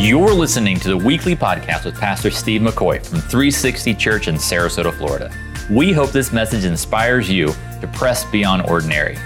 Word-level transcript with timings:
You're 0.00 0.32
listening 0.32 0.80
to 0.80 0.88
the 0.88 0.96
weekly 0.96 1.36
podcast 1.36 1.84
with 1.84 1.94
Pastor 1.94 2.30
Steve 2.30 2.62
McCoy 2.62 3.04
from 3.04 3.20
360 3.20 3.92
Church 3.96 4.28
in 4.28 4.36
Sarasota, 4.36 4.94
Florida. 4.94 5.30
We 5.70 5.92
hope 5.92 6.10
this 6.10 6.32
message 6.32 6.64
inspires 6.64 7.28
you 7.28 7.48
to 7.82 7.90
press 7.92 8.24
beyond 8.24 8.62
ordinary. 8.62 9.18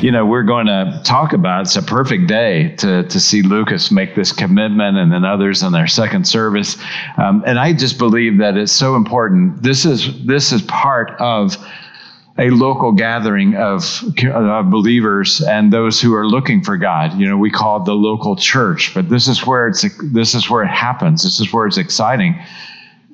You 0.00 0.12
know, 0.12 0.24
we're 0.24 0.44
going 0.44 0.66
to 0.66 1.00
talk 1.04 1.32
about 1.32 1.62
it's 1.62 1.74
a 1.74 1.82
perfect 1.82 2.28
day 2.28 2.76
to, 2.76 3.02
to 3.02 3.18
see 3.18 3.42
Lucas 3.42 3.90
make 3.90 4.14
this 4.14 4.32
commitment 4.32 4.96
and 4.96 5.10
then 5.10 5.24
others 5.24 5.64
in 5.64 5.72
their 5.72 5.88
second 5.88 6.24
service. 6.24 6.76
Um, 7.16 7.42
and 7.48 7.58
I 7.58 7.72
just 7.72 7.98
believe 7.98 8.38
that 8.38 8.56
it's 8.56 8.70
so 8.70 8.94
important. 8.94 9.60
This 9.60 9.84
is 9.84 10.24
this 10.24 10.52
is 10.52 10.62
part 10.62 11.10
of 11.18 11.56
a 12.40 12.48
local 12.50 12.92
gathering 12.92 13.54
of, 13.54 14.02
of 14.24 14.70
believers 14.70 15.42
and 15.42 15.70
those 15.70 16.00
who 16.00 16.14
are 16.14 16.26
looking 16.26 16.64
for 16.64 16.78
God. 16.78 17.18
You 17.18 17.28
know, 17.28 17.36
we 17.36 17.50
call 17.50 17.82
it 17.82 17.84
the 17.84 17.94
local 17.94 18.34
church, 18.34 18.94
but 18.94 19.10
this 19.10 19.28
is 19.28 19.46
where 19.46 19.68
it's 19.68 19.84
this 20.12 20.34
is 20.34 20.48
where 20.48 20.62
it 20.62 20.68
happens. 20.68 21.22
This 21.22 21.38
is 21.38 21.52
where 21.52 21.66
it's 21.66 21.76
exciting 21.76 22.40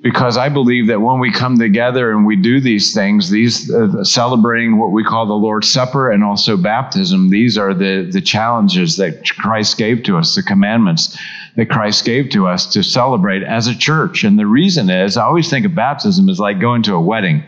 because 0.01 0.37
I 0.37 0.49
believe 0.49 0.87
that 0.87 1.01
when 1.01 1.19
we 1.19 1.33
come 1.33 1.59
together 1.59 2.13
and 2.13 2.25
we 2.25 2.37
do 2.37 2.61
these 2.61 2.95
things, 2.95 3.29
these 3.29 3.69
uh, 3.73 4.05
celebrating 4.05 4.79
what 4.79 4.93
we 4.93 5.03
call 5.03 5.27
the 5.27 5.33
Lord's 5.33 5.69
Supper 5.69 6.13
and 6.13 6.23
also 6.23 6.57
baptism, 6.57 7.31
these 7.31 7.59
are 7.59 7.75
the 7.75 8.09
the 8.09 8.21
challenges 8.21 8.97
that 8.99 9.29
Christ 9.31 9.77
gave 9.77 10.05
to 10.05 10.19
us, 10.19 10.37
the 10.37 10.43
commandments 10.45 11.19
that 11.57 11.69
Christ 11.69 12.05
gave 12.05 12.29
to 12.31 12.47
us 12.47 12.67
to 12.67 12.85
celebrate 12.85 13.43
as 13.43 13.67
a 13.67 13.77
church. 13.77 14.23
And 14.23 14.39
the 14.39 14.47
reason 14.47 14.89
is, 14.89 15.17
I 15.17 15.25
always 15.25 15.51
think 15.51 15.67
of 15.67 15.75
baptism 15.75 16.29
as 16.29 16.39
like 16.39 16.61
going 16.61 16.85
to 16.85 16.95
a 16.95 17.01
wedding 17.01 17.43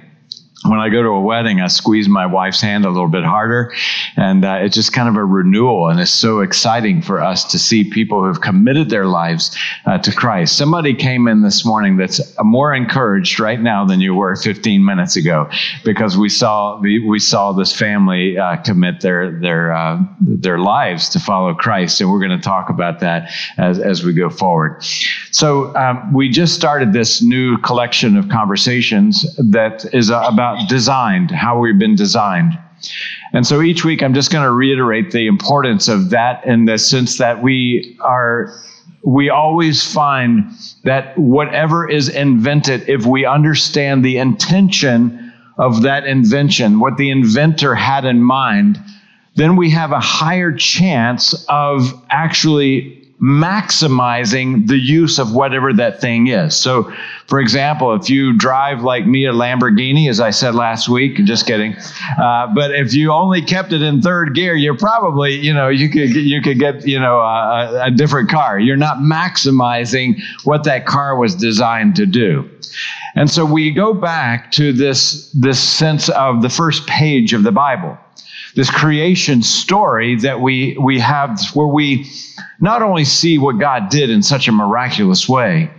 when 0.65 0.81
I 0.81 0.89
go 0.89 1.03
to 1.03 1.09
a 1.11 1.21
wedding, 1.21 1.61
I 1.61 1.69
squeeze 1.69 2.09
my 2.09 2.27
wife's 2.27 2.61
hand 2.61 2.85
a 2.85 2.91
little 2.91 3.09
bit 3.09 3.23
harder. 3.23 3.73
And 4.17 4.45
uh, 4.45 4.59
it's 4.61 4.75
just 4.75 4.93
kind 4.93 5.09
of 5.09 5.15
a 5.15 5.25
renewal. 5.25 5.89
And 5.89 6.01
it's 6.01 6.11
so 6.11 6.41
exciting 6.41 7.01
for 7.01 7.21
us 7.21 7.45
to 7.53 7.59
see 7.59 7.85
people 7.85 8.21
who 8.21 8.27
have 8.27 8.41
committed 8.41 8.91
their 8.91 9.07
lives 9.07 9.57
uh, 9.87 9.99
to 9.99 10.13
Christ. 10.13 10.59
Somebody 10.59 10.95
came 10.95 11.29
in 11.29 11.43
this 11.43 11.65
morning 11.65 11.97
that's 11.97 12.21
more 12.41 12.75
encouraged 12.75 13.39
right 13.39 13.61
now 13.61 13.85
than 13.85 14.01
you 14.01 14.15
were 14.15 14.35
15 14.35 14.85
minutes 14.85 15.15
ago 15.15 15.49
because 15.85 16.19
we 16.19 16.29
saw, 16.29 16.81
we, 16.81 17.19
saw 17.21 17.53
this 17.53 17.73
family 17.73 18.37
uh, 18.37 18.57
commit 18.57 19.01
their, 19.01 19.39
their, 19.39 19.73
uh, 19.73 20.01
their 20.21 20.59
lives 20.59 21.09
to 21.11 21.21
follow 21.21 21.55
Christ. 21.55 22.01
And 22.01 22.11
we're 22.11 22.21
going 22.21 22.37
to 22.37 22.45
talk 22.45 22.69
about 22.69 22.99
that 23.01 23.31
as, 23.59 23.79
as 23.79 24.03
we 24.03 24.13
go 24.13 24.29
forward. 24.29 24.83
So 25.31 25.75
um, 25.77 26.13
we 26.13 26.29
just 26.29 26.55
started 26.55 26.93
this 26.93 27.23
new 27.23 27.59
collection 27.59 28.17
of 28.17 28.29
conversations 28.29 29.25
that 29.37 29.85
is 29.95 30.11
about 30.11 30.48
about 30.55 30.69
designed, 30.69 31.31
how 31.31 31.59
we've 31.59 31.79
been 31.79 31.97
designed. 31.97 32.59
And 33.33 33.47
so 33.47 33.61
each 33.61 33.85
week 33.85 34.03
I'm 34.03 34.15
just 34.15 34.31
going 34.31 34.45
to 34.45 34.51
reiterate 34.51 35.11
the 35.11 35.27
importance 35.27 35.89
of 35.89 36.11
that 36.11 36.45
in 36.47 36.65
the 36.65 36.79
sense 36.79 37.19
that 37.19 37.43
we 37.43 37.97
are 38.01 38.55
we 39.05 39.31
always 39.31 39.83
find 39.93 40.51
that 40.85 41.17
whatever 41.17 41.89
is 41.89 42.09
invented 42.09 42.89
if 42.89 43.07
we 43.07 43.25
understand 43.25 44.05
the 44.05 44.19
intention 44.19 45.33
of 45.57 45.83
that 45.83 46.05
invention, 46.07 46.81
what 46.81 46.97
the 46.97 47.11
inventor 47.11 47.75
had 47.75 48.05
in 48.05 48.23
mind, 48.23 48.79
then 49.37 49.57
we 49.57 49.71
have 49.71 49.93
a 49.93 50.01
higher 50.01 50.53
chance 50.53 51.45
of 51.49 51.93
actually 52.11 53.09
maximizing 53.21 54.67
the 54.67 54.79
use 54.79 55.19
of 55.19 55.33
whatever 55.33 55.73
that 55.73 56.01
thing 56.01 56.29
is. 56.29 56.57
So, 56.57 56.93
for 57.29 57.41
example, 57.41 57.95
if 57.95 58.09
you 58.09 58.33
drive 58.33 58.83
like 58.83 59.07
me 59.07 59.27
a 59.27 59.33
Lamborghini, 59.33 60.09
as 60.09 60.19
I 60.19 60.31
said 60.31 60.55
last 60.55 60.89
week, 60.89 61.17
just 61.27 61.47
kidding, 61.47 61.77
uh, 62.19 62.47
but 62.55 62.71
if 62.71 62.95
you 62.95 63.13
only 63.13 63.43
kept 63.43 63.75
it 63.75 63.83
in 63.83 64.01
third 64.01 64.35
gear, 64.35 64.55
you're 64.55 64.79
probably, 64.79 65.35
you 65.35 65.53
know, 65.53 65.69
you 65.69 65.91
could 65.91 66.15
you 66.17 66.41
could 66.41 66.59
get, 66.59 66.87
you 66.87 66.99
know, 66.99 67.21
a, 67.21 67.85
a 67.85 67.91
different 67.91 68.31
car. 68.31 68.59
You're 68.59 68.79
not 68.79 68.99
maximizing 68.99 70.19
what 70.45 70.65
that 70.65 70.87
car 70.87 71.19
was 71.19 71.35
designed 71.35 71.97
to 71.97 72.07
do. 72.07 72.49
And 73.15 73.31
so 73.31 73.45
we 73.45 73.73
go 73.73 73.93
back 73.93 74.51
to 74.53 74.73
this 74.73 75.31
this 75.33 75.63
sense 75.63 76.09
of 76.09 76.41
the 76.41 76.49
first 76.49 76.87
page 76.87 77.35
of 77.35 77.43
the 77.43 77.53
Bible 77.53 77.99
this 78.55 78.71
creation 78.71 79.43
story 79.43 80.17
that 80.17 80.41
we 80.41 80.77
we 80.83 80.99
have 80.99 81.39
where 81.53 81.67
we 81.67 82.11
not 82.59 82.83
only 82.83 83.05
see 83.05 83.39
what 83.39 83.59
God 83.59 83.91
did 83.91 84.11
in 84.11 84.23
such 84.23 84.49
a 84.49 84.53
miraculous 84.53 85.29
way, 85.29 85.71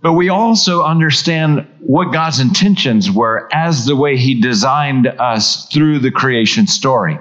but 0.00 0.12
we 0.12 0.28
also 0.28 0.82
understand 0.84 1.66
what 1.80 2.12
God's 2.12 2.40
intentions 2.40 3.10
were 3.10 3.48
as 3.52 3.86
the 3.86 3.96
way 3.96 4.16
He 4.16 4.40
designed 4.40 5.06
us 5.06 5.66
through 5.66 5.98
the 5.98 6.10
creation 6.10 6.66
story. 6.66 7.18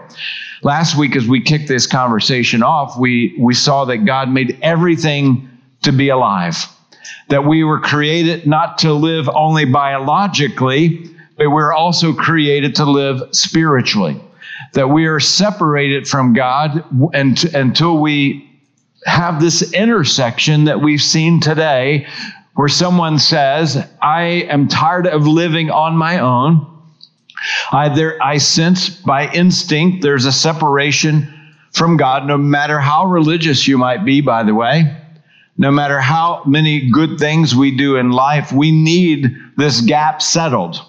Last 0.64 0.98
week, 0.98 1.16
as 1.16 1.28
we 1.28 1.42
kicked 1.42 1.68
this 1.68 1.88
conversation 1.88 2.64
off, 2.64 2.98
we, 2.98 3.36
we 3.40 3.54
saw 3.54 3.86
that 3.86 4.06
God 4.06 4.30
made 4.30 4.58
everything 4.62 5.50
to 5.84 5.92
be 5.92 6.10
alive, 6.10 6.66
that 7.30 7.46
we 7.46 7.64
were 7.64 7.80
created 7.80 8.48
not 8.48 8.78
to 8.80 8.94
live 8.94 9.30
only 9.30 9.66
biologically, 9.66 11.10
but 11.38 11.48
we 11.48 11.54
we're 11.54 11.74
also 11.74 12.14
created 12.14 12.76
to 12.76 12.86
live 12.86 13.22
spiritually 13.36 14.20
that 14.74 14.90
we 14.90 15.06
are 15.06 15.20
separated 15.20 16.08
from 16.08 16.34
God 16.34 16.84
and, 17.14 17.44
until 17.54 18.00
we 18.00 18.44
have 19.06 19.40
this 19.40 19.74
intersection 19.74 20.66
that 20.66 20.82
we've 20.82 21.02
seen 21.02 21.40
today 21.40 22.08
where 22.58 22.68
someone 22.68 23.20
says, 23.20 23.78
I 24.02 24.24
am 24.50 24.68
tired 24.68 25.06
of 25.06 25.28
living 25.28 25.70
on 25.70 25.96
my 25.96 26.18
own. 26.18 26.66
I, 27.72 28.16
I 28.20 28.40
sense 28.40 28.90
by 28.90 29.32
instinct 29.32 30.02
there's 30.02 30.26
a 30.26 30.32
separation 30.32 31.32
from 31.72 31.98
God, 31.98 32.26
no 32.26 32.36
matter 32.36 32.80
how 32.80 33.06
religious 33.06 33.68
you 33.68 33.78
might 33.78 34.04
be, 34.04 34.22
by 34.22 34.42
the 34.42 34.56
way. 34.56 34.98
No 35.60 35.70
matter 35.70 36.00
how 36.00 36.42
many 36.48 36.90
good 36.90 37.20
things 37.20 37.56
we 37.56 37.78
do 37.78 37.98
in 37.98 38.10
life, 38.10 38.52
we 38.52 38.72
need 38.72 39.36
this 39.56 39.82
gap 39.82 40.24
settled. 40.24 40.82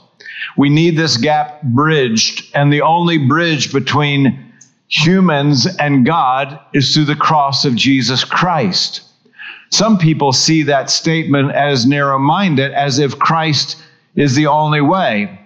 We 0.56 0.70
need 0.70 0.96
this 0.96 1.18
gap 1.18 1.62
bridged, 1.62 2.50
and 2.54 2.72
the 2.72 2.80
only 2.80 3.18
bridge 3.18 3.74
between 3.74 4.54
humans 4.88 5.66
and 5.76 6.06
God 6.06 6.58
is 6.72 6.94
through 6.94 7.04
the 7.04 7.14
cross 7.14 7.66
of 7.66 7.74
Jesus 7.74 8.24
Christ. 8.24 9.02
Some 9.70 9.98
people 9.98 10.32
see 10.32 10.62
that 10.64 10.90
statement 10.90 11.52
as 11.52 11.86
narrow 11.86 12.18
minded, 12.18 12.72
as 12.72 12.98
if 12.98 13.18
Christ 13.18 13.76
is 14.16 14.34
the 14.34 14.46
only 14.46 14.80
way. 14.80 15.38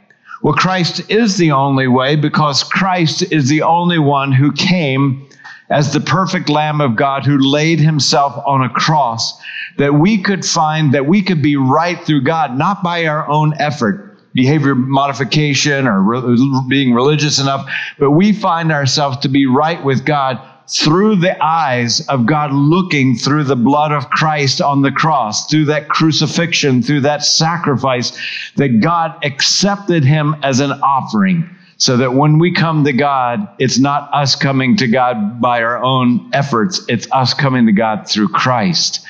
Well, 0.42 0.54
Christ 0.54 1.10
is 1.10 1.36
the 1.36 1.52
only 1.52 1.86
way 1.86 2.16
because 2.16 2.64
Christ 2.64 3.22
is 3.32 3.48
the 3.48 3.62
only 3.62 3.98
one 3.98 4.32
who 4.32 4.52
came 4.52 5.28
as 5.70 5.92
the 5.92 6.00
perfect 6.00 6.48
Lamb 6.48 6.80
of 6.80 6.96
God 6.96 7.24
who 7.24 7.38
laid 7.38 7.80
himself 7.80 8.40
on 8.46 8.62
a 8.62 8.68
cross 8.68 9.40
that 9.78 9.94
we 9.94 10.20
could 10.20 10.44
find, 10.44 10.92
that 10.92 11.06
we 11.06 11.22
could 11.22 11.40
be 11.40 11.56
right 11.56 11.98
through 12.04 12.22
God, 12.22 12.58
not 12.58 12.82
by 12.82 13.06
our 13.06 13.28
own 13.28 13.54
effort, 13.58 14.18
behavior 14.34 14.74
modification 14.74 15.86
or 15.86 16.02
re- 16.02 16.66
being 16.68 16.92
religious 16.92 17.38
enough, 17.38 17.70
but 17.98 18.10
we 18.10 18.32
find 18.32 18.72
ourselves 18.72 19.18
to 19.18 19.28
be 19.28 19.46
right 19.46 19.82
with 19.82 20.04
God 20.04 20.40
through 20.68 21.16
the 21.16 21.42
eyes 21.44 22.06
of 22.08 22.26
God 22.26 22.52
looking 22.52 23.16
through 23.16 23.44
the 23.44 23.56
blood 23.56 23.92
of 23.92 24.08
Christ 24.10 24.60
on 24.60 24.82
the 24.82 24.92
cross, 24.92 25.46
through 25.46 25.66
that 25.66 25.88
crucifixion, 25.88 26.82
through 26.82 27.00
that 27.02 27.24
sacrifice, 27.24 28.12
that 28.56 28.80
God 28.80 29.16
accepted 29.24 30.04
him 30.04 30.36
as 30.42 30.60
an 30.60 30.72
offering. 30.72 31.48
So 31.78 31.96
that 31.96 32.14
when 32.14 32.38
we 32.38 32.52
come 32.52 32.84
to 32.84 32.92
God, 32.92 33.48
it's 33.58 33.78
not 33.78 34.08
us 34.12 34.36
coming 34.36 34.76
to 34.76 34.86
God 34.86 35.40
by 35.40 35.62
our 35.62 35.82
own 35.82 36.30
efforts, 36.32 36.80
it's 36.88 37.08
us 37.10 37.34
coming 37.34 37.66
to 37.66 37.72
God 37.72 38.08
through 38.08 38.28
Christ. 38.28 39.04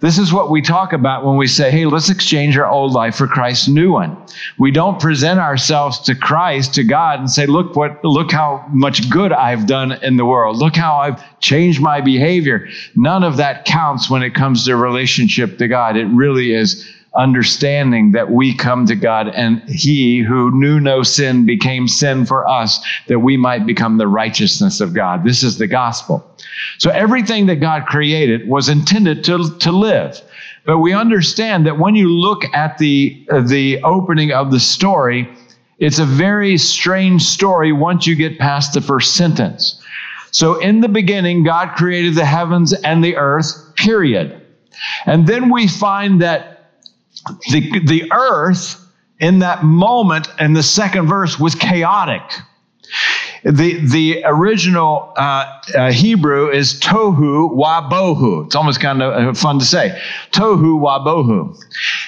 This 0.00 0.16
is 0.16 0.32
what 0.32 0.48
we 0.50 0.62
talk 0.62 0.92
about 0.92 1.24
when 1.24 1.36
we 1.36 1.48
say, 1.48 1.72
hey, 1.72 1.84
let's 1.84 2.08
exchange 2.08 2.56
our 2.56 2.70
old 2.70 2.92
life 2.92 3.16
for 3.16 3.26
Christ's 3.26 3.66
new 3.66 3.90
one. 3.90 4.16
We 4.56 4.70
don't 4.70 5.00
present 5.00 5.40
ourselves 5.40 5.98
to 6.00 6.14
Christ, 6.14 6.74
to 6.74 6.84
God, 6.84 7.18
and 7.18 7.28
say, 7.28 7.46
look 7.46 7.74
what 7.74 8.04
look 8.04 8.30
how 8.30 8.64
much 8.70 9.10
good 9.10 9.32
I've 9.32 9.66
done 9.66 9.92
in 10.04 10.16
the 10.16 10.24
world. 10.24 10.56
Look 10.58 10.76
how 10.76 10.98
I've 10.98 11.40
changed 11.40 11.80
my 11.80 12.00
behavior. 12.00 12.68
None 12.94 13.24
of 13.24 13.38
that 13.38 13.64
counts 13.64 14.08
when 14.08 14.22
it 14.22 14.34
comes 14.34 14.66
to 14.66 14.76
relationship 14.76 15.58
to 15.58 15.66
God. 15.66 15.96
It 15.96 16.06
really 16.06 16.52
is 16.54 16.88
understanding 17.14 18.12
that 18.12 18.30
we 18.30 18.54
come 18.54 18.86
to 18.86 18.94
God 18.94 19.28
and 19.28 19.62
He 19.68 20.20
who 20.20 20.50
knew 20.50 20.78
no 20.78 21.02
sin 21.02 21.46
became 21.46 21.88
sin 21.88 22.26
for 22.26 22.46
us 22.46 22.84
that 23.06 23.20
we 23.20 23.36
might 23.36 23.66
become 23.66 23.98
the 23.98 24.06
righteousness 24.06 24.80
of 24.80 24.94
God. 24.94 25.24
This 25.24 25.42
is 25.42 25.58
the 25.58 25.66
gospel. 25.66 26.24
So 26.78 26.90
everything 26.90 27.46
that 27.46 27.56
God 27.56 27.86
created 27.86 28.48
was 28.48 28.68
intended 28.68 29.24
to, 29.24 29.56
to 29.58 29.72
live. 29.72 30.20
But 30.64 30.78
we 30.78 30.92
understand 30.92 31.66
that 31.66 31.78
when 31.78 31.94
you 31.94 32.12
look 32.12 32.44
at 32.54 32.78
the, 32.78 33.26
uh, 33.30 33.40
the 33.40 33.82
opening 33.84 34.32
of 34.32 34.50
the 34.50 34.60
story, 34.60 35.28
it's 35.78 35.98
a 35.98 36.04
very 36.04 36.58
strange 36.58 37.22
story 37.22 37.72
once 37.72 38.06
you 38.06 38.14
get 38.14 38.38
past 38.38 38.74
the 38.74 38.80
first 38.80 39.14
sentence. 39.14 39.82
So 40.30 40.60
in 40.60 40.80
the 40.80 40.88
beginning, 40.88 41.42
God 41.42 41.74
created 41.76 42.14
the 42.14 42.24
heavens 42.24 42.72
and 42.72 43.02
the 43.02 43.16
earth, 43.16 43.74
period. 43.76 44.42
And 45.06 45.26
then 45.26 45.50
we 45.50 45.66
find 45.66 46.20
that 46.20 46.57
the, 47.50 47.80
the 47.80 48.12
earth 48.12 48.84
in 49.18 49.40
that 49.40 49.64
moment 49.64 50.28
in 50.38 50.52
the 50.52 50.62
second 50.62 51.06
verse 51.06 51.38
was 51.38 51.54
chaotic. 51.54 52.22
The, 53.44 53.86
the 53.86 54.22
original 54.24 55.12
uh, 55.16 55.60
uh, 55.74 55.92
Hebrew 55.92 56.50
is 56.50 56.80
tohu 56.80 57.54
wabohu. 57.56 58.46
It's 58.46 58.54
almost 58.54 58.80
kind 58.80 59.02
of 59.02 59.28
uh, 59.28 59.34
fun 59.34 59.58
to 59.58 59.64
say. 59.64 60.00
Tohu 60.32 60.80
wabohu. 60.80 61.56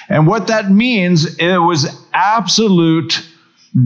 And 0.09 0.27
what 0.27 0.47
that 0.47 0.71
means, 0.71 1.37
it 1.37 1.57
was 1.57 1.87
absolute 2.13 3.25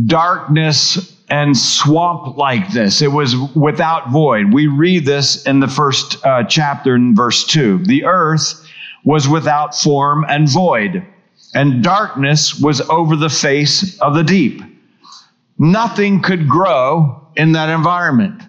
darkness 0.06 1.14
and 1.30 1.58
swamp 1.58 2.38
like 2.38 2.72
this. 2.72 3.02
It 3.02 3.12
was 3.12 3.36
without 3.56 4.10
void. 4.12 4.54
We 4.54 4.68
read 4.68 5.06
this 5.06 5.46
in 5.46 5.60
the 5.60 5.68
first 5.68 6.24
uh, 6.26 6.44
chapter 6.44 6.96
in 6.96 7.16
verse 7.16 7.46
2. 7.46 7.80
The 7.86 8.06
earth 8.06 8.66
was 9.04 9.28
without 9.28 9.76
form 9.76 10.26
and 10.28 10.50
void, 10.50 11.06
and 11.56 11.84
darkness 11.84 12.60
was 12.60 12.81
over 12.81 13.16
the 13.16 13.30
face 13.30 14.00
of 14.00 14.13
the 14.13 14.24
deep. 14.24 14.62
Nothing 15.57 16.22
could 16.22 16.48
grow 16.48 17.28
in 17.36 17.54
that 17.54 17.69
environment. 17.69 18.44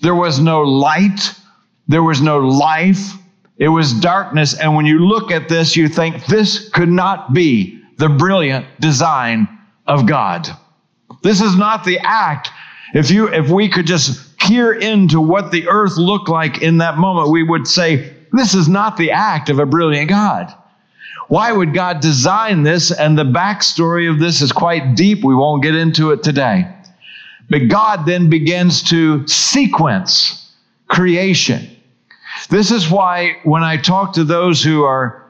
There 0.00 0.14
was 0.14 0.40
no 0.40 0.62
light, 0.62 1.34
there 1.86 2.02
was 2.02 2.20
no 2.20 2.38
life, 2.38 3.12
it 3.58 3.68
was 3.68 3.92
darkness. 3.92 4.58
And 4.58 4.74
when 4.74 4.86
you 4.86 4.98
look 5.06 5.30
at 5.30 5.48
this, 5.48 5.76
you 5.76 5.88
think 5.88 6.26
this 6.26 6.68
could 6.70 6.88
not 6.88 7.32
be 7.32 7.80
the 7.98 8.08
brilliant 8.08 8.66
design 8.80 9.48
of 9.86 10.06
God. 10.06 10.48
This 11.22 11.40
is 11.40 11.56
not 11.56 11.84
the 11.84 11.98
act. 12.00 12.50
If 12.94 13.10
you 13.10 13.28
if 13.28 13.50
we 13.50 13.68
could 13.68 13.86
just 13.86 14.38
peer 14.38 14.72
into 14.72 15.20
what 15.20 15.50
the 15.50 15.68
earth 15.68 15.96
looked 15.96 16.28
like 16.28 16.62
in 16.62 16.78
that 16.78 16.98
moment, 16.98 17.30
we 17.30 17.42
would 17.42 17.66
say, 17.66 18.14
this 18.32 18.54
is 18.54 18.68
not 18.68 18.96
the 18.96 19.10
act 19.10 19.48
of 19.48 19.58
a 19.58 19.66
brilliant 19.66 20.08
God. 20.08 20.54
Why 21.28 21.52
would 21.52 21.74
God 21.74 22.00
design 22.00 22.62
this? 22.62 22.90
And 22.90 23.18
the 23.18 23.24
backstory 23.24 24.10
of 24.10 24.20
this 24.20 24.40
is 24.40 24.52
quite 24.52 24.94
deep. 24.94 25.24
We 25.24 25.34
won't 25.34 25.62
get 25.62 25.74
into 25.74 26.12
it 26.12 26.22
today. 26.22 26.72
But 27.50 27.68
God 27.68 28.06
then 28.06 28.28
begins 28.30 28.82
to 28.84 29.26
sequence 29.26 30.52
creation. 30.88 31.68
This 32.48 32.70
is 32.70 32.90
why 32.90 33.38
when 33.44 33.62
I 33.64 33.76
talk 33.76 34.12
to 34.14 34.24
those 34.24 34.62
who 34.62 34.84
are 34.84 35.24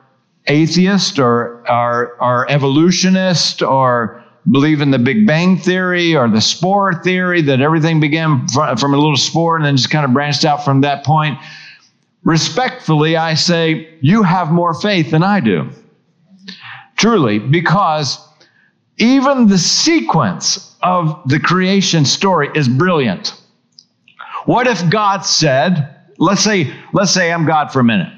atheist 0.46 1.19
or 1.19 1.66
are, 1.69 2.20
are 2.20 2.46
evolutionist 2.48 3.62
or 3.62 4.22
believe 4.50 4.81
in 4.81 4.90
the 4.90 4.98
Big 4.98 5.26
Bang 5.26 5.56
Theory 5.56 6.14
or 6.14 6.28
the 6.28 6.40
spore 6.40 6.94
theory 7.02 7.43
that 7.43 7.60
everything 7.60 8.00
began 8.00 8.46
from 8.48 8.94
a 8.94 8.96
little 8.96 9.16
spore 9.16 9.56
and 9.56 9.64
then 9.64 9.76
just 9.76 9.90
kind 9.90 10.04
of 10.04 10.12
branched 10.12 10.44
out 10.44 10.64
from 10.64 10.82
that 10.82 11.04
point. 11.04 11.38
Respectfully, 12.22 13.16
I 13.16 13.34
say, 13.34 13.88
you 14.00 14.22
have 14.22 14.50
more 14.50 14.75
faith 14.75 15.10
than 15.10 15.22
I 15.22 15.40
do. 15.40 15.70
Truly, 16.96 17.38
because 17.38 18.19
even 18.98 19.48
the 19.48 19.58
sequence 19.58 20.75
of 20.82 21.20
the 21.26 21.38
creation 21.38 22.04
story 22.04 22.50
is 22.54 22.69
brilliant. 22.69 23.34
What 24.46 24.66
if 24.66 24.88
God 24.88 25.20
said, 25.20 25.94
let's 26.19 26.43
say, 26.43 26.72
let's 26.93 27.12
say 27.12 27.32
I'm 27.32 27.44
God 27.44 27.72
for 27.72 27.81
a 27.81 27.84
minute. 27.84 28.12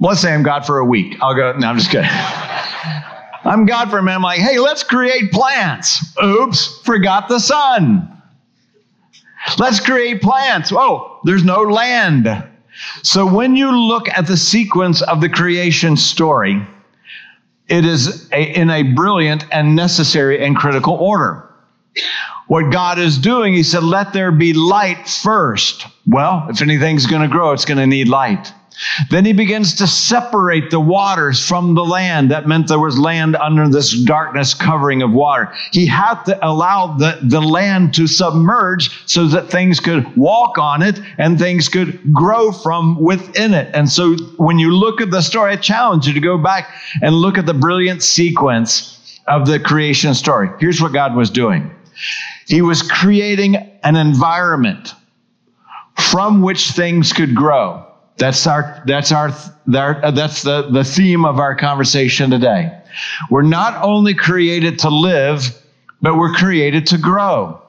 Let's 0.00 0.20
say 0.20 0.32
I'm 0.32 0.42
God 0.42 0.64
for 0.64 0.78
a 0.78 0.84
week. 0.84 1.16
I'll 1.20 1.34
go, 1.34 1.52
no, 1.58 1.66
I'm 1.66 1.78
just 1.78 1.90
kidding. 1.90 2.08
I'm 3.46 3.66
God 3.66 3.90
for 3.90 3.98
a 3.98 4.02
minute. 4.02 4.16
I'm 4.16 4.22
like, 4.22 4.40
hey, 4.40 4.58
let's 4.58 4.82
create 4.82 5.30
plants. 5.30 6.16
Oops, 6.22 6.78
forgot 6.80 7.28
the 7.28 7.38
sun. 7.38 8.10
Let's 9.58 9.80
create 9.80 10.22
plants. 10.22 10.72
Oh, 10.72 11.20
there's 11.24 11.44
no 11.44 11.62
land. 11.62 12.28
So 13.02 13.26
when 13.26 13.54
you 13.56 13.70
look 13.70 14.08
at 14.08 14.26
the 14.26 14.36
sequence 14.36 15.02
of 15.02 15.20
the 15.20 15.28
creation 15.28 15.96
story, 15.96 16.66
it 17.68 17.84
is 17.84 18.30
a, 18.32 18.58
in 18.58 18.70
a 18.70 18.82
brilliant 18.82 19.46
and 19.52 19.74
necessary 19.74 20.44
and 20.44 20.56
critical 20.56 20.94
order. 20.94 21.48
What 22.46 22.70
God 22.70 22.98
is 22.98 23.18
doing, 23.18 23.54
He 23.54 23.62
said, 23.62 23.82
let 23.82 24.12
there 24.12 24.30
be 24.30 24.52
light 24.52 25.08
first. 25.08 25.86
Well, 26.06 26.46
if 26.50 26.60
anything's 26.60 27.06
going 27.06 27.22
to 27.22 27.28
grow, 27.28 27.52
it's 27.52 27.64
going 27.64 27.78
to 27.78 27.86
need 27.86 28.08
light. 28.08 28.52
Then 29.10 29.24
he 29.24 29.32
begins 29.32 29.74
to 29.74 29.86
separate 29.86 30.70
the 30.70 30.80
waters 30.80 31.44
from 31.44 31.74
the 31.74 31.84
land. 31.84 32.30
That 32.30 32.48
meant 32.48 32.68
there 32.68 32.78
was 32.78 32.98
land 32.98 33.36
under 33.36 33.68
this 33.68 33.92
darkness 34.04 34.52
covering 34.52 35.02
of 35.02 35.12
water. 35.12 35.52
He 35.72 35.86
had 35.86 36.22
to 36.24 36.46
allow 36.46 36.96
the, 36.96 37.18
the 37.22 37.40
land 37.40 37.94
to 37.94 38.06
submerge 38.06 38.90
so 39.06 39.26
that 39.28 39.50
things 39.50 39.80
could 39.80 40.16
walk 40.16 40.58
on 40.58 40.82
it 40.82 41.00
and 41.18 41.38
things 41.38 41.68
could 41.68 42.12
grow 42.12 42.50
from 42.50 43.00
within 43.00 43.54
it. 43.54 43.70
And 43.74 43.88
so 43.88 44.16
when 44.36 44.58
you 44.58 44.74
look 44.74 45.00
at 45.00 45.10
the 45.10 45.22
story, 45.22 45.52
I 45.52 45.56
challenge 45.56 46.06
you 46.06 46.12
to 46.12 46.20
go 46.20 46.36
back 46.36 46.70
and 47.00 47.14
look 47.14 47.38
at 47.38 47.46
the 47.46 47.54
brilliant 47.54 48.02
sequence 48.02 49.20
of 49.26 49.46
the 49.46 49.58
creation 49.58 50.14
story. 50.14 50.50
Here's 50.58 50.82
what 50.82 50.92
God 50.92 51.14
was 51.14 51.30
doing 51.30 51.70
He 52.46 52.60
was 52.60 52.82
creating 52.82 53.56
an 53.84 53.96
environment 53.96 54.94
from 55.98 56.42
which 56.42 56.72
things 56.72 57.12
could 57.12 57.34
grow. 57.34 57.83
That's 58.16 58.46
our 58.46 58.82
that's 58.86 59.10
our, 59.12 59.30
that's 59.66 60.42
the, 60.42 60.68
the 60.70 60.84
theme 60.84 61.24
of 61.24 61.38
our 61.38 61.56
conversation 61.56 62.30
today. 62.30 62.80
We're 63.30 63.42
not 63.42 63.82
only 63.82 64.14
created 64.14 64.78
to 64.80 64.88
live, 64.88 65.60
but 66.00 66.16
we're 66.16 66.32
created 66.32 66.86
to 66.88 66.98
grow. 66.98 67.60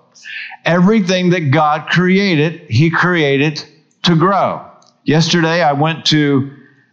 Everything 0.63 1.31
that 1.31 1.51
God 1.51 1.88
created, 1.88 2.62
He 2.69 2.89
created 2.89 3.63
to 4.03 4.15
grow. 4.15 4.63
Yesterday, 5.03 5.63
I 5.63 5.74
went 5.74 6.06
to 6.07 6.51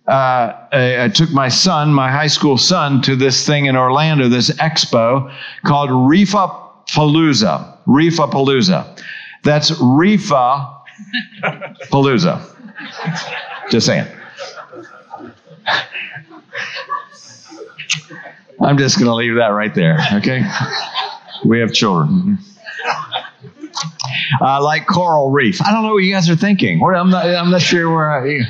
uh, 0.09 0.67
I, 0.73 1.05
I 1.05 1.09
took 1.09 1.31
my 1.31 1.49
son, 1.49 1.93
my 1.93 2.11
high 2.11 2.27
school 2.27 2.59
son, 2.59 3.03
to 3.03 3.15
this 3.15 3.47
thing 3.47 3.67
in 3.67 3.77
Orlando, 3.77 4.29
this 4.29 4.51
expo 4.51 5.33
called 5.65 5.91
Reefa 5.91 6.87
Palooza. 6.89 7.77
Reefa 7.87 8.31
Palooza. 8.31 9.01
That's 9.45 9.71
Reefa 9.71 10.82
Palooza. 11.91 12.49
Just 13.71 13.87
saying. 13.87 14.07
I'm 18.61 18.79
just 18.79 18.97
going 18.97 19.09
to 19.09 19.15
leave 19.15 19.35
that 19.37 19.49
right 19.49 19.75
there, 19.75 19.99
okay? 20.15 20.43
We 21.45 21.61
have 21.61 21.73
children. 21.73 22.39
Uh, 24.41 24.63
like 24.63 24.87
coral 24.87 25.31
reef. 25.31 25.61
I 25.63 25.73
don't 25.73 25.83
know 25.83 25.95
what 25.95 26.05
you 26.05 26.13
guys 26.13 26.29
are 26.31 26.37
thinking. 26.37 26.83
I'm 26.83 27.11
not, 27.11 27.27
I'm 27.27 27.51
not 27.51 27.63
sure 27.63 27.93
where 27.93 28.11
I 28.11 28.43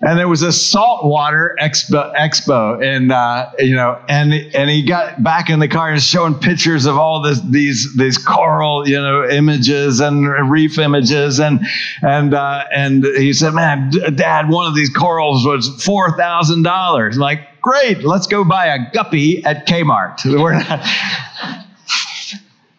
and 0.00 0.18
there 0.18 0.28
was 0.28 0.42
a 0.42 0.52
saltwater 0.52 1.56
expo, 1.60 2.14
expo 2.14 2.82
and 2.82 3.12
uh, 3.12 3.50
you 3.58 3.74
know, 3.74 4.00
and 4.08 4.32
and 4.32 4.70
he 4.70 4.82
got 4.82 5.22
back 5.22 5.50
in 5.50 5.58
the 5.58 5.68
car 5.68 5.90
and 5.90 6.02
showing 6.02 6.34
pictures 6.34 6.86
of 6.86 6.96
all 6.96 7.22
this, 7.22 7.40
these 7.42 7.96
these 7.96 8.18
coral, 8.18 8.88
you 8.88 9.00
know, 9.00 9.28
images 9.28 10.00
and 10.00 10.28
reef 10.50 10.78
images, 10.78 11.38
and 11.38 11.60
and 12.02 12.34
uh, 12.34 12.64
and 12.74 13.04
he 13.04 13.32
said, 13.32 13.54
"Man, 13.54 13.90
Dad, 14.14 14.48
one 14.48 14.66
of 14.66 14.74
these 14.74 14.90
corals 14.90 15.46
was 15.46 15.68
four 15.84 16.16
thousand 16.16 16.62
dollars." 16.62 17.18
Like, 17.18 17.60
great, 17.60 18.02
let's 18.04 18.26
go 18.26 18.44
buy 18.44 18.66
a 18.66 18.90
guppy 18.92 19.44
at 19.44 19.66
Kmart. 19.66 20.24
We're 20.40 20.58
not. 20.58 20.84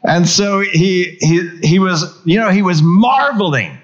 And 0.01 0.29
so 0.29 0.61
he 0.61 1.17
he 1.19 1.49
he 1.61 1.77
was, 1.77 2.05
you 2.23 2.39
know, 2.39 2.49
he 2.49 2.61
was 2.61 2.81
marveling 2.81 3.78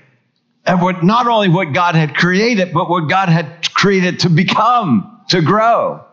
and 0.65 0.81
what 0.81 1.03
not 1.03 1.27
only 1.27 1.49
what 1.49 1.73
God 1.73 1.95
had 1.95 2.15
created, 2.15 2.73
but 2.73 2.89
what 2.89 3.09
God 3.09 3.29
had 3.29 3.73
created 3.73 4.19
to 4.21 4.29
become, 4.29 5.21
to 5.29 5.41
grow. 5.41 6.03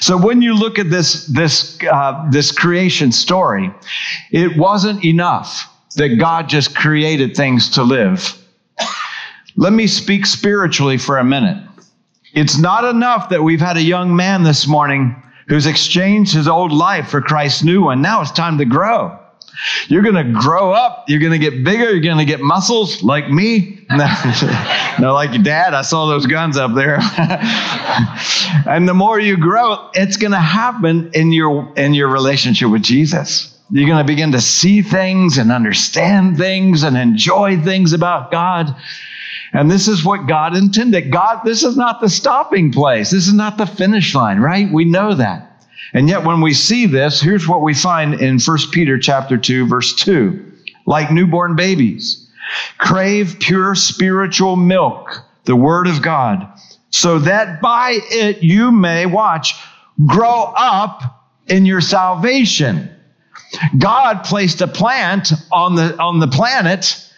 So 0.00 0.16
when 0.16 0.40
you 0.42 0.54
look 0.54 0.78
at 0.78 0.90
this 0.90 1.26
this 1.26 1.78
uh, 1.82 2.26
this 2.30 2.52
creation 2.52 3.12
story, 3.12 3.72
it 4.30 4.56
wasn't 4.56 5.04
enough 5.04 5.70
that 5.96 6.16
God 6.18 6.48
just 6.48 6.74
created 6.74 7.36
things 7.36 7.70
to 7.70 7.82
live. 7.82 8.34
Let 9.56 9.72
me 9.72 9.86
speak 9.86 10.24
spiritually 10.26 10.98
for 10.98 11.18
a 11.18 11.24
minute. 11.24 11.62
It's 12.32 12.58
not 12.58 12.84
enough 12.84 13.30
that 13.30 13.42
we've 13.42 13.60
had 13.60 13.76
a 13.76 13.82
young 13.82 14.14
man 14.14 14.44
this 14.44 14.66
morning 14.66 15.20
who's 15.48 15.66
exchanged 15.66 16.34
his 16.34 16.46
old 16.46 16.72
life 16.72 17.08
for 17.08 17.20
Christ's 17.20 17.64
new 17.64 17.82
one. 17.82 18.00
Now 18.00 18.20
it's 18.20 18.30
time 18.30 18.58
to 18.58 18.64
grow. 18.64 19.18
You're 19.88 20.02
going 20.02 20.14
to 20.14 20.40
grow 20.40 20.72
up. 20.72 21.04
You're 21.08 21.20
going 21.20 21.32
to 21.32 21.38
get 21.38 21.64
bigger. 21.64 21.90
You're 21.90 22.00
going 22.00 22.18
to 22.18 22.24
get 22.24 22.40
muscles 22.40 23.02
like 23.02 23.30
me. 23.30 23.74
No, 23.90 24.06
no, 25.00 25.14
like 25.14 25.32
your 25.32 25.42
dad. 25.42 25.72
I 25.72 25.80
saw 25.80 26.08
those 26.08 26.26
guns 26.26 26.58
up 26.58 26.74
there. 26.74 26.98
and 28.68 28.86
the 28.86 28.92
more 28.92 29.18
you 29.18 29.38
grow, 29.38 29.88
it's 29.94 30.18
going 30.18 30.32
to 30.32 30.38
happen 30.38 31.10
in 31.14 31.32
your 31.32 31.72
in 31.74 31.94
your 31.94 32.08
relationship 32.08 32.68
with 32.68 32.82
Jesus. 32.82 33.58
You're 33.70 33.86
going 33.86 34.04
to 34.04 34.04
begin 34.04 34.32
to 34.32 34.42
see 34.42 34.82
things 34.82 35.38
and 35.38 35.50
understand 35.50 36.36
things 36.36 36.82
and 36.82 36.98
enjoy 36.98 37.58
things 37.62 37.94
about 37.94 38.30
God. 38.30 38.76
And 39.54 39.70
this 39.70 39.88
is 39.88 40.04
what 40.04 40.26
God 40.26 40.54
intended. 40.54 41.10
God, 41.10 41.40
this 41.44 41.62
is 41.62 41.76
not 41.76 42.02
the 42.02 42.10
stopping 42.10 42.70
place. 42.70 43.10
This 43.10 43.26
is 43.26 43.34
not 43.34 43.56
the 43.56 43.66
finish 43.66 44.14
line, 44.14 44.38
right? 44.38 44.70
We 44.70 44.84
know 44.84 45.14
that. 45.14 45.47
And 45.94 46.08
yet 46.08 46.24
when 46.24 46.40
we 46.40 46.52
see 46.52 46.86
this, 46.86 47.20
here's 47.20 47.48
what 47.48 47.62
we 47.62 47.74
find 47.74 48.20
in 48.20 48.38
1 48.38 48.58
Peter 48.72 48.98
chapter 48.98 49.38
2 49.38 49.66
verse 49.66 49.94
2. 49.94 50.44
Like 50.86 51.10
newborn 51.10 51.56
babies, 51.56 52.30
crave 52.78 53.36
pure 53.40 53.74
spiritual 53.74 54.56
milk, 54.56 55.22
the 55.44 55.56
word 55.56 55.86
of 55.86 56.00
God, 56.00 56.46
so 56.90 57.18
that 57.20 57.60
by 57.60 57.98
it 58.10 58.42
you 58.42 58.72
may 58.72 59.04
watch 59.04 59.54
grow 60.06 60.52
up 60.56 61.26
in 61.46 61.66
your 61.66 61.82
salvation. 61.82 62.90
God 63.76 64.24
placed 64.24 64.60
a 64.60 64.66
plant 64.66 65.32
on 65.52 65.74
the 65.74 65.98
on 66.00 66.20
the 66.20 66.28
planet, 66.28 67.10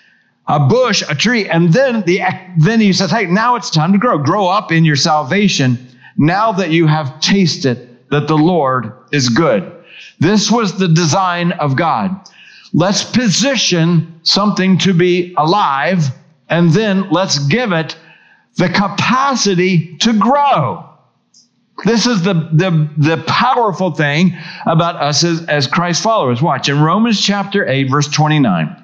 a 0.49 0.61
bush, 0.61 1.03
a 1.09 1.15
tree, 1.15 1.49
and 1.49 1.73
then 1.73 2.03
the 2.03 2.23
then 2.57 2.81
he 2.81 2.93
says, 2.93 3.11
"Hey, 3.11 3.27
now 3.27 3.55
it's 3.55 3.71
time 3.71 3.93
to 3.93 3.99
grow. 3.99 4.19
Grow 4.19 4.49
up 4.49 4.73
in 4.73 4.85
your 4.85 4.97
salvation. 4.97 5.79
Now 6.17 6.53
that 6.53 6.71
you 6.71 6.87
have 6.87 7.21
tasted 7.21 7.90
that 8.11 8.29
the 8.29 8.39
Lord 8.39 8.93
is 9.13 9.29
good." 9.29 9.73
This 10.19 10.51
was 10.51 10.79
the 10.79 10.89
design 10.89 11.53
of 11.53 11.77
God. 11.77 12.15
Let's 12.73 13.03
position 13.03 14.21
something 14.23 14.79
to 14.79 14.93
be 14.93 15.35
alive, 15.37 16.05
and 16.49 16.71
then 16.71 17.11
let's 17.11 17.39
give 17.39 17.73
it 17.73 17.97
the 18.57 18.69
capacity 18.69 19.97
to 19.99 20.13
grow. 20.13 20.87
This 21.85 22.07
is 22.07 22.23
the, 22.23 22.35
the, 22.53 22.91
the 22.99 23.25
powerful 23.27 23.93
thing 23.93 24.37
about 24.67 24.97
us 24.97 25.25
as, 25.25 25.45
as 25.47 25.67
Christ 25.67 26.03
followers. 26.03 26.43
Watch 26.43 26.69
in 26.69 26.81
Romans 26.81 27.21
chapter 27.21 27.67
8, 27.67 27.85
verse 27.91 28.09
29. 28.09 28.77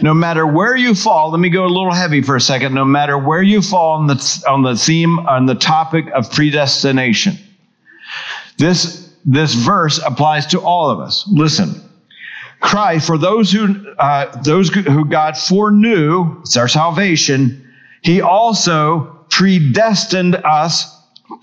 No 0.00 0.14
matter 0.14 0.46
where 0.46 0.76
you 0.76 0.94
fall, 0.94 1.30
let 1.32 1.40
me 1.40 1.50
go 1.50 1.64
a 1.64 1.66
little 1.66 1.92
heavy 1.92 2.22
for 2.22 2.36
a 2.36 2.40
second. 2.40 2.74
No 2.74 2.84
matter 2.84 3.18
where 3.18 3.42
you 3.42 3.60
fall 3.60 3.98
on 3.98 4.06
the, 4.06 4.44
on 4.48 4.62
the 4.62 4.76
theme, 4.76 5.18
on 5.20 5.46
the 5.46 5.56
topic 5.56 6.06
of 6.14 6.30
predestination, 6.30 7.36
this, 8.58 9.14
this 9.24 9.54
verse 9.54 10.00
applies 10.04 10.46
to 10.46 10.60
all 10.60 10.90
of 10.90 11.00
us. 11.00 11.24
Listen. 11.30 11.82
Christ, 12.60 13.06
for 13.06 13.18
those 13.18 13.52
who, 13.52 13.88
uh, 13.98 14.42
those 14.42 14.68
who 14.68 15.04
God 15.04 15.38
foreknew, 15.38 16.40
it's 16.40 16.56
our 16.56 16.66
salvation, 16.68 17.64
he 18.02 18.20
also 18.20 19.24
predestined 19.30 20.34
us 20.34 20.92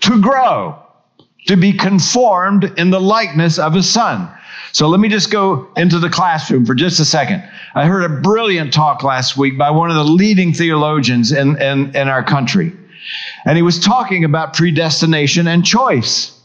to 0.00 0.20
grow, 0.20 0.78
to 1.46 1.56
be 1.56 1.72
conformed 1.72 2.64
in 2.76 2.90
the 2.90 3.00
likeness 3.00 3.58
of 3.58 3.72
his 3.72 3.88
son. 3.88 4.30
So 4.72 4.88
let 4.88 5.00
me 5.00 5.08
just 5.08 5.30
go 5.30 5.68
into 5.76 5.98
the 5.98 6.10
classroom 6.10 6.66
for 6.66 6.74
just 6.74 7.00
a 7.00 7.04
second. 7.06 7.42
I 7.74 7.86
heard 7.86 8.04
a 8.04 8.20
brilliant 8.20 8.74
talk 8.74 9.02
last 9.02 9.36
week 9.38 9.56
by 9.56 9.70
one 9.70 9.88
of 9.88 9.96
the 9.96 10.04
leading 10.04 10.52
theologians 10.52 11.32
in, 11.32 11.60
in, 11.62 11.96
in 11.96 12.08
our 12.08 12.22
country. 12.22 12.74
And 13.46 13.56
he 13.56 13.62
was 13.62 13.80
talking 13.80 14.24
about 14.24 14.52
predestination 14.52 15.46
and 15.46 15.64
choice. 15.64 16.35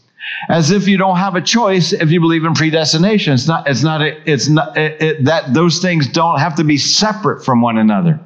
As 0.48 0.70
if 0.70 0.88
you 0.88 0.96
don't 0.96 1.16
have 1.16 1.34
a 1.34 1.40
choice 1.40 1.92
if 1.92 2.10
you 2.10 2.20
believe 2.20 2.44
in 2.44 2.54
predestination. 2.54 3.34
It's 3.34 3.46
not, 3.46 3.68
it's 3.68 3.82
not, 3.82 4.02
a, 4.02 4.30
it's 4.30 4.48
not 4.48 4.76
it, 4.76 5.02
it, 5.02 5.24
that 5.24 5.52
those 5.52 5.80
things 5.80 6.08
don't 6.08 6.38
have 6.38 6.56
to 6.56 6.64
be 6.64 6.78
separate 6.78 7.44
from 7.44 7.60
one 7.60 7.78
another. 7.78 8.20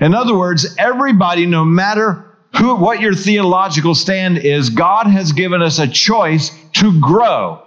In 0.00 0.14
other 0.14 0.36
words, 0.36 0.74
everybody, 0.78 1.46
no 1.46 1.64
matter 1.64 2.24
who, 2.56 2.76
what 2.76 3.00
your 3.00 3.14
theological 3.14 3.94
stand 3.94 4.38
is, 4.38 4.70
God 4.70 5.06
has 5.06 5.32
given 5.32 5.62
us 5.62 5.78
a 5.78 5.88
choice 5.88 6.50
to 6.74 7.00
grow. 7.00 7.63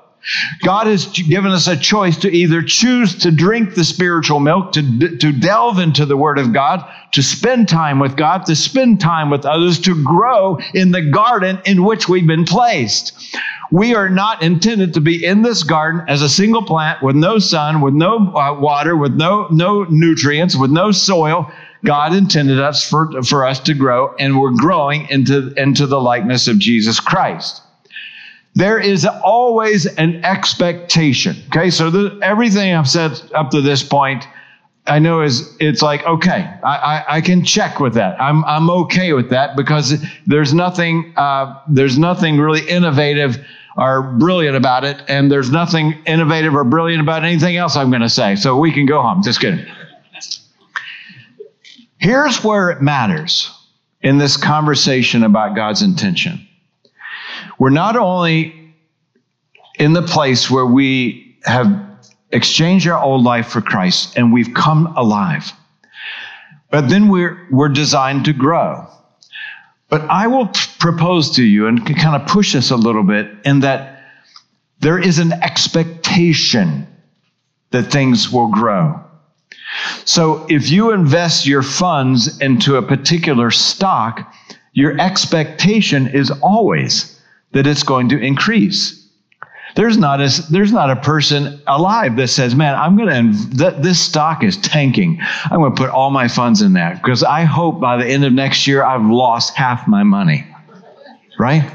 God 0.62 0.88
has 0.88 1.06
given 1.06 1.52
us 1.52 1.68
a 1.68 1.78
choice 1.78 2.18
to 2.18 2.30
either 2.30 2.62
choose 2.62 3.16
to 3.20 3.32
drink 3.32 3.76
the 3.76 3.84
spiritual 3.84 4.40
milk, 4.40 4.74
to, 4.74 5.18
to 5.18 5.32
delve 5.32 5.80
into 5.80 6.06
the 6.06 6.18
Word 6.18 6.38
of 6.38 6.54
God, 6.54 6.86
to 7.14 7.24
spend 7.24 7.70
time 7.70 8.00
with 8.00 8.18
God, 8.18 8.46
to 8.46 8.56
spend 8.56 9.00
time 9.00 9.30
with 9.30 9.46
others, 9.46 9.80
to 9.82 10.04
grow 10.04 10.58
in 10.74 10.92
the 10.92 11.02
garden 11.02 11.60
in 11.66 11.84
which 11.84 12.10
we've 12.10 12.28
been 12.28 12.46
placed. 12.46 13.14
We 13.72 13.96
are 13.96 14.10
not 14.10 14.44
intended 14.44 14.94
to 14.94 15.02
be 15.02 15.26
in 15.26 15.42
this 15.42 15.64
garden 15.64 16.04
as 16.08 16.22
a 16.22 16.30
single 16.30 16.64
plant 16.64 17.04
with 17.04 17.16
no 17.16 17.40
sun, 17.40 17.82
with 17.82 17.94
no 17.94 18.34
uh, 18.34 18.58
water, 18.60 18.96
with 18.96 19.14
no, 19.14 19.48
no 19.52 19.86
nutrients, 19.90 20.56
with 20.56 20.72
no 20.72 20.92
soil. 20.92 21.52
God 21.86 22.14
intended 22.14 22.60
us 22.60 22.90
for, 22.90 23.22
for 23.24 23.46
us 23.46 23.60
to 23.62 23.74
grow, 23.74 24.16
and 24.20 24.40
we're 24.40 24.52
growing 24.52 25.08
into, 25.10 25.54
into 25.58 25.86
the 25.86 26.00
likeness 26.00 26.48
of 26.48 26.60
Jesus 26.60 27.00
Christ. 27.00 27.62
There 28.58 28.80
is 28.80 29.06
always 29.06 29.86
an 29.86 30.26
expectation. 30.26 31.36
Okay, 31.50 31.70
so 31.70 31.92
the, 31.92 32.20
everything 32.24 32.74
I've 32.74 32.90
said 32.90 33.12
up 33.36 33.52
to 33.52 33.62
this 33.62 33.84
point, 33.84 34.28
I 34.88 34.98
know 34.98 35.22
is 35.22 35.56
it's 35.60 35.84
like 35.84 36.04
okay, 36.08 36.52
I, 36.64 36.76
I, 36.76 37.06
I, 37.18 37.22
can 37.22 37.46
check 37.46 37.80
with 37.80 37.94
that. 37.94 38.20
I'm 38.20 38.44
I'm 38.46 38.68
okay 38.72 39.14
with 39.14 39.30
that 39.30 39.56
because 39.56 40.04
there's 40.26 40.56
nothing 40.56 41.14
uh, 41.18 41.62
there's 41.70 42.00
nothing 42.00 42.40
really 42.40 42.68
innovative 42.68 43.38
or 43.78 44.02
brilliant 44.18 44.58
about 44.58 44.84
it, 44.84 45.04
and 45.08 45.32
there's 45.32 45.52
nothing 45.52 45.94
innovative 46.08 46.56
or 46.56 46.64
brilliant 46.64 47.04
about 47.04 47.24
anything 47.24 47.58
else 47.58 47.76
I'm 47.76 47.92
going 47.92 48.02
to 48.02 48.10
say. 48.10 48.36
So 48.36 48.58
we 48.58 48.72
can 48.72 48.88
go 48.88 49.04
home. 49.04 49.22
Just 49.22 49.40
kidding. 49.40 49.68
Here's 52.00 52.44
where 52.44 52.72
it 52.72 52.82
matters 52.82 53.52
in 54.02 54.18
this 54.18 54.36
conversation 54.36 55.22
about 55.22 55.56
God's 55.56 55.84
intention. 55.84 56.47
We're 57.60 57.70
not 57.70 57.96
only 57.96 58.74
in 59.79 59.94
the 59.94 60.01
place 60.01 60.50
where 60.50 60.65
we 60.65 61.38
have 61.44 61.67
exchanged 62.32 62.88
our 62.88 63.01
old 63.01 63.24
life 63.24 63.48
for 63.48 63.62
Christ 63.62 64.17
and 64.17 64.34
we've 64.34 64.53
come 64.53 64.94
alive, 64.98 65.51
but 66.70 66.89
then 66.89 67.08
we're, 67.10 67.48
we're 67.51 67.70
designed 67.70 68.25
to 68.25 68.34
grow. 68.34 68.88
But 69.89 70.01
I 70.01 70.27
will 70.27 70.48
propose 70.79 71.32
to 71.38 71.44
you 71.44 71.67
and 71.67 71.86
kind 71.86 72.22
of 72.22 72.27
push 72.27 72.56
us 72.56 72.72
a 72.72 72.75
little 72.75 73.03
bit 73.03 73.29
in 73.46 73.62
that 73.62 74.03
there 74.79 75.00
is 75.00 75.20
an 75.20 75.32
expectation 75.32 76.88
that 77.72 77.84
things 77.84 78.32
will 78.32 78.50
grow. 78.50 79.01
So 80.06 80.46
if 80.50 80.70
you 80.70 80.91
invest 80.91 81.46
your 81.46 81.63
funds 81.63 82.39
into 82.39 82.75
a 82.75 82.82
particular 82.82 83.51
stock, 83.51 84.34
your 84.74 85.00
expectation 85.00 86.08
is 86.08 86.32
always 86.32 87.17
that 87.58 87.66
it's 87.66 87.82
going 87.82 88.08
to 88.10 88.20
increase. 88.20 89.04
There's 89.76 89.98
not 89.98 90.22
a, 90.22 90.30
there's 90.52 90.72
not 90.72 90.92
a 90.92 90.96
person 90.96 91.60
alive 91.66 92.16
that 92.18 92.28
says, 92.28 92.54
man, 92.54 92.76
I'm 92.76 92.96
going 92.96 93.34
to, 93.34 93.72
this 93.82 94.00
stock 94.00 94.44
is 94.44 94.58
tanking. 94.58 95.20
I'm 95.46 95.60
going 95.60 95.76
to 95.76 95.82
put 95.82 95.90
all 95.90 96.12
my 96.12 96.28
funds 96.28 96.62
in 96.62 96.74
that 96.74 97.02
because 97.02 97.24
I 97.24 97.46
hope 97.46 97.82
by 97.82 97.98
the 97.98 98.06
end 98.06 98.24
of 98.26 98.32
next 98.32 98.68
year 98.68 98.84
I've 98.84 99.06
lost 99.06 99.56
half 99.56 99.88
my 99.88 100.04
money. 100.04 100.46
Right? 101.40 101.68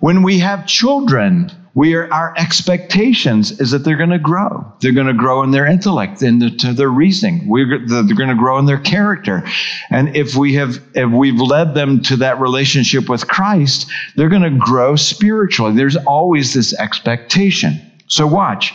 When 0.00 0.22
we 0.22 0.38
have 0.38 0.66
children, 0.66 1.50
we 1.74 1.94
are 1.94 2.12
our 2.12 2.34
expectations 2.36 3.60
is 3.60 3.70
that 3.70 3.78
they're 3.78 3.96
going 3.96 4.10
to 4.10 4.18
grow. 4.18 4.70
They're 4.80 4.92
going 4.92 5.06
to 5.06 5.14
grow 5.14 5.42
in 5.42 5.52
their 5.52 5.66
intellect 5.66 6.22
into 6.22 6.74
their 6.74 6.90
reasoning. 6.90 7.48
We're, 7.48 7.86
they're 7.86 8.02
going 8.02 8.28
to 8.28 8.34
grow 8.34 8.58
in 8.58 8.66
their 8.66 8.78
character. 8.78 9.42
And 9.88 10.14
if 10.14 10.34
we 10.34 10.54
have 10.54 10.82
if 10.94 11.10
we've 11.10 11.40
led 11.40 11.74
them 11.74 12.02
to 12.02 12.16
that 12.16 12.40
relationship 12.40 13.08
with 13.08 13.26
christ 13.26 13.90
they're 14.16 14.28
going 14.28 14.42
to 14.42 14.58
grow 14.58 14.96
spiritually. 14.96 15.74
There's 15.74 15.96
always 15.96 16.52
this 16.52 16.74
expectation. 16.74 17.80
So 18.06 18.26
watch. 18.26 18.74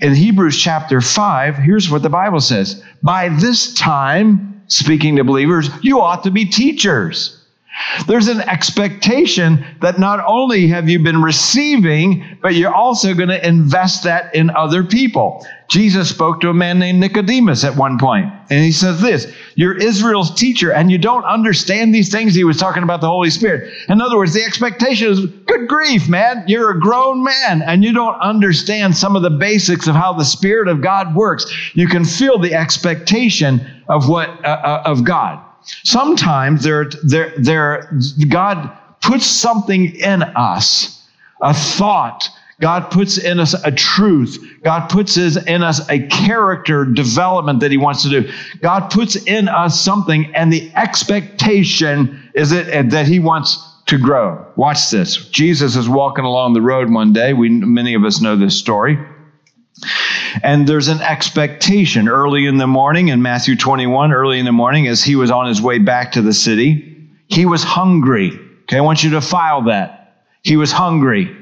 In 0.00 0.14
hebrews 0.14 0.60
chapter 0.60 1.00
5 1.00 1.56
here's 1.56 1.88
what 1.88 2.02
the 2.02 2.10
bible 2.10 2.40
says. 2.40 2.82
By 3.02 3.28
this 3.28 3.72
time 3.74 4.62
speaking 4.66 5.16
to 5.16 5.24
believers 5.24 5.70
you 5.82 6.00
ought 6.00 6.24
to 6.24 6.32
be 6.32 6.44
teachers 6.44 7.43
there's 8.06 8.28
an 8.28 8.40
expectation 8.40 9.64
that 9.80 9.98
not 9.98 10.24
only 10.26 10.68
have 10.68 10.88
you 10.88 11.00
been 11.00 11.22
receiving, 11.22 12.38
but 12.40 12.54
you're 12.54 12.74
also 12.74 13.14
going 13.14 13.28
to 13.28 13.46
invest 13.46 14.04
that 14.04 14.34
in 14.34 14.50
other 14.50 14.84
people. 14.84 15.46
Jesus 15.68 16.08
spoke 16.08 16.40
to 16.42 16.50
a 16.50 16.54
man 16.54 16.78
named 16.78 17.00
Nicodemus 17.00 17.64
at 17.64 17.74
one 17.74 17.98
point, 17.98 18.26
and 18.50 18.62
he 18.62 18.70
says 18.70 19.00
this 19.00 19.32
You're 19.56 19.76
Israel's 19.76 20.34
teacher, 20.34 20.72
and 20.72 20.90
you 20.90 20.98
don't 20.98 21.24
understand 21.24 21.94
these 21.94 22.10
things. 22.10 22.34
He 22.34 22.44
was 22.44 22.58
talking 22.58 22.82
about 22.82 23.00
the 23.00 23.08
Holy 23.08 23.30
Spirit. 23.30 23.72
In 23.88 24.00
other 24.00 24.16
words, 24.16 24.34
the 24.34 24.44
expectation 24.44 25.10
is 25.10 25.26
good 25.26 25.66
grief, 25.66 26.08
man. 26.08 26.44
You're 26.46 26.70
a 26.70 26.80
grown 26.80 27.24
man, 27.24 27.62
and 27.62 27.82
you 27.82 27.92
don't 27.92 28.20
understand 28.20 28.96
some 28.96 29.16
of 29.16 29.22
the 29.22 29.30
basics 29.30 29.88
of 29.88 29.96
how 29.96 30.12
the 30.12 30.24
Spirit 30.24 30.68
of 30.68 30.80
God 30.80 31.16
works. 31.16 31.44
You 31.74 31.88
can 31.88 32.04
feel 32.04 32.38
the 32.38 32.54
expectation 32.54 33.66
of 33.88 34.08
what 34.08 34.28
uh, 34.44 34.48
uh 34.48 34.82
of 34.84 35.04
God. 35.04 35.43
Sometimes 35.64 36.62
there, 36.62 36.90
there, 37.02 37.32
there, 37.36 37.98
God 38.28 38.70
puts 39.00 39.26
something 39.26 39.94
in 39.96 40.22
us, 40.22 41.06
a 41.40 41.54
thought. 41.54 42.28
God 42.60 42.90
puts 42.90 43.18
in 43.18 43.40
us 43.40 43.54
a 43.64 43.72
truth. 43.72 44.38
God 44.62 44.88
puts 44.88 45.16
in 45.16 45.62
us 45.62 45.86
a 45.90 46.06
character 46.06 46.84
development 46.84 47.60
that 47.60 47.70
He 47.70 47.76
wants 47.76 48.02
to 48.04 48.08
do. 48.08 48.32
God 48.60 48.90
puts 48.90 49.16
in 49.16 49.48
us 49.48 49.80
something, 49.80 50.34
and 50.34 50.52
the 50.52 50.70
expectation 50.74 52.30
is 52.34 52.52
it, 52.52 52.90
that 52.90 53.06
He 53.06 53.18
wants 53.18 53.58
to 53.86 53.98
grow. 53.98 54.46
Watch 54.56 54.90
this. 54.90 55.28
Jesus 55.28 55.76
is 55.76 55.88
walking 55.88 56.24
along 56.24 56.54
the 56.54 56.62
road 56.62 56.90
one 56.90 57.12
day. 57.12 57.34
We, 57.34 57.50
many 57.50 57.94
of 57.94 58.04
us 58.04 58.20
know 58.20 58.36
this 58.36 58.56
story. 58.56 58.98
And 60.42 60.66
there's 60.66 60.88
an 60.88 61.00
expectation 61.00 62.08
early 62.08 62.46
in 62.46 62.56
the 62.58 62.66
morning 62.66 63.08
in 63.08 63.22
Matthew 63.22 63.56
21, 63.56 64.12
early 64.12 64.38
in 64.38 64.44
the 64.44 64.52
morning, 64.52 64.86
as 64.86 65.02
he 65.02 65.16
was 65.16 65.30
on 65.30 65.46
his 65.46 65.60
way 65.60 65.78
back 65.78 66.12
to 66.12 66.22
the 66.22 66.32
city, 66.32 67.08
he 67.28 67.46
was 67.46 67.62
hungry. 67.62 68.38
Okay, 68.62 68.78
I 68.78 68.80
want 68.80 69.04
you 69.04 69.10
to 69.10 69.20
file 69.20 69.62
that. 69.64 70.22
He 70.42 70.56
was 70.56 70.72
hungry. 70.72 71.34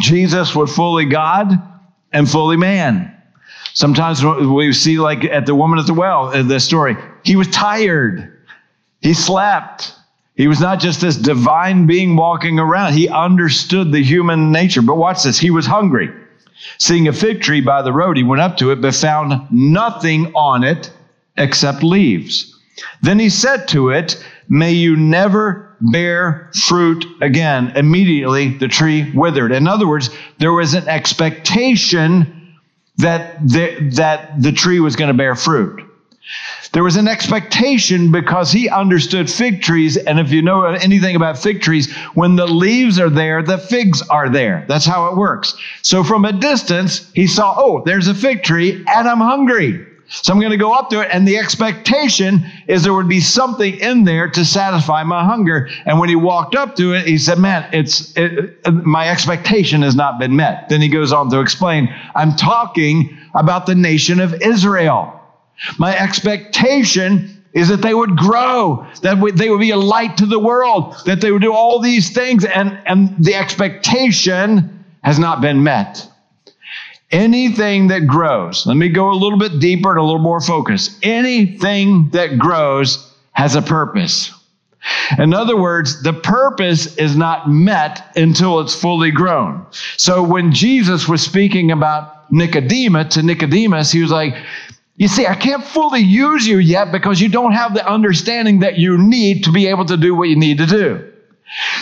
Jesus 0.00 0.54
was 0.54 0.74
fully 0.74 1.04
God 1.04 1.52
and 2.12 2.28
fully 2.28 2.56
man. 2.56 3.16
Sometimes 3.74 4.24
we 4.24 4.72
see, 4.72 4.98
like 4.98 5.24
at 5.24 5.46
the 5.46 5.54
woman 5.54 5.78
at 5.78 5.86
the 5.86 5.94
well, 5.94 6.30
in 6.30 6.48
the 6.48 6.58
story, 6.58 6.96
he 7.24 7.36
was 7.36 7.48
tired. 7.48 8.38
He 9.00 9.14
slept. 9.14 9.94
He 10.34 10.48
was 10.48 10.60
not 10.60 10.80
just 10.80 11.00
this 11.00 11.16
divine 11.16 11.86
being 11.86 12.16
walking 12.16 12.58
around. 12.58 12.94
He 12.94 13.08
understood 13.08 13.92
the 13.92 14.02
human 14.02 14.52
nature. 14.52 14.82
But 14.82 14.96
watch 14.96 15.22
this. 15.22 15.38
He 15.38 15.50
was 15.50 15.66
hungry. 15.66 16.10
Seeing 16.78 17.08
a 17.08 17.12
fig 17.12 17.40
tree 17.40 17.60
by 17.60 17.82
the 17.82 17.92
road, 17.92 18.16
he 18.16 18.22
went 18.22 18.42
up 18.42 18.56
to 18.58 18.70
it, 18.70 18.80
but 18.80 18.94
found 18.94 19.46
nothing 19.50 20.32
on 20.34 20.64
it 20.64 20.90
except 21.36 21.82
leaves. 21.82 22.56
Then 23.02 23.18
he 23.18 23.28
said 23.28 23.68
to 23.68 23.90
it, 23.90 24.22
May 24.48 24.72
you 24.72 24.96
never 24.96 25.76
bear 25.80 26.50
fruit 26.54 27.06
again. 27.20 27.72
Immediately 27.76 28.58
the 28.58 28.68
tree 28.68 29.10
withered. 29.14 29.52
In 29.52 29.68
other 29.68 29.86
words, 29.86 30.10
there 30.38 30.52
was 30.52 30.74
an 30.74 30.88
expectation 30.88 32.56
that 32.98 33.40
the, 33.46 33.90
that 33.94 34.42
the 34.42 34.52
tree 34.52 34.80
was 34.80 34.96
going 34.96 35.08
to 35.08 35.16
bear 35.16 35.34
fruit. 35.34 35.89
There 36.72 36.84
was 36.84 36.96
an 36.96 37.08
expectation 37.08 38.12
because 38.12 38.52
he 38.52 38.68
understood 38.68 39.30
fig 39.30 39.62
trees. 39.62 39.96
And 39.96 40.20
if 40.20 40.30
you 40.30 40.42
know 40.42 40.64
anything 40.64 41.16
about 41.16 41.38
fig 41.38 41.62
trees, 41.62 41.92
when 42.14 42.36
the 42.36 42.46
leaves 42.46 42.98
are 43.00 43.10
there, 43.10 43.42
the 43.42 43.58
figs 43.58 44.02
are 44.08 44.28
there. 44.28 44.64
That's 44.68 44.86
how 44.86 45.08
it 45.08 45.16
works. 45.16 45.56
So 45.82 46.04
from 46.04 46.24
a 46.24 46.32
distance, 46.32 47.10
he 47.12 47.26
saw, 47.26 47.54
oh, 47.56 47.82
there's 47.84 48.06
a 48.06 48.14
fig 48.14 48.42
tree 48.44 48.84
and 48.86 49.08
I'm 49.08 49.18
hungry. 49.18 49.86
So 50.12 50.32
I'm 50.32 50.40
going 50.40 50.50
to 50.50 50.56
go 50.56 50.72
up 50.72 50.90
to 50.90 51.02
it, 51.02 51.08
and 51.12 51.26
the 51.26 51.38
expectation 51.38 52.44
is 52.66 52.82
there 52.82 52.92
would 52.92 53.08
be 53.08 53.20
something 53.20 53.78
in 53.78 54.02
there 54.02 54.28
to 54.30 54.44
satisfy 54.44 55.04
my 55.04 55.24
hunger. 55.24 55.68
And 55.86 56.00
when 56.00 56.08
he 56.08 56.16
walked 56.16 56.56
up 56.56 56.74
to 56.76 56.94
it, 56.94 57.06
he 57.06 57.16
said, 57.16 57.38
"Man, 57.38 57.68
it's 57.72 58.12
it, 58.16 58.66
my 58.84 59.08
expectation 59.08 59.82
has 59.82 59.94
not 59.94 60.18
been 60.18 60.34
met." 60.34 60.68
Then 60.68 60.80
he 60.80 60.88
goes 60.88 61.12
on 61.12 61.30
to 61.30 61.38
explain, 61.38 61.94
"I'm 62.16 62.34
talking 62.34 63.16
about 63.36 63.66
the 63.66 63.76
nation 63.76 64.18
of 64.18 64.34
Israel." 64.42 65.19
My 65.78 65.96
expectation 65.96 67.42
is 67.52 67.68
that 67.68 67.82
they 67.82 67.94
would 67.94 68.16
grow, 68.16 68.86
that 69.02 69.20
they 69.34 69.50
would 69.50 69.60
be 69.60 69.70
a 69.70 69.76
light 69.76 70.16
to 70.18 70.26
the 70.26 70.38
world, 70.38 70.94
that 71.06 71.20
they 71.20 71.32
would 71.32 71.42
do 71.42 71.52
all 71.52 71.80
these 71.80 72.10
things, 72.10 72.44
and, 72.44 72.78
and 72.86 73.14
the 73.22 73.34
expectation 73.34 74.84
has 75.02 75.18
not 75.18 75.40
been 75.40 75.62
met. 75.62 76.06
Anything 77.10 77.88
that 77.88 78.06
grows, 78.06 78.66
let 78.66 78.76
me 78.76 78.88
go 78.88 79.10
a 79.10 79.14
little 79.14 79.38
bit 79.38 79.58
deeper 79.58 79.90
and 79.90 79.98
a 79.98 80.02
little 80.02 80.20
more 80.20 80.40
focused. 80.40 80.96
Anything 81.02 82.10
that 82.10 82.38
grows 82.38 83.12
has 83.32 83.56
a 83.56 83.62
purpose. 83.62 84.32
In 85.18 85.34
other 85.34 85.56
words, 85.56 86.02
the 86.02 86.12
purpose 86.12 86.96
is 86.96 87.16
not 87.16 87.50
met 87.50 88.16
until 88.16 88.60
it's 88.60 88.74
fully 88.74 89.10
grown. 89.10 89.66
So 89.96 90.22
when 90.22 90.52
Jesus 90.52 91.08
was 91.08 91.20
speaking 91.22 91.72
about 91.72 92.32
Nicodemus 92.32 93.14
to 93.14 93.22
Nicodemus, 93.22 93.90
he 93.90 94.00
was 94.00 94.10
like, 94.10 94.34
you 95.00 95.08
see, 95.08 95.26
I 95.26 95.34
can't 95.34 95.64
fully 95.64 96.02
use 96.02 96.46
you 96.46 96.58
yet 96.58 96.92
because 96.92 97.22
you 97.22 97.30
don't 97.30 97.52
have 97.52 97.72
the 97.72 97.90
understanding 97.90 98.60
that 98.60 98.76
you 98.76 98.98
need 98.98 99.44
to 99.44 99.50
be 99.50 99.66
able 99.68 99.86
to 99.86 99.96
do 99.96 100.14
what 100.14 100.28
you 100.28 100.36
need 100.36 100.58
to 100.58 100.66
do. 100.66 101.10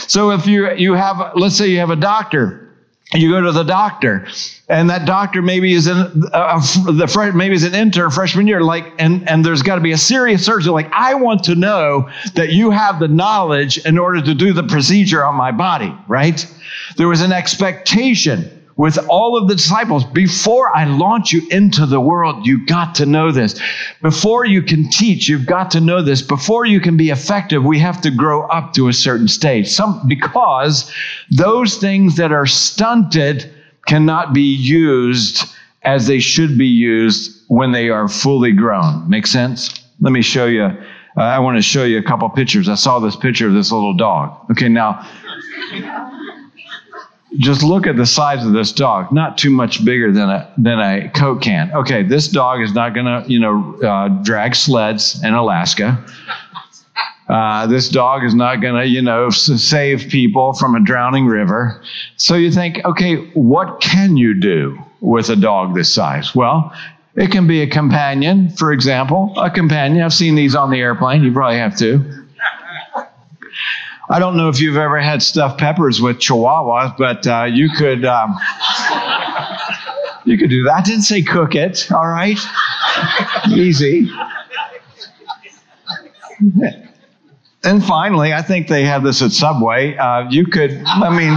So 0.07 0.31
if 0.31 0.47
you 0.47 0.71
you 0.75 0.93
have 0.93 1.33
let's 1.35 1.57
say 1.57 1.67
you 1.67 1.81
have 1.81 1.91
a 1.91 1.97
doctor, 1.97 2.77
you 3.13 3.29
go 3.33 3.41
to 3.41 3.51
the 3.51 3.65
doctor, 3.65 4.29
and 4.69 4.89
that 4.91 5.05
doctor 5.05 5.43
maybe 5.43 5.75
is 5.75 5.89
in 5.89 5.97
uh, 6.33 6.61
the 6.61 7.33
maybe 7.35 7.57
is 7.57 7.65
an 7.65 7.75
intern 7.75 8.13
freshman 8.13 8.47
year, 8.47 8.61
like 8.61 8.87
and 9.01 9.29
and 9.29 9.45
there's 9.45 9.63
got 9.63 9.75
to 9.75 9.81
be 9.81 9.91
a 9.91 9.99
serious 9.99 10.47
surgeon. 10.47 10.73
Like 10.73 10.89
I 10.93 11.17
want 11.17 11.43
to 11.45 11.57
know 11.57 12.09
that 12.35 12.51
you 12.51 12.71
have 12.71 13.01
the 13.01 13.09
knowledge 13.09 13.79
in 13.85 13.99
order 13.99 14.23
to 14.23 14.33
do 14.33 14.53
the 14.53 14.63
procedure 14.63 15.25
on 15.25 15.35
my 15.35 15.51
body, 15.51 15.93
right? 16.07 16.47
There 16.97 17.09
was 17.09 17.21
an 17.21 17.33
expectation 17.33 18.58
with 18.79 18.97
all 19.09 19.37
of 19.37 19.49
the 19.49 19.57
disciples 19.57 20.05
before 20.05 20.75
I 20.75 20.85
launch 20.85 21.33
you 21.33 21.43
into 21.51 21.85
the 21.85 22.01
world, 22.01 22.47
you 22.47 22.65
got 22.65 22.95
to 22.95 23.07
know 23.07 23.33
this. 23.33 23.61
Before 24.01 24.47
you 24.47 24.63
can 24.63 24.89
teach, 24.89 25.29
you've 25.29 25.47
got 25.47 25.73
to 25.73 25.81
know 25.81 26.01
this. 26.01 26.23
Before 26.23 26.65
you 26.65 26.81
can 26.81 26.97
be 26.97 27.11
effective, 27.11 27.65
we 27.65 27.81
have 27.81 28.01
to 28.03 28.11
grow 28.11 28.47
up 28.47 28.73
to 28.75 28.87
a 28.87 28.93
certain 28.93 29.27
stage. 29.27 29.69
Some, 29.69 30.07
because 30.07 30.91
those 31.29 31.77
things 31.77 32.17
that 32.17 32.31
are 32.31 32.47
stunted 32.47 33.53
cannot 33.89 34.33
be 34.33 34.55
used 34.55 35.45
as 35.83 36.07
they 36.07 36.21
should 36.21 36.57
be 36.57 36.69
used 36.69 37.43
when 37.49 37.73
they 37.73 37.89
are 37.89 38.07
fully 38.07 38.53
grown. 38.53 39.11
Make 39.11 39.27
sense? 39.27 39.75
Let 40.01 40.13
me 40.13 40.23
show 40.23 40.47
you. 40.47 40.63
Uh, 41.17 41.23
I 41.23 41.41
want 41.41 41.57
to 41.57 41.63
show 41.63 41.83
you 41.83 41.99
a 41.99 42.03
couple 42.03 42.29
pictures. 42.31 42.69
I 42.69 42.77
saw 42.77 43.01
this 43.01 43.17
picture 43.17 43.49
of 43.49 43.55
this 43.55 43.73
little 43.73 43.95
dog. 43.95 44.39
Okay, 44.53 44.69
now 44.69 45.05
just 47.37 47.63
look 47.63 47.87
at 47.87 47.97
the 47.97 48.07
size 48.07 48.45
of 48.45 48.53
this 48.53 48.73
dog. 48.73 49.13
Not 49.13 49.37
too 49.37 49.51
much 49.51 49.85
bigger 49.85 50.13
than 50.13 50.31
a 50.31 50.53
than 50.57 50.79
a 50.79 51.11
Coke 51.11 51.43
can. 51.43 51.71
Okay, 51.73 52.03
this 52.03 52.29
dog 52.29 52.63
is 52.63 52.73
not 52.73 52.95
going 52.95 53.07
to 53.07 53.25
you 53.31 53.39
know 53.39 53.75
uh, 53.83 54.09
drag 54.23 54.55
sleds 54.55 55.23
in 55.23 55.35
Alaska. 55.35 56.05
Uh, 57.29 57.67
this 57.67 57.91
dog 57.91 58.25
is 58.25 58.35
not 58.35 58.57
going 58.57 58.75
to 58.75 58.89
you 58.89 59.03
know 59.03 59.29
save 59.29 60.09
people 60.09 60.55
from 60.55 60.75
a 60.75 60.81
drowning 60.81 61.27
river. 61.27 61.83
So 62.17 62.35
you 62.35 62.51
think, 62.51 62.83
okay, 62.85 63.17
what 63.35 63.81
can 63.81 64.17
you 64.17 64.41
do 64.41 64.79
with 65.01 65.29
a 65.29 65.37
dog 65.37 65.75
this 65.75 65.93
size? 65.93 66.35
Well. 66.35 66.73
It 67.17 67.33
can 67.33 67.49
be 67.49 67.63
a 67.63 67.67
companion, 67.67 68.49
for 68.51 68.73
example. 68.73 69.33
A 69.39 69.51
companion. 69.51 70.05
I've 70.05 70.13
seen 70.13 70.37
these 70.37 70.55
on 70.55 70.71
the 70.71 70.79
airplane. 70.79 71.25
You 71.25 71.33
probably 71.33 71.59
have 71.59 71.77
too. 71.77 72.18
I 74.11 74.19
don't 74.19 74.37
know 74.37 74.49
if 74.49 74.61
you've 74.61 74.77
ever 74.79 74.99
had 75.01 75.23
stuffed 75.23 75.59
peppers 75.59 76.01
with 76.01 76.17
chihuahuas, 76.19 76.97
but 76.97 77.27
uh, 77.27 77.45
you 77.45 77.69
could 77.71 78.07
um, 78.07 78.39
you 80.25 80.39
could 80.39 80.49
do 80.51 80.65
that. 80.65 80.75
I 80.75 80.83
didn't 80.83 81.03
say 81.03 81.23
cook 81.23 81.55
it. 81.55 81.91
All 81.93 82.07
right, 82.07 82.39
easy. 83.51 84.11
And 87.65 87.85
finally, 87.85 88.33
I 88.33 88.41
think 88.41 88.69
they 88.69 88.85
have 88.85 89.03
this 89.03 89.21
at 89.21 89.33
Subway. 89.33 89.97
Uh, 89.97 90.27
you 90.31 90.47
could, 90.47 90.81
I 90.87 91.11
mean, 91.11 91.37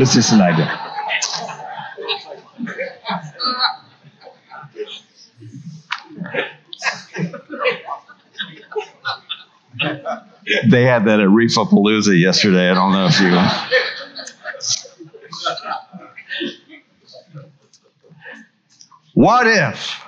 it's 0.00 0.14
just 0.14 0.32
an 0.32 0.42
idea. 0.42 0.82
they 10.68 10.84
had 10.84 11.06
that 11.06 11.20
at 11.20 11.28
Reefapalooza 11.28 12.18
yesterday. 12.18 12.70
I 12.70 12.74
don't 12.74 12.92
know 12.92 13.06
if 13.06 13.20
you. 13.20 13.36
What 19.14 19.46
if 19.46 20.02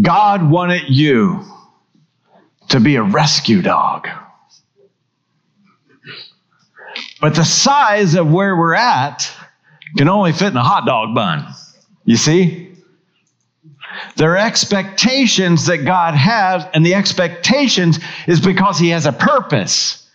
God 0.00 0.50
wanted 0.50 0.82
you 0.88 1.44
to 2.70 2.80
be 2.80 2.96
a 2.96 3.02
rescue 3.02 3.62
dog? 3.62 4.08
But 7.20 7.36
the 7.36 7.44
size 7.44 8.14
of 8.16 8.30
where 8.30 8.56
we're 8.56 8.74
at 8.74 9.30
can 9.96 10.08
only 10.08 10.32
fit 10.32 10.48
in 10.48 10.56
a 10.56 10.64
hot 10.64 10.86
dog 10.86 11.14
bun. 11.14 11.46
You 12.04 12.16
see? 12.16 12.71
There 14.16 14.32
are 14.32 14.38
expectations 14.38 15.66
that 15.66 15.78
God 15.78 16.14
has, 16.14 16.64
and 16.74 16.84
the 16.84 16.94
expectations 16.94 17.98
is 18.26 18.40
because 18.40 18.78
He 18.78 18.90
has 18.90 19.06
a 19.06 19.12
purpose. 19.12 20.08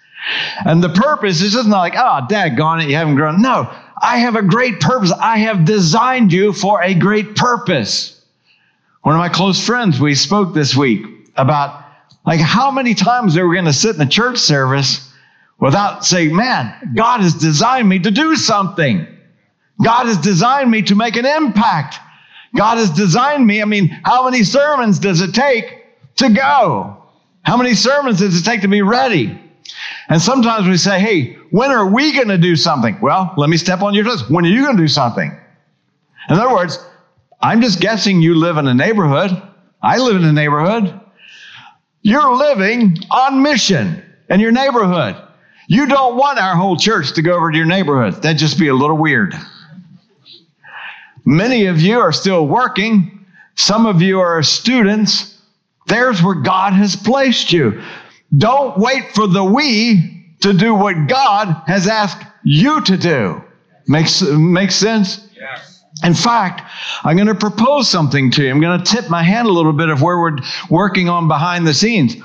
And 0.65 0.83
the 0.83 0.89
purpose 0.89 1.41
is 1.41 1.53
just 1.53 1.67
not 1.67 1.79
like, 1.79 1.95
oh, 1.95 2.27
daggone 2.29 2.83
it, 2.83 2.89
you 2.89 2.95
haven't 2.95 3.15
grown. 3.15 3.41
No, 3.41 3.71
I 4.01 4.19
have 4.19 4.35
a 4.35 4.41
great 4.41 4.79
purpose. 4.79 5.11
I 5.11 5.39
have 5.39 5.65
designed 5.65 6.31
you 6.31 6.53
for 6.53 6.81
a 6.81 6.93
great 6.93 7.35
purpose. 7.35 8.21
One 9.03 9.15
of 9.15 9.19
my 9.19 9.29
close 9.29 9.63
friends, 9.65 9.99
we 9.99 10.15
spoke 10.15 10.53
this 10.53 10.75
week 10.75 11.05
about 11.35 11.83
like 12.25 12.41
how 12.41 12.71
many 12.71 12.93
times 12.93 13.37
are 13.37 13.47
we 13.47 13.55
going 13.55 13.65
to 13.65 13.73
sit 13.73 13.91
in 13.91 13.99
the 13.99 14.05
church 14.05 14.37
service 14.37 15.09
without 15.59 16.05
saying, 16.05 16.35
man, 16.35 16.91
God 16.93 17.21
has 17.21 17.33
designed 17.33 17.87
me 17.87 17.99
to 17.99 18.11
do 18.11 18.35
something. 18.35 19.07
God 19.81 20.07
has 20.07 20.17
designed 20.17 20.69
me 20.69 20.81
to 20.83 20.95
make 20.95 21.15
an 21.15 21.25
impact. 21.25 21.99
God 22.55 22.77
has 22.77 22.89
designed 22.89 23.45
me. 23.45 23.61
I 23.61 23.65
mean, 23.65 23.87
how 24.03 24.29
many 24.29 24.43
sermons 24.43 24.99
does 24.99 25.21
it 25.21 25.33
take 25.33 25.85
to 26.17 26.29
go? 26.29 27.03
How 27.43 27.57
many 27.57 27.73
sermons 27.73 28.19
does 28.19 28.39
it 28.39 28.43
take 28.43 28.61
to 28.61 28.67
be 28.67 28.81
ready? 28.81 29.39
And 30.09 30.21
sometimes 30.21 30.67
we 30.67 30.77
say, 30.77 30.99
hey, 30.99 31.33
when 31.51 31.71
are 31.71 31.87
we 31.87 32.13
going 32.13 32.29
to 32.29 32.37
do 32.37 32.55
something? 32.55 32.97
Well, 33.01 33.33
let 33.37 33.49
me 33.49 33.57
step 33.57 33.81
on 33.81 33.93
your 33.93 34.05
toes. 34.05 34.29
When 34.29 34.45
are 34.45 34.49
you 34.49 34.63
going 34.63 34.77
to 34.77 34.83
do 34.83 34.87
something? 34.87 35.37
In 36.29 36.35
other 36.35 36.53
words, 36.53 36.83
I'm 37.41 37.61
just 37.61 37.79
guessing 37.79 38.21
you 38.21 38.35
live 38.35 38.57
in 38.57 38.67
a 38.67 38.73
neighborhood. 38.73 39.41
I 39.81 39.97
live 39.97 40.15
in 40.15 40.23
a 40.23 40.33
neighborhood. 40.33 40.99
You're 42.01 42.35
living 42.35 42.97
on 43.11 43.41
mission 43.41 44.03
in 44.29 44.39
your 44.39 44.51
neighborhood. 44.51 45.15
You 45.67 45.85
don't 45.85 46.15
want 46.15 46.39
our 46.39 46.55
whole 46.55 46.77
church 46.77 47.13
to 47.13 47.21
go 47.21 47.35
over 47.35 47.51
to 47.51 47.57
your 47.57 47.67
neighborhood. 47.67 48.21
That'd 48.21 48.37
just 48.37 48.57
be 48.57 48.69
a 48.69 48.73
little 48.73 48.97
weird. 48.97 49.33
Many 51.29 51.65
of 51.65 51.81
you 51.81 51.99
are 51.99 52.13
still 52.13 52.47
working. 52.47 53.25
Some 53.55 53.85
of 53.85 54.01
you 54.01 54.21
are 54.21 54.41
students. 54.43 55.37
There's 55.87 56.23
where 56.23 56.35
God 56.35 56.71
has 56.71 56.95
placed 56.95 57.51
you. 57.51 57.81
Don't 58.37 58.77
wait 58.77 59.13
for 59.13 59.27
the 59.27 59.43
we 59.43 60.25
to 60.39 60.53
do 60.53 60.73
what 60.73 61.07
God 61.09 61.63
has 61.67 61.85
asked 61.85 62.25
you 62.45 62.79
to 62.79 62.95
do. 62.95 63.43
Makes, 63.87 64.21
makes 64.21 64.75
sense? 64.75 65.29
Yes. 65.35 65.83
In 66.01 66.13
fact, 66.13 66.61
I'm 67.03 67.17
going 67.17 67.27
to 67.27 67.35
propose 67.35 67.89
something 67.89 68.31
to 68.31 68.43
you. 68.43 68.49
I'm 68.49 68.61
going 68.61 68.81
to 68.81 68.95
tip 68.95 69.09
my 69.09 69.21
hand 69.21 69.49
a 69.49 69.51
little 69.51 69.73
bit 69.73 69.89
of 69.89 70.01
where 70.01 70.17
we're 70.17 70.37
working 70.69 71.09
on 71.09 71.27
behind 71.27 71.67
the 71.67 71.73
scenes. 71.73 72.15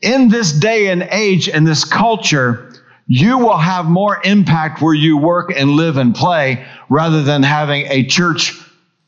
In 0.00 0.28
this 0.28 0.52
day 0.52 0.90
and 0.90 1.08
age 1.10 1.48
and 1.48 1.66
this 1.66 1.84
culture, 1.84 2.71
you 3.06 3.38
will 3.38 3.58
have 3.58 3.86
more 3.86 4.20
impact 4.24 4.80
where 4.80 4.94
you 4.94 5.16
work 5.16 5.52
and 5.54 5.70
live 5.70 5.96
and 5.96 6.14
play 6.14 6.66
rather 6.88 7.22
than 7.22 7.42
having 7.42 7.86
a 7.86 8.04
church 8.06 8.54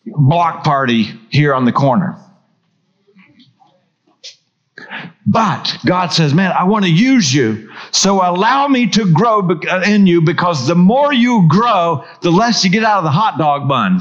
block 0.04 0.64
party 0.64 1.12
here 1.30 1.54
on 1.54 1.64
the 1.64 1.72
corner. 1.72 2.18
But 5.26 5.78
God 5.86 6.08
says, 6.08 6.34
Man, 6.34 6.52
I 6.52 6.64
want 6.64 6.84
to 6.84 6.90
use 6.90 7.32
you. 7.32 7.70
So 7.92 8.16
allow 8.16 8.68
me 8.68 8.88
to 8.90 9.10
grow 9.10 9.40
uh, 9.40 9.82
in 9.86 10.06
you 10.06 10.20
because 10.20 10.66
the 10.66 10.74
more 10.74 11.12
you 11.12 11.46
grow, 11.48 12.04
the 12.20 12.30
less 12.30 12.64
you 12.64 12.70
get 12.70 12.84
out 12.84 12.98
of 12.98 13.04
the 13.04 13.10
hot 13.10 13.38
dog 13.38 13.68
bun. 13.68 14.00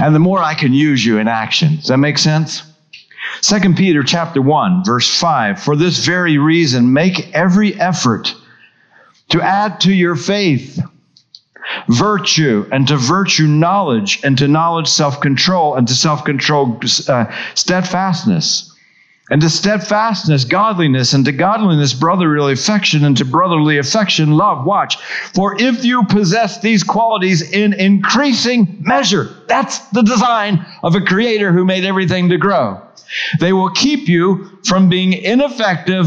And 0.00 0.14
the 0.14 0.20
more 0.20 0.38
I 0.38 0.54
can 0.54 0.72
use 0.72 1.04
you 1.04 1.18
in 1.18 1.28
action. 1.28 1.76
Does 1.76 1.88
that 1.88 1.98
make 1.98 2.16
sense? 2.16 2.62
2 3.42 3.74
Peter 3.74 4.02
chapter 4.02 4.40
1, 4.40 4.84
verse 4.84 5.14
5. 5.20 5.62
For 5.62 5.76
this 5.76 6.06
very 6.06 6.38
reason, 6.38 6.94
make 6.94 7.34
every 7.34 7.78
effort 7.78 8.34
to 9.30 9.42
add 9.42 9.80
to 9.80 9.92
your 9.92 10.16
faith 10.16 10.80
virtue, 11.88 12.66
and 12.72 12.88
to 12.88 12.96
virtue 12.96 13.46
knowledge, 13.46 14.20
and 14.24 14.38
to 14.38 14.48
knowledge 14.48 14.88
self 14.88 15.20
control, 15.20 15.74
and 15.74 15.86
to 15.86 15.94
self 15.94 16.24
control 16.24 16.80
uh, 17.08 17.26
steadfastness 17.54 18.74
and 19.30 19.42
to 19.42 19.50
steadfastness, 19.50 20.44
godliness, 20.44 21.12
and 21.12 21.24
to 21.26 21.32
godliness, 21.32 21.92
brotherly 21.92 22.54
affection, 22.54 23.04
and 23.04 23.16
to 23.18 23.24
brotherly 23.24 23.78
affection, 23.78 24.32
love. 24.32 24.64
Watch. 24.64 24.96
For 25.34 25.60
if 25.60 25.84
you 25.84 26.04
possess 26.04 26.60
these 26.60 26.82
qualities 26.82 27.52
in 27.52 27.74
increasing 27.74 28.78
measure, 28.80 29.28
that's 29.46 29.80
the 29.90 30.02
design 30.02 30.64
of 30.82 30.94
a 30.94 31.02
creator 31.02 31.52
who 31.52 31.64
made 31.64 31.84
everything 31.84 32.30
to 32.30 32.38
grow. 32.38 32.80
They 33.38 33.52
will 33.52 33.70
keep 33.70 34.08
you 34.08 34.58
from 34.64 34.88
being 34.88 35.12
ineffective, 35.12 36.06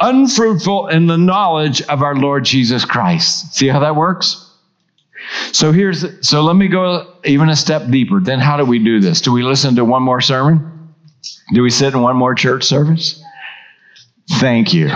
unfruitful 0.00 0.88
in 0.88 1.06
the 1.06 1.16
knowledge 1.16 1.82
of 1.82 2.02
our 2.02 2.16
Lord 2.16 2.44
Jesus 2.44 2.84
Christ. 2.84 3.54
See 3.54 3.68
how 3.68 3.80
that 3.80 3.96
works? 3.96 4.40
So 5.52 5.72
here's 5.72 6.04
so 6.26 6.42
let 6.42 6.56
me 6.56 6.68
go 6.68 7.14
even 7.24 7.48
a 7.48 7.56
step 7.56 7.88
deeper. 7.88 8.20
Then 8.20 8.40
how 8.40 8.56
do 8.56 8.64
we 8.64 8.78
do 8.78 9.00
this? 9.00 9.20
Do 9.20 9.32
we 9.32 9.42
listen 9.42 9.76
to 9.76 9.84
one 9.84 10.02
more 10.02 10.20
sermon? 10.20 10.94
Do 11.52 11.62
we 11.62 11.70
sit 11.70 11.94
in 11.94 12.02
one 12.02 12.16
more 12.16 12.34
church 12.34 12.64
service? 12.64 13.22
Thank 14.32 14.74
you. 14.74 14.88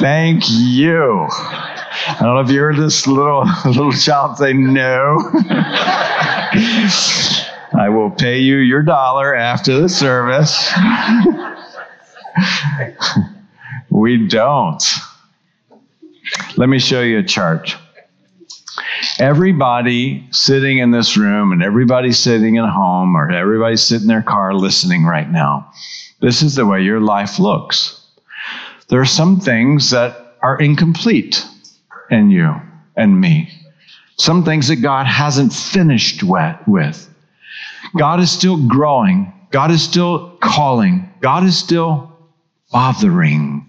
Thank 0.00 0.44
you. 0.48 1.28
I 1.30 2.16
don't 2.20 2.34
know 2.34 2.40
if 2.40 2.50
you 2.50 2.60
heard 2.60 2.76
this 2.76 3.06
little 3.06 3.44
little 3.66 3.92
child 3.92 4.38
say 4.38 4.52
no. 4.52 5.18
I 7.78 7.90
will 7.90 8.10
pay 8.10 8.40
you 8.40 8.56
your 8.56 8.82
dollar 8.82 9.36
after 9.36 9.80
the 9.80 9.88
service. 9.88 10.68
we 13.88 14.26
don't. 14.26 14.82
Let 16.56 16.68
me 16.68 16.80
show 16.80 17.02
you 17.02 17.20
a 17.20 17.22
chart. 17.22 17.76
Everybody 19.20 20.26
sitting 20.32 20.78
in 20.78 20.90
this 20.90 21.16
room 21.16 21.52
and 21.52 21.62
everybody 21.62 22.10
sitting 22.10 22.58
at 22.58 22.68
home 22.68 23.16
or 23.16 23.30
everybody 23.30 23.76
sitting 23.76 24.02
in 24.02 24.08
their 24.08 24.22
car 24.22 24.54
listening 24.54 25.04
right 25.04 25.30
now, 25.30 25.70
this 26.20 26.42
is 26.42 26.56
the 26.56 26.66
way 26.66 26.82
your 26.82 27.00
life 27.00 27.38
looks. 27.38 28.04
There 28.88 29.00
are 29.00 29.06
some 29.06 29.38
things 29.38 29.90
that 29.90 30.34
are 30.42 30.58
incomplete 30.58 31.46
in 32.10 32.32
you 32.32 32.56
and 32.96 33.20
me. 33.20 33.52
Some 34.16 34.44
things 34.44 34.66
that 34.66 34.76
God 34.76 35.06
hasn't 35.06 35.52
finished 35.52 36.24
with. 36.24 37.08
God 37.96 38.20
is 38.20 38.30
still 38.30 38.56
growing. 38.66 39.32
God 39.50 39.70
is 39.70 39.82
still 39.82 40.36
calling. 40.40 41.10
God 41.20 41.44
is 41.44 41.56
still 41.56 42.12
bothering. 42.70 43.68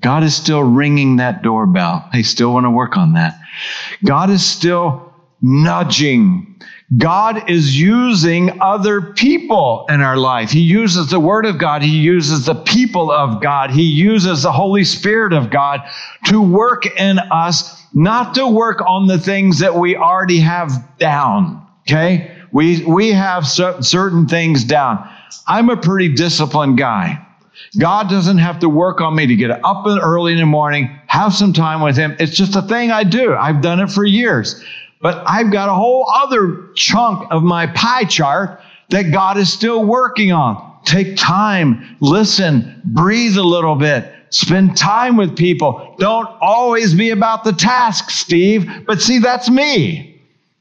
God 0.00 0.22
is 0.22 0.34
still 0.34 0.62
ringing 0.62 1.16
that 1.16 1.42
doorbell. 1.42 2.08
I 2.12 2.22
still 2.22 2.52
want 2.52 2.64
to 2.64 2.70
work 2.70 2.96
on 2.96 3.14
that. 3.14 3.40
God 4.04 4.30
is 4.30 4.44
still 4.44 5.14
nudging. 5.40 6.60
God 6.98 7.48
is 7.48 7.80
using 7.80 8.60
other 8.60 9.00
people 9.00 9.86
in 9.88 10.00
our 10.00 10.16
life. 10.16 10.50
He 10.50 10.60
uses 10.60 11.08
the 11.08 11.20
Word 11.20 11.46
of 11.46 11.58
God. 11.58 11.82
He 11.82 11.98
uses 11.98 12.44
the 12.44 12.54
people 12.54 13.10
of 13.10 13.40
God. 13.40 13.70
He 13.70 13.84
uses 13.84 14.42
the 14.42 14.52
Holy 14.52 14.84
Spirit 14.84 15.32
of 15.32 15.50
God 15.50 15.80
to 16.26 16.42
work 16.42 16.84
in 16.98 17.18
us, 17.18 17.82
not 17.94 18.34
to 18.34 18.46
work 18.46 18.82
on 18.86 19.06
the 19.06 19.18
things 19.18 19.60
that 19.60 19.74
we 19.74 19.96
already 19.96 20.40
have 20.40 20.98
down. 20.98 21.66
Okay? 21.88 22.33
We, 22.54 22.84
we 22.84 23.10
have 23.10 23.48
certain 23.48 24.28
things 24.28 24.62
down. 24.62 25.10
I'm 25.48 25.70
a 25.70 25.76
pretty 25.76 26.14
disciplined 26.14 26.78
guy. 26.78 27.20
God 27.78 28.08
doesn't 28.08 28.38
have 28.38 28.60
to 28.60 28.68
work 28.68 29.00
on 29.00 29.16
me 29.16 29.26
to 29.26 29.34
get 29.34 29.50
up 29.50 29.84
early 29.86 30.34
in 30.34 30.38
the 30.38 30.46
morning, 30.46 30.86
have 31.08 31.34
some 31.34 31.52
time 31.52 31.80
with 31.80 31.96
Him. 31.96 32.14
It's 32.20 32.36
just 32.36 32.54
a 32.54 32.62
thing 32.62 32.92
I 32.92 33.02
do. 33.02 33.34
I've 33.34 33.60
done 33.60 33.80
it 33.80 33.90
for 33.90 34.04
years. 34.04 34.64
But 35.00 35.24
I've 35.26 35.50
got 35.50 35.68
a 35.68 35.74
whole 35.74 36.08
other 36.08 36.68
chunk 36.76 37.26
of 37.32 37.42
my 37.42 37.66
pie 37.66 38.04
chart 38.04 38.60
that 38.90 39.10
God 39.10 39.36
is 39.36 39.52
still 39.52 39.84
working 39.84 40.30
on. 40.30 40.78
Take 40.84 41.16
time, 41.16 41.96
listen, 41.98 42.80
breathe 42.84 43.36
a 43.36 43.42
little 43.42 43.74
bit, 43.74 44.12
spend 44.30 44.76
time 44.76 45.16
with 45.16 45.36
people. 45.36 45.96
Don't 45.98 46.28
always 46.40 46.94
be 46.94 47.10
about 47.10 47.42
the 47.42 47.52
task, 47.52 48.10
Steve. 48.10 48.70
But 48.86 49.02
see, 49.02 49.18
that's 49.18 49.50
me. 49.50 50.13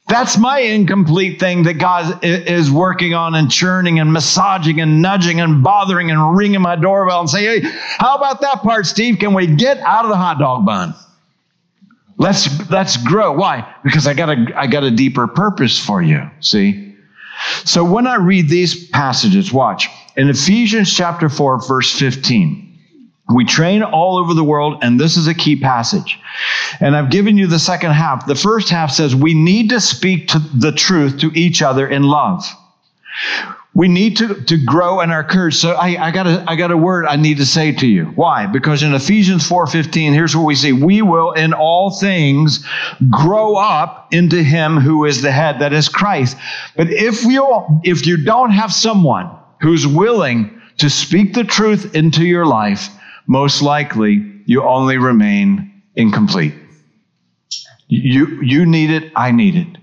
That's 0.08 0.38
my 0.38 0.60
incomplete 0.60 1.40
thing 1.40 1.64
that 1.64 1.76
God 1.76 2.20
is 2.24 2.70
working 2.70 3.14
on 3.14 3.36
and 3.36 3.50
churning 3.50 4.00
and 4.00 4.12
massaging 4.12 4.82
and 4.82 5.02
nudging 5.02 5.40
and 5.40 5.64
bothering 5.64 6.12
and 6.12 6.38
ringing 6.38 6.62
my 6.62 6.76
doorbell 6.76 7.22
and 7.22 7.30
saying, 7.30 7.64
hey, 7.64 7.70
how 7.98 8.18
about 8.18 8.42
that 8.42 8.62
part, 8.64 8.86
Steve? 8.86 9.18
Can 9.20 9.34
we 9.34 9.48
get 9.48 9.80
out 9.80 10.04
of 10.04 10.10
the 10.10 10.18
hot 10.18 10.40
dog 10.40 10.66
bun? 10.66 10.94
Let's 12.18 12.70
let's 12.70 12.98
grow. 12.98 13.34
Why? 13.34 13.74
Because 13.84 14.06
I 14.06 14.14
got 14.14 14.30
a 14.30 14.54
I 14.56 14.68
got 14.68 14.84
a 14.84 14.92
deeper 14.92 15.26
purpose 15.28 15.84
for 15.84 16.02
you. 16.02 16.30
See? 16.42 16.96
So 17.66 17.84
when 17.84 18.06
I 18.06 18.16
read 18.16 18.50
these 18.50 18.88
passages, 18.90 19.52
watch. 19.52 19.90
In 20.16 20.30
Ephesians 20.30 20.94
chapter 20.94 21.28
4, 21.28 21.68
verse 21.68 21.92
15. 21.98 22.63
We 23.32 23.46
train 23.46 23.84
all 23.84 24.18
over 24.18 24.34
the 24.34 24.44
world, 24.44 24.80
and 24.82 25.00
this 25.00 25.16
is 25.16 25.28
a 25.28 25.34
key 25.34 25.56
passage. 25.56 26.20
And 26.80 26.96
I've 26.96 27.10
given 27.10 27.38
you 27.38 27.48
the 27.48 27.60
second 27.60 27.92
half. 27.92 28.26
The 28.26 28.36
first 28.36 28.70
half 28.70 28.92
says 28.92 29.16
we 29.16 29.34
need 29.34 29.70
to 29.70 29.80
speak 29.80 30.28
to 30.30 30.40
the 30.40 30.72
truth 30.72 31.20
to 31.20 31.32
each 31.34 31.62
other 31.62 31.88
in 31.88 32.04
love. 32.04 32.46
We 33.76 33.88
need 33.88 34.18
to, 34.18 34.36
to 34.36 34.58
grow 34.64 35.00
in 35.02 35.10
our 35.10 35.24
courage. 35.24 35.56
So 35.56 35.72
I, 35.72 36.08
I, 36.08 36.12
got 36.12 36.28
a, 36.28 36.44
I 36.48 36.56
got 36.56 36.70
a 36.70 36.78
word 36.78 37.06
I 37.08 37.16
need 37.16 37.38
to 37.38 37.46
say 37.46 37.72
to 37.72 37.88
you. 37.88 38.06
Why? 38.06 38.46
Because 38.46 38.84
in 38.84 38.94
Ephesians 38.94 39.50
4.15, 39.50 40.14
here's 40.14 40.36
what 40.36 40.46
we 40.46 40.54
see. 40.54 40.74
We 40.74 41.02
will 41.02 41.32
in 41.32 41.54
all 41.54 41.90
things 41.90 42.64
grow 43.10 43.56
up 43.56 44.10
into 44.12 44.44
him 44.44 44.78
who 44.78 45.06
is 45.06 45.24
the 45.24 45.32
head, 45.32 45.60
that 45.60 45.74
is 45.74 45.90
Christ. 45.90 46.38
But 46.76 46.92
if 46.92 47.24
you 47.24 47.82
if 47.84 48.06
you 48.06 48.24
don't 48.24 48.52
have 48.52 48.72
someone 48.72 49.32
who's 49.60 49.88
willing 49.88 50.62
to 50.78 50.90
speak 50.90 51.34
the 51.34 51.44
truth 51.44 51.96
into 51.96 52.26
your 52.26 52.46
life, 52.46 52.90
most 53.28 53.62
likely 53.62 54.42
you 54.46 54.64
only 54.64 54.98
remain 54.98 55.84
incomplete. 55.96 56.54
You, 57.88 58.42
you 58.42 58.66
need 58.66 58.90
it, 58.90 59.12
I 59.16 59.32
need 59.32 59.56
it. 59.56 59.78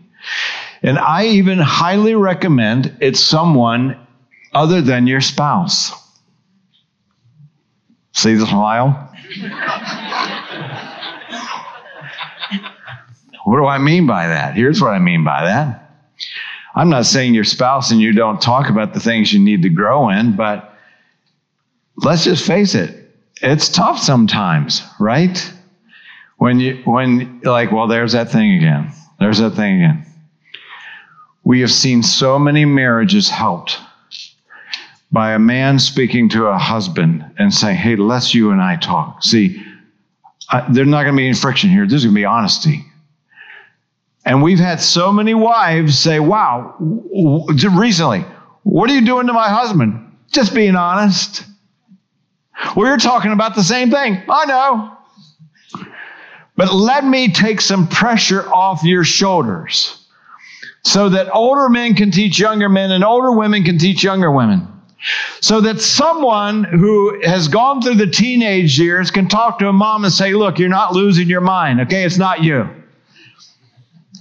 And 0.83 0.99
I 0.99 1.27
even 1.27 1.59
highly 1.59 2.15
recommend 2.15 2.97
it's 3.01 3.21
someone 3.21 4.07
other 4.53 4.81
than 4.81 5.07
your 5.07 5.21
spouse. 5.21 5.93
See 8.13 8.35
the 8.35 8.47
smile? 8.47 9.09
what 13.45 13.57
do 13.57 13.67
I 13.67 13.79
mean 13.79 14.07
by 14.07 14.27
that? 14.27 14.55
Here's 14.55 14.81
what 14.81 14.91
I 14.91 14.99
mean 14.99 15.25
by 15.25 15.45
that. 15.45 15.77
I'm 16.75 16.89
not 16.89 17.07
saying 17.07 17.35
your 17.35 17.45
spouse 17.45 17.91
and 17.91 18.01
you 18.01 18.13
don't 18.13 18.41
talk 18.41 18.71
about 18.71 18.95
the 18.95 19.01
things 19.01 19.33
you 19.33 19.41
need 19.41 19.63
to 19.63 19.69
grow 19.69 20.09
in, 20.09 20.37
but 20.37 20.75
let's 21.97 22.25
just 22.25 22.47
face 22.47 22.75
it 22.75 23.00
it's 23.43 23.69
tough 23.69 23.99
sometimes, 23.99 24.83
right? 24.99 25.53
When 26.37 26.61
you 26.61 26.81
when 26.85 27.41
like, 27.43 27.73
well, 27.73 27.87
there's 27.87 28.13
that 28.13 28.31
thing 28.31 28.55
again. 28.55 28.93
There's 29.19 29.39
that 29.39 29.51
thing 29.51 29.83
again. 29.83 30.07
We 31.45 31.61
have 31.61 31.71
seen 31.71 32.03
so 32.03 32.39
many 32.39 32.65
marriages 32.65 33.29
helped 33.29 33.79
by 35.13 35.33
a 35.33 35.39
man 35.39 35.79
speaking 35.79 36.29
to 36.31 36.47
a 36.47 36.59
husband 36.59 37.25
and 37.39 37.53
saying, 37.53 37.77
"Hey, 37.77 37.97
let's 37.97 38.35
you 38.35 38.51
and 38.51 38.61
I 38.61 38.77
talk." 38.77 39.23
See, 39.23 39.63
there's 40.71 40.89
not 40.89 41.03
going 41.03 41.15
to 41.15 41.19
be 41.19 41.27
any 41.27 41.35
friction 41.37 41.71
here. 41.71 41.87
There's 41.87 42.05
going 42.05 42.15
to 42.15 42.21
be 42.21 42.25
honesty. 42.25 42.85
And 44.25 44.43
we've 44.43 44.59
had 44.59 44.81
so 44.81 45.13
many 45.13 45.35
wives 45.35 45.99
say, 45.99 46.21
"Wow, 46.21 46.75
recently, 46.79 48.25
what 48.63 48.91
are 48.91 48.95
you 48.95 49.05
doing 49.05 49.27
to 49.27 49.33
my 49.33 49.49
husband?" 49.49 50.07
Just 50.31 50.55
being 50.55 50.77
honest. 50.77 51.45
We're 52.77 52.97
talking 52.99 53.33
about 53.33 53.55
the 53.55 53.65
same 53.65 53.91
thing. 53.91 54.23
I 54.29 54.47
know. 54.47 54.97
But 56.57 56.75
let 56.75 57.05
me 57.05 57.33
take 57.33 57.61
some 57.61 57.89
pressure 57.89 58.47
off 58.53 58.83
your 58.83 59.05
shoulders 59.05 60.07
so 60.85 61.09
that 61.09 61.31
older 61.33 61.69
men 61.69 61.95
can 61.95 62.11
teach 62.11 62.39
younger 62.39 62.69
men 62.69 62.91
and 62.91 63.05
older 63.05 63.33
women 63.33 63.65
can 63.65 63.79
teach 63.79 64.03
younger 64.03 64.31
women. 64.31 64.67
So 65.41 65.63
that 65.63 65.81
someone 65.81 66.65
who 66.65 67.23
has 67.23 67.49
gone 67.49 67.81
through 67.81 67.95
the 67.95 68.07
teenage 68.07 68.79
years 68.79 69.11
can 69.11 69.29
talk 69.29 69.59
to 69.61 69.69
a 69.69 69.73
mom 69.73 70.05
and 70.05 70.13
say, 70.13 70.35
Look, 70.35 70.59
you're 70.59 70.69
not 70.69 70.93
losing 70.93 71.29
your 71.29 71.41
mind, 71.41 71.81
okay? 71.81 72.05
It's 72.05 72.19
not 72.19 72.43
you. 72.43 72.69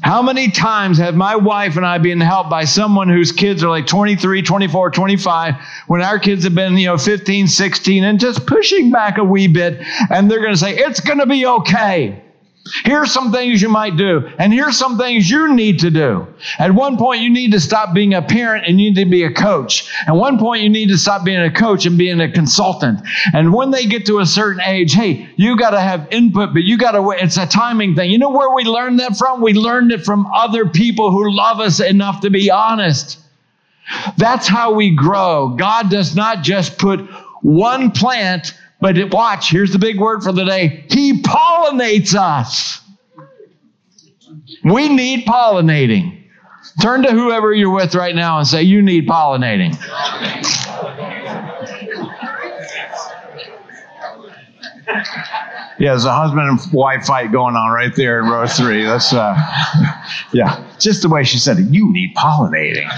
How 0.01 0.21
many 0.21 0.49
times 0.49 0.97
have 0.99 1.15
my 1.15 1.35
wife 1.35 1.75
and 1.75 1.85
I 1.85 1.97
been 1.97 2.21
helped 2.21 2.49
by 2.49 2.63
someone 2.63 3.09
whose 3.09 3.33
kids 3.33 3.63
are 3.63 3.69
like 3.69 3.85
23, 3.85 4.41
24, 4.41 4.91
25, 4.91 5.55
when 5.87 6.01
our 6.01 6.17
kids 6.17 6.45
have 6.45 6.55
been, 6.55 6.77
you 6.77 6.85
know, 6.85 6.97
15, 6.97 7.47
16, 7.47 8.03
and 8.03 8.19
just 8.19 8.47
pushing 8.47 8.91
back 8.91 9.17
a 9.17 9.23
wee 9.23 9.47
bit, 9.47 9.81
and 10.09 10.31
they're 10.31 10.39
going 10.39 10.53
to 10.53 10.57
say, 10.57 10.77
It's 10.77 11.01
going 11.01 11.19
to 11.19 11.25
be 11.25 11.45
okay. 11.45 12.23
Here's 12.83 13.11
some 13.11 13.31
things 13.31 13.61
you 13.61 13.69
might 13.69 13.97
do, 13.97 14.29
and 14.37 14.53
here's 14.53 14.77
some 14.77 14.97
things 14.97 15.29
you 15.29 15.53
need 15.53 15.79
to 15.79 15.89
do. 15.89 16.27
At 16.57 16.73
one 16.73 16.97
point, 16.97 17.21
you 17.21 17.29
need 17.29 17.51
to 17.51 17.59
stop 17.59 17.93
being 17.93 18.13
a 18.13 18.21
parent 18.21 18.65
and 18.67 18.79
you 18.79 18.91
need 18.91 19.03
to 19.03 19.09
be 19.09 19.23
a 19.23 19.31
coach. 19.31 19.89
At 20.07 20.15
one 20.15 20.37
point, 20.37 20.63
you 20.63 20.69
need 20.69 20.89
to 20.89 20.97
stop 20.97 21.23
being 21.23 21.41
a 21.41 21.51
coach 21.51 21.85
and 21.85 21.97
being 21.97 22.21
a 22.21 22.31
consultant. 22.31 22.99
And 23.33 23.53
when 23.53 23.71
they 23.71 23.85
get 23.85 24.05
to 24.07 24.19
a 24.19 24.25
certain 24.25 24.61
age, 24.61 24.93
hey, 24.93 25.29
you 25.35 25.57
got 25.57 25.71
to 25.71 25.79
have 25.79 26.07
input, 26.11 26.53
but 26.53 26.63
you 26.63 26.77
got 26.77 26.91
to, 26.91 27.11
it's 27.11 27.37
a 27.37 27.47
timing 27.47 27.95
thing. 27.95 28.11
You 28.11 28.17
know 28.17 28.29
where 28.29 28.53
we 28.53 28.63
learned 28.63 28.99
that 28.99 29.17
from? 29.17 29.41
We 29.41 29.53
learned 29.53 29.91
it 29.91 30.05
from 30.05 30.27
other 30.27 30.67
people 30.67 31.11
who 31.11 31.31
love 31.31 31.59
us 31.59 31.79
enough 31.79 32.21
to 32.21 32.29
be 32.29 32.49
honest. 32.51 33.19
That's 34.17 34.47
how 34.47 34.73
we 34.73 34.95
grow. 34.95 35.49
God 35.49 35.89
does 35.89 36.15
not 36.15 36.43
just 36.43 36.77
put 36.77 37.01
one 37.41 37.91
plant 37.91 38.53
but 38.81 38.97
watch, 39.11 39.51
here's 39.51 39.71
the 39.71 39.79
big 39.79 39.99
word 39.99 40.23
for 40.23 40.31
the 40.31 40.45
day 40.45 40.85
He 40.89 41.21
pollinates 41.21 42.15
us. 42.15 42.81
We 44.63 44.89
need 44.89 45.25
pollinating. 45.25 46.15
Turn 46.81 47.03
to 47.03 47.11
whoever 47.11 47.53
you're 47.53 47.71
with 47.71 47.95
right 47.95 48.15
now 48.15 48.37
and 48.39 48.47
say, 48.47 48.63
You 48.63 48.81
need 48.81 49.07
pollinating. 49.07 49.77
Yeah, 55.79 55.91
there's 55.91 56.05
a 56.05 56.13
husband 56.13 56.49
and 56.49 56.73
wife 56.73 57.05
fight 57.05 57.31
going 57.31 57.55
on 57.55 57.71
right 57.71 57.95
there 57.95 58.19
in 58.19 58.29
row 58.29 58.45
three. 58.47 58.83
That's, 58.83 59.13
uh, 59.13 59.33
yeah, 60.33 60.65
just 60.77 61.01
the 61.01 61.09
way 61.09 61.23
she 61.23 61.37
said 61.37 61.57
it. 61.57 61.67
You 61.69 61.91
need 61.93 62.13
pollinating. 62.15 62.89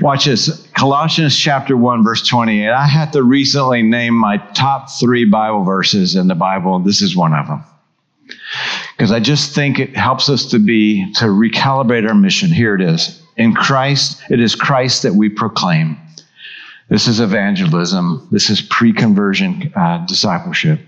Watch 0.00 0.24
this. 0.26 0.66
Colossians 0.74 1.36
chapter 1.36 1.76
1, 1.76 2.04
verse 2.04 2.26
28. 2.26 2.68
I 2.68 2.86
had 2.86 3.12
to 3.12 3.22
recently 3.22 3.82
name 3.82 4.14
my 4.14 4.38
top 4.54 4.90
three 4.90 5.24
Bible 5.24 5.64
verses 5.64 6.16
in 6.16 6.28
the 6.28 6.34
Bible. 6.34 6.78
This 6.78 7.02
is 7.02 7.16
one 7.16 7.34
of 7.34 7.46
them. 7.46 7.64
Because 8.96 9.12
I 9.12 9.20
just 9.20 9.54
think 9.54 9.78
it 9.78 9.96
helps 9.96 10.28
us 10.28 10.46
to 10.46 10.58
be, 10.58 11.12
to 11.14 11.26
recalibrate 11.26 12.08
our 12.08 12.14
mission. 12.14 12.50
Here 12.50 12.74
it 12.74 12.80
is. 12.80 13.22
In 13.36 13.54
Christ, 13.54 14.22
it 14.30 14.40
is 14.40 14.54
Christ 14.54 15.02
that 15.02 15.14
we 15.14 15.28
proclaim. 15.28 15.98
This 16.88 17.06
is 17.06 17.20
evangelism. 17.20 18.28
This 18.30 18.50
is 18.50 18.60
pre 18.60 18.92
conversion 18.92 19.72
uh, 19.74 20.04
discipleship. 20.06 20.80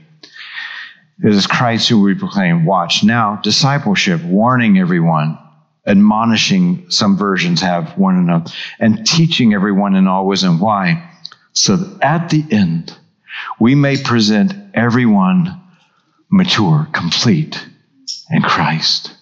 It 1.24 1.32
is 1.32 1.46
Christ 1.46 1.88
who 1.88 2.02
we 2.02 2.14
proclaim. 2.14 2.64
Watch 2.64 3.04
now, 3.04 3.40
discipleship, 3.42 4.22
warning 4.24 4.78
everyone 4.78 5.38
admonishing, 5.86 6.90
some 6.90 7.16
versions 7.16 7.60
have 7.60 7.96
one 7.98 8.16
another, 8.16 8.50
and 8.78 9.06
teaching 9.06 9.54
everyone 9.54 9.94
in 9.96 10.06
all 10.06 10.26
wisdom. 10.26 10.60
Why? 10.60 11.10
So 11.52 11.76
that 11.76 12.02
at 12.02 12.30
the 12.30 12.44
end, 12.50 12.96
we 13.58 13.74
may 13.74 14.00
present 14.00 14.54
everyone 14.74 15.60
mature, 16.30 16.88
complete 16.92 17.66
in 18.30 18.42
Christ. 18.42 19.14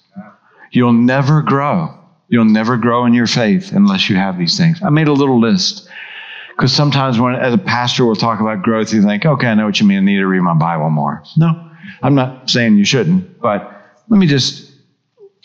You'll 0.70 0.92
never 0.92 1.42
grow. 1.42 1.96
You'll 2.28 2.44
never 2.44 2.76
grow 2.76 3.06
in 3.06 3.14
your 3.14 3.26
faith 3.26 3.72
unless 3.72 4.08
you 4.08 4.16
have 4.16 4.38
these 4.38 4.56
things. 4.56 4.80
I 4.82 4.90
made 4.90 5.08
a 5.08 5.12
little 5.12 5.40
list 5.40 5.88
because 6.56 6.72
sometimes 6.72 7.18
when, 7.18 7.34
as 7.34 7.54
a 7.54 7.58
pastor, 7.58 8.06
we'll 8.06 8.14
talk 8.14 8.40
about 8.40 8.62
growth, 8.62 8.92
you 8.92 9.02
think, 9.02 9.26
okay, 9.26 9.48
I 9.48 9.54
know 9.54 9.66
what 9.66 9.80
you 9.80 9.86
mean. 9.86 9.98
I 9.98 10.00
need 10.02 10.18
to 10.18 10.26
read 10.26 10.42
my 10.42 10.54
Bible 10.54 10.90
more. 10.90 11.24
No, 11.36 11.70
I'm 12.02 12.14
not 12.14 12.48
saying 12.48 12.76
you 12.76 12.84
shouldn't, 12.84 13.40
but 13.40 13.98
let 14.08 14.18
me 14.18 14.26
just 14.26 14.69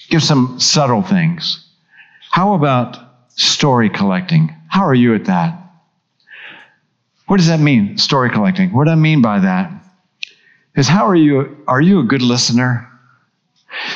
give 0.10 0.24
some 0.24 0.60
subtle 0.60 1.02
things. 1.02 1.66
How 2.32 2.54
about 2.54 2.98
story 3.30 3.90
collecting? 3.90 4.56
How 4.68 4.86
are 4.86 4.96
you 4.96 5.16
at 5.16 5.26
that? 5.26 5.60
What 7.28 7.38
does 7.38 7.48
that 7.48 7.60
mean, 7.60 7.98
story 7.98 8.30
collecting? 8.30 8.72
What 8.74 8.86
do 8.86 8.92
I 8.92 8.96
mean 8.96 9.22
by 9.22 9.40
that? 9.40 9.72
Is 10.76 10.88
how 10.88 11.08
are 11.08 11.16
you? 11.16 11.64
Are 11.68 11.82
you 11.82 12.00
a 12.00 12.04
good 12.04 12.22
listener? 12.22 12.88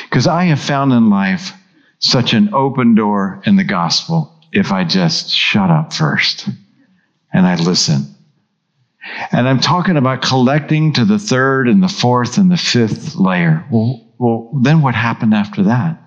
Because 0.04 0.26
I 0.26 0.44
have 0.44 0.60
found 0.60 0.92
in 0.92 1.10
life 1.10 1.52
such 1.98 2.32
an 2.32 2.52
open 2.54 2.94
door 2.94 3.42
in 3.44 3.56
the 3.56 3.64
gospel 3.64 4.34
if 4.52 4.72
I 4.72 4.84
just 4.84 5.30
shut 5.30 5.70
up 5.70 5.92
first 5.92 6.48
and 7.32 7.46
I 7.46 7.56
listen. 7.56 8.14
And 9.32 9.48
I'm 9.48 9.60
talking 9.60 9.96
about 9.96 10.22
collecting 10.22 10.92
to 10.94 11.04
the 11.04 11.18
third 11.18 11.68
and 11.68 11.82
the 11.82 11.88
fourth 11.88 12.38
and 12.38 12.50
the 12.50 12.56
fifth 12.56 13.14
layer. 13.16 13.64
Well, 13.70 14.06
well, 14.18 14.50
then 14.62 14.82
what 14.82 14.94
happened 14.94 15.34
after 15.34 15.64
that? 15.64 15.99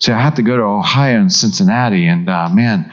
See, 0.00 0.12
I 0.12 0.20
had 0.20 0.36
to 0.36 0.42
go 0.42 0.56
to 0.56 0.62
Ohio 0.62 1.20
and 1.20 1.32
Cincinnati, 1.32 2.06
and 2.06 2.28
uh, 2.28 2.48
man, 2.48 2.90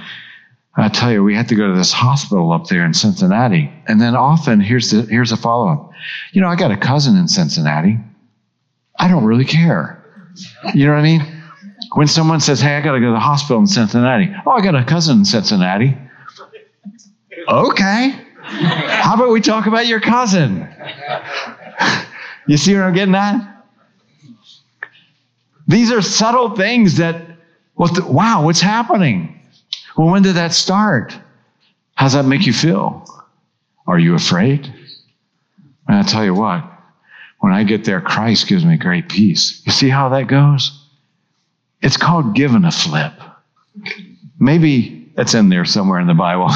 I 0.75 0.89
tell 0.89 1.11
you, 1.11 1.23
we 1.23 1.35
had 1.35 1.47
to 1.49 1.55
go 1.55 1.67
to 1.71 1.77
this 1.77 1.91
hospital 1.91 2.51
up 2.51 2.67
there 2.67 2.85
in 2.85 2.93
Cincinnati. 2.93 3.71
And 3.87 3.99
then 3.99 4.15
often, 4.15 4.59
here's 4.59 4.91
the 4.91 5.03
here's 5.03 5.31
a 5.31 5.37
follow 5.37 5.69
up. 5.69 5.91
You 6.33 6.41
know, 6.41 6.47
I 6.47 6.55
got 6.55 6.71
a 6.71 6.77
cousin 6.77 7.15
in 7.15 7.27
Cincinnati. 7.27 7.97
I 8.99 9.07
don't 9.07 9.23
really 9.23 9.45
care. 9.45 10.03
You 10.75 10.85
know 10.85 10.93
what 10.93 10.99
I 10.99 11.03
mean? 11.03 11.21
When 11.95 12.07
someone 12.07 12.41
says, 12.41 12.59
"Hey, 12.59 12.75
I 12.75 12.81
got 12.81 12.91
to 12.91 12.99
go 12.99 13.07
to 13.07 13.13
the 13.13 13.19
hospital 13.19 13.59
in 13.59 13.67
Cincinnati," 13.67 14.29
oh, 14.45 14.51
I 14.51 14.61
got 14.61 14.75
a 14.75 14.83
cousin 14.83 15.19
in 15.19 15.25
Cincinnati. 15.25 15.97
Okay. 17.47 18.21
How 18.43 19.15
about 19.15 19.31
we 19.31 19.41
talk 19.41 19.65
about 19.65 19.87
your 19.87 19.99
cousin? 19.99 20.67
You 22.49 22.55
see 22.55 22.73
what 22.75 22.83
I'm 22.83 22.93
getting 22.93 23.13
at? 23.13 23.56
These 25.67 25.91
are 25.91 26.01
subtle 26.01 26.55
things 26.55 26.97
that, 26.97 27.21
wow, 27.75 28.45
what's 28.45 28.61
happening? 28.61 29.39
Well, 29.97 30.09
when 30.09 30.23
did 30.23 30.35
that 30.35 30.53
start? 30.53 31.17
How 31.95 32.05
does 32.05 32.13
that 32.13 32.25
make 32.25 32.45
you 32.45 32.53
feel? 32.53 33.05
Are 33.85 33.99
you 33.99 34.15
afraid? 34.15 34.65
And 35.87 35.97
I'll 35.97 36.03
tell 36.03 36.23
you 36.23 36.33
what, 36.33 36.63
when 37.39 37.53
I 37.53 37.63
get 37.63 37.85
there, 37.85 38.01
Christ 38.01 38.47
gives 38.47 38.65
me 38.65 38.77
great 38.77 39.09
peace. 39.09 39.61
You 39.65 39.71
see 39.71 39.89
how 39.89 40.09
that 40.09 40.27
goes? 40.27 40.83
It's 41.81 41.97
called 41.97 42.35
giving 42.35 42.65
a 42.65 42.71
flip. 42.71 43.13
Maybe 44.39 45.11
that's 45.15 45.33
in 45.33 45.49
there 45.49 45.65
somewhere 45.65 45.99
in 45.99 46.07
the 46.07 46.13
Bible. 46.13 46.49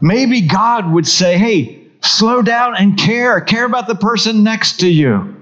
Maybe 0.00 0.40
God 0.42 0.92
would 0.92 1.06
say, 1.06 1.38
hey, 1.38 1.86
slow 2.02 2.42
down 2.42 2.76
and 2.76 2.98
care. 2.98 3.40
Care 3.40 3.64
about 3.64 3.86
the 3.86 3.94
person 3.94 4.42
next 4.42 4.80
to 4.80 4.88
you. 4.88 5.41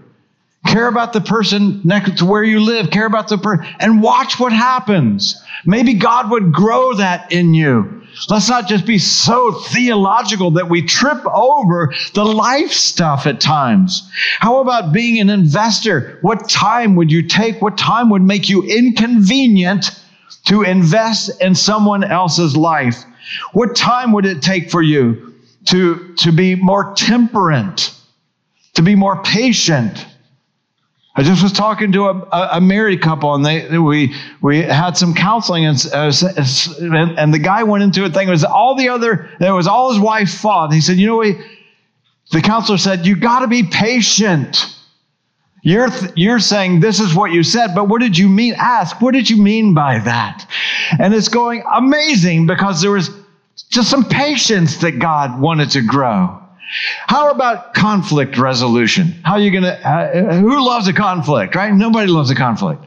Care 0.70 0.86
about 0.86 1.12
the 1.12 1.20
person 1.20 1.80
next 1.82 2.18
to 2.18 2.24
where 2.24 2.44
you 2.44 2.60
live. 2.60 2.90
Care 2.90 3.06
about 3.06 3.26
the 3.26 3.38
person 3.38 3.66
and 3.80 4.00
watch 4.00 4.38
what 4.38 4.52
happens. 4.52 5.42
Maybe 5.66 5.94
God 5.94 6.30
would 6.30 6.52
grow 6.52 6.94
that 6.94 7.32
in 7.32 7.54
you. 7.54 8.02
Let's 8.28 8.48
not 8.48 8.68
just 8.68 8.86
be 8.86 8.98
so 8.98 9.50
theological 9.50 10.52
that 10.52 10.68
we 10.68 10.82
trip 10.82 11.26
over 11.26 11.92
the 12.14 12.24
life 12.24 12.70
stuff 12.70 13.26
at 13.26 13.40
times. 13.40 14.08
How 14.38 14.60
about 14.60 14.92
being 14.92 15.20
an 15.20 15.28
investor? 15.28 16.18
What 16.22 16.48
time 16.48 16.94
would 16.94 17.10
you 17.10 17.26
take? 17.26 17.60
What 17.60 17.76
time 17.76 18.08
would 18.10 18.22
make 18.22 18.48
you 18.48 18.62
inconvenient 18.62 19.90
to 20.46 20.62
invest 20.62 21.42
in 21.42 21.56
someone 21.56 22.04
else's 22.04 22.56
life? 22.56 23.02
What 23.54 23.74
time 23.74 24.12
would 24.12 24.24
it 24.24 24.40
take 24.40 24.70
for 24.70 24.82
you 24.82 25.34
to, 25.66 26.14
to 26.18 26.30
be 26.30 26.54
more 26.54 26.94
temperate, 26.94 27.92
to 28.74 28.82
be 28.82 28.94
more 28.94 29.20
patient? 29.24 30.06
I 31.16 31.22
just 31.22 31.42
was 31.42 31.52
talking 31.52 31.92
to 31.92 32.04
a, 32.04 32.48
a 32.52 32.60
married 32.60 33.02
couple, 33.02 33.34
and 33.34 33.44
they 33.44 33.78
we 33.78 34.14
we 34.40 34.62
had 34.62 34.96
some 34.96 35.14
counseling, 35.14 35.66
and, 35.66 35.84
uh, 35.92 36.12
and, 36.80 37.18
and 37.18 37.34
the 37.34 37.38
guy 37.38 37.64
went 37.64 37.82
into 37.82 38.04
a 38.04 38.10
thing. 38.10 38.28
It 38.28 38.30
was 38.30 38.44
all 38.44 38.76
the 38.76 38.88
other. 38.88 39.28
It 39.40 39.50
was 39.50 39.66
all 39.66 39.92
his 39.92 40.00
wife's 40.00 40.40
fault. 40.40 40.72
He 40.72 40.80
said, 40.80 40.98
"You 40.98 41.08
know 41.08 41.16
what?" 41.16 41.36
The 42.30 42.40
counselor 42.40 42.78
said, 42.78 43.06
"You 43.06 43.16
got 43.16 43.40
to 43.40 43.48
be 43.48 43.64
patient." 43.64 44.76
You're 45.62 45.90
th- 45.90 46.12
you're 46.16 46.38
saying 46.38 46.80
this 46.80 47.00
is 47.00 47.14
what 47.14 47.32
you 47.32 47.42
said, 47.42 47.74
but 47.74 47.88
what 47.88 48.00
did 48.00 48.16
you 48.16 48.28
mean? 48.28 48.54
Ask, 48.56 49.00
what 49.02 49.12
did 49.12 49.28
you 49.28 49.36
mean 49.36 49.74
by 49.74 49.98
that? 49.98 50.46
And 50.98 51.12
it's 51.12 51.28
going 51.28 51.62
amazing 51.70 52.46
because 52.46 52.80
there 52.80 52.92
was 52.92 53.10
just 53.68 53.90
some 53.90 54.04
patience 54.04 54.78
that 54.78 54.98
God 54.98 55.38
wanted 55.38 55.70
to 55.72 55.82
grow. 55.82 56.40
How 57.06 57.30
about 57.30 57.74
conflict 57.74 58.38
resolution? 58.38 59.14
How 59.24 59.34
are 59.34 59.40
you 59.40 59.50
going 59.50 59.64
to, 59.64 59.88
uh, 59.88 60.34
who 60.34 60.64
loves 60.64 60.88
a 60.88 60.92
conflict, 60.92 61.54
right? 61.54 61.72
Nobody 61.72 62.10
loves 62.10 62.30
a 62.30 62.34
conflict. 62.34 62.84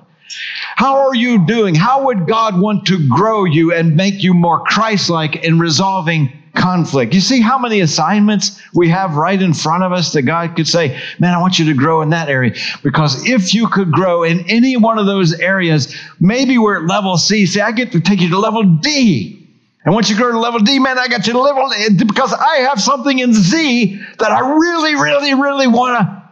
How 0.75 1.07
are 1.07 1.15
you 1.15 1.45
doing? 1.45 1.75
How 1.75 2.05
would 2.05 2.27
God 2.27 2.59
want 2.59 2.87
to 2.87 3.07
grow 3.09 3.43
you 3.43 3.73
and 3.73 3.95
make 3.95 4.23
you 4.23 4.33
more 4.33 4.59
Christ 4.59 5.09
like 5.09 5.43
in 5.43 5.59
resolving 5.59 6.31
conflict. 6.55 7.13
You 7.13 7.21
see 7.21 7.41
how 7.41 7.57
many 7.57 7.79
assignments 7.79 8.61
we 8.73 8.89
have 8.89 9.15
right 9.15 9.41
in 9.41 9.53
front 9.53 9.83
of 9.83 9.91
us 9.91 10.13
that 10.13 10.23
God 10.23 10.55
could 10.55 10.67
say, 10.67 10.99
Man, 11.19 11.33
I 11.33 11.41
want 11.41 11.59
you 11.59 11.65
to 11.65 11.73
grow 11.73 12.01
in 12.01 12.09
that 12.11 12.29
area. 12.29 12.53
Because 12.83 13.27
if 13.27 13.53
you 13.53 13.67
could 13.67 13.91
grow 13.91 14.23
in 14.23 14.49
any 14.49 14.77
one 14.77 14.99
of 14.99 15.05
those 15.05 15.33
areas, 15.39 15.95
maybe 16.19 16.57
we're 16.57 16.83
at 16.83 16.87
level 16.87 17.17
C. 17.17 17.45
See, 17.45 17.61
I 17.61 17.71
get 17.71 17.91
to 17.93 17.99
take 17.99 18.21
you 18.21 18.29
to 18.29 18.39
level 18.39 18.63
D. 18.63 19.42
And 19.85 19.93
once 19.93 20.09
you 20.09 20.17
go 20.17 20.31
to 20.31 20.39
level 20.39 20.59
D, 20.59 20.79
man, 20.79 20.97
I 20.97 21.07
got 21.07 21.27
you 21.27 21.33
to 21.33 21.39
level 21.39 21.69
because 21.97 22.33
I 22.33 22.57
have 22.69 22.81
something 22.81 23.19
in 23.19 23.33
Z 23.33 23.99
that 24.19 24.31
I 24.31 24.39
really, 24.57 24.95
really, 24.95 25.33
really 25.33 25.67
want 25.67 26.07
to 26.07 26.23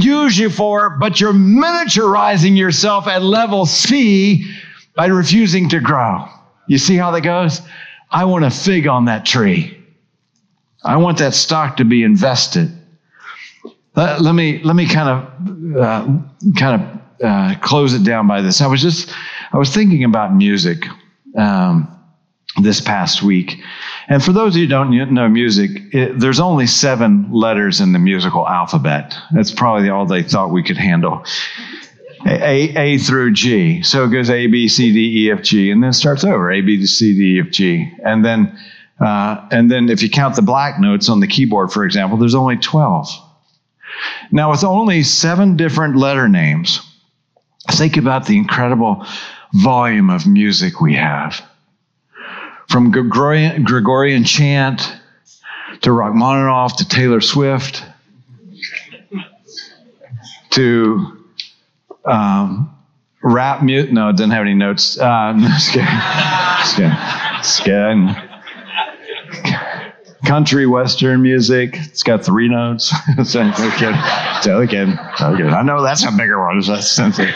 use 0.00 0.38
you 0.38 0.50
for, 0.50 0.98
but 0.98 1.20
you're 1.20 1.32
miniaturizing 1.32 2.56
yourself 2.56 3.06
at 3.06 3.22
level 3.22 3.64
C 3.64 4.50
by 4.94 5.06
refusing 5.06 5.68
to 5.70 5.80
grow. 5.80 6.26
You 6.66 6.76
see 6.76 6.96
how 6.96 7.10
that 7.12 7.22
goes? 7.22 7.62
I 8.10 8.24
want 8.24 8.44
a 8.44 8.50
fig 8.50 8.86
on 8.86 9.06
that 9.06 9.24
tree. 9.24 9.74
I 10.84 10.96
want 10.96 11.18
that 11.18 11.34
stock 11.34 11.78
to 11.78 11.84
be 11.84 12.02
invested. 12.02 12.70
Let, 13.94 14.20
let 14.20 14.34
me 14.34 14.62
let 14.62 14.76
me 14.76 14.86
kind 14.86 15.08
of 15.08 15.76
uh, 15.76 16.06
kind 16.56 16.82
of 16.82 17.24
uh, 17.24 17.54
close 17.60 17.94
it 17.94 18.04
down 18.04 18.26
by 18.26 18.42
this. 18.42 18.60
I 18.60 18.66
was 18.66 18.80
just 18.80 19.12
I 19.52 19.58
was 19.58 19.74
thinking 19.74 20.04
about 20.04 20.34
music. 20.34 20.86
Um, 21.36 21.97
this 22.62 22.80
past 22.80 23.22
week. 23.22 23.60
And 24.08 24.22
for 24.22 24.32
those 24.32 24.54
of 24.54 24.60
you 24.60 24.66
who 24.66 24.70
don't 24.70 25.14
know 25.14 25.28
music, 25.28 25.70
it, 25.92 26.18
there's 26.18 26.40
only 26.40 26.66
seven 26.66 27.30
letters 27.30 27.80
in 27.80 27.92
the 27.92 27.98
musical 27.98 28.48
alphabet. 28.48 29.14
That's 29.32 29.50
probably 29.50 29.90
all 29.90 30.06
they 30.06 30.22
thought 30.22 30.50
we 30.50 30.62
could 30.62 30.78
handle. 30.78 31.24
A, 32.26 32.76
a 32.76 32.98
through 32.98 33.32
G. 33.32 33.82
So 33.82 34.04
it 34.04 34.10
goes 34.10 34.30
A, 34.30 34.46
B, 34.46 34.68
C, 34.68 34.92
D, 34.92 35.26
E, 35.26 35.30
F, 35.30 35.42
G, 35.42 35.70
and 35.70 35.82
then 35.82 35.92
starts 35.92 36.24
over 36.24 36.50
A, 36.50 36.60
B, 36.60 36.84
C, 36.84 37.14
D, 37.14 37.36
E, 37.36 37.40
F, 37.40 37.50
G. 37.50 37.92
And 38.04 38.24
then, 38.24 38.58
uh, 38.98 39.46
and 39.50 39.70
then 39.70 39.88
if 39.88 40.02
you 40.02 40.10
count 40.10 40.36
the 40.36 40.42
black 40.42 40.80
notes 40.80 41.08
on 41.08 41.20
the 41.20 41.26
keyboard, 41.26 41.70
for 41.70 41.84
example, 41.84 42.18
there's 42.18 42.34
only 42.34 42.56
12. 42.56 43.08
Now, 44.30 44.50
with 44.50 44.64
only 44.64 45.02
seven 45.02 45.56
different 45.56 45.96
letter 45.96 46.28
names, 46.28 46.80
think 47.70 47.96
about 47.96 48.26
the 48.26 48.36
incredible 48.36 49.06
volume 49.54 50.10
of 50.10 50.26
music 50.26 50.80
we 50.80 50.94
have 50.94 51.42
from 52.68 52.90
Gregorian, 52.90 53.64
Gregorian 53.64 54.24
chant 54.24 54.94
to 55.80 55.90
Rachmaninoff 55.90 56.76
to 56.78 56.88
Taylor 56.88 57.20
Swift 57.20 57.84
to 60.50 61.24
um, 62.04 62.76
rap 63.22 63.62
music. 63.62 63.92
No, 63.92 64.08
it 64.10 64.12
doesn't 64.12 64.30
have 64.30 64.42
any 64.42 64.54
notes. 64.54 64.98
Uh, 64.98 65.32
no, 65.36 65.48
just 65.48 65.72
kidding. 65.72 65.88
Just 66.58 66.76
kidding. 66.76 66.96
Just 67.42 67.64
kidding. 67.64 68.14
Country 70.26 70.66
western 70.66 71.22
music. 71.22 71.70
It's 71.74 72.02
got 72.02 72.24
three 72.24 72.48
notes. 72.48 72.92
so, 73.24 73.40
okay. 73.40 73.92
Okay. 74.46 74.82
Okay. 74.82 75.48
I 75.48 75.62
know 75.62 75.82
that's 75.82 76.04
a 76.04 76.12
bigger 76.12 76.40
one. 76.40 76.60
That's 76.60 76.90
sensitive 76.90 77.34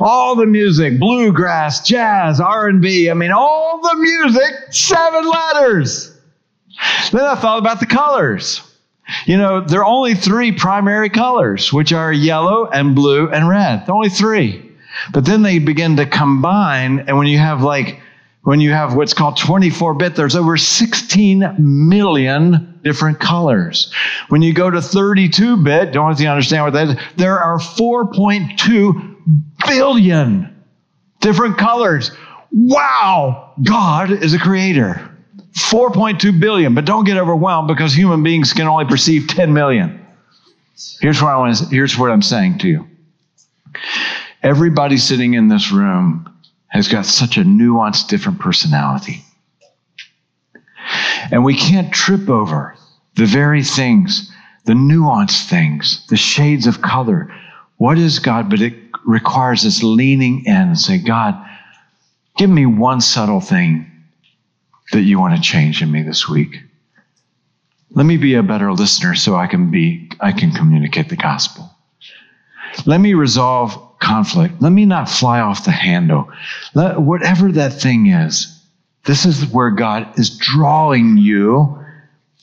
all 0.00 0.36
the 0.36 0.46
music, 0.46 0.98
bluegrass, 0.98 1.86
jazz, 1.86 2.40
R&B, 2.40 3.10
I 3.10 3.14
mean 3.14 3.32
all 3.32 3.80
the 3.80 3.96
music, 3.96 4.72
seven 4.72 5.28
letters. 5.28 6.16
Then 7.12 7.24
I 7.24 7.34
thought 7.34 7.58
about 7.58 7.80
the 7.80 7.86
colors. 7.86 8.62
You 9.24 9.38
know, 9.38 9.60
there 9.60 9.80
are 9.80 9.86
only 9.86 10.14
three 10.14 10.52
primary 10.52 11.08
colors, 11.08 11.72
which 11.72 11.92
are 11.92 12.12
yellow 12.12 12.66
and 12.66 12.94
blue 12.94 13.28
and 13.28 13.48
red. 13.48 13.88
Only 13.88 14.10
three. 14.10 14.64
But 15.12 15.24
then 15.24 15.42
they 15.42 15.58
begin 15.58 15.96
to 15.96 16.06
combine, 16.06 17.00
and 17.00 17.16
when 17.16 17.26
you 17.26 17.38
have 17.38 17.62
like 17.62 18.00
when 18.42 18.60
you 18.60 18.70
have 18.70 18.94
what's 18.94 19.12
called 19.12 19.36
24 19.36 19.94
bit, 19.94 20.16
there's 20.16 20.34
over 20.34 20.56
16 20.56 21.56
million 21.58 22.80
different 22.82 23.20
colors. 23.20 23.92
When 24.30 24.40
you 24.40 24.54
go 24.54 24.70
to 24.70 24.80
32 24.80 25.58
bit, 25.58 25.92
don't 25.92 26.18
you 26.18 26.24
to 26.24 26.30
understand 26.30 26.64
what 26.64 26.72
that 26.72 26.88
is, 26.88 26.96
there 27.16 27.38
are 27.38 27.58
4.2 27.58 29.17
billion 29.66 30.64
different 31.20 31.58
colors. 31.58 32.10
Wow, 32.52 33.54
God 33.62 34.10
is 34.10 34.34
a 34.34 34.38
creator. 34.38 35.04
4.2 35.58 36.38
billion, 36.38 36.74
but 36.74 36.84
don't 36.84 37.04
get 37.04 37.16
overwhelmed 37.16 37.68
because 37.68 37.92
human 37.92 38.22
beings 38.22 38.52
can 38.52 38.66
only 38.66 38.84
perceive 38.84 39.26
10 39.26 39.52
million. 39.52 40.06
Here's 41.00 41.20
what 41.20 41.30
I 41.30 41.36
want 41.36 41.56
to, 41.56 41.64
here's 41.66 41.98
what 41.98 42.10
I'm 42.10 42.22
saying 42.22 42.58
to 42.58 42.68
you. 42.68 42.88
Everybody 44.42 44.98
sitting 44.98 45.34
in 45.34 45.48
this 45.48 45.72
room 45.72 46.32
has 46.68 46.86
got 46.86 47.06
such 47.06 47.38
a 47.38 47.40
nuanced, 47.40 48.08
different 48.08 48.38
personality. 48.38 49.24
And 51.32 51.44
we 51.44 51.56
can't 51.56 51.92
trip 51.92 52.28
over 52.28 52.76
the 53.16 53.26
very 53.26 53.64
things, 53.64 54.32
the 54.64 54.74
nuanced 54.74 55.48
things, 55.48 56.06
the 56.08 56.16
shades 56.16 56.66
of 56.66 56.80
color. 56.80 57.34
What 57.76 57.98
is 57.98 58.20
God? 58.20 58.48
But 58.48 58.62
it 58.62 58.87
requires 59.04 59.64
us 59.64 59.82
leaning 59.82 60.44
in 60.44 60.54
and 60.54 60.78
say, 60.78 60.98
God, 60.98 61.34
give 62.36 62.50
me 62.50 62.66
one 62.66 63.00
subtle 63.00 63.40
thing 63.40 63.90
that 64.92 65.02
you 65.02 65.18
want 65.18 65.36
to 65.36 65.42
change 65.42 65.82
in 65.82 65.90
me 65.90 66.02
this 66.02 66.28
week. 66.28 66.56
Let 67.90 68.06
me 68.06 68.16
be 68.16 68.34
a 68.34 68.42
better 68.42 68.72
listener 68.72 69.14
so 69.14 69.36
I 69.36 69.46
can 69.46 69.70
be, 69.70 70.10
I 70.20 70.32
can 70.32 70.52
communicate 70.52 71.08
the 71.08 71.16
gospel. 71.16 71.70
Let 72.86 73.00
me 73.00 73.14
resolve 73.14 73.98
conflict. 73.98 74.60
Let 74.60 74.70
me 74.70 74.84
not 74.84 75.08
fly 75.08 75.40
off 75.40 75.64
the 75.64 75.70
handle. 75.70 76.30
Let, 76.74 77.00
whatever 77.00 77.50
that 77.52 77.72
thing 77.72 78.08
is, 78.08 78.54
this 79.04 79.24
is 79.24 79.46
where 79.46 79.70
God 79.70 80.18
is 80.18 80.36
drawing 80.36 81.16
you 81.16 81.82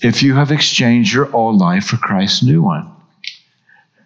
if 0.01 0.23
you 0.23 0.33
have 0.33 0.51
exchanged 0.51 1.13
your 1.13 1.33
old 1.33 1.57
life 1.57 1.85
for 1.85 1.97
Christ's 1.97 2.43
new 2.43 2.61
one. 2.61 2.91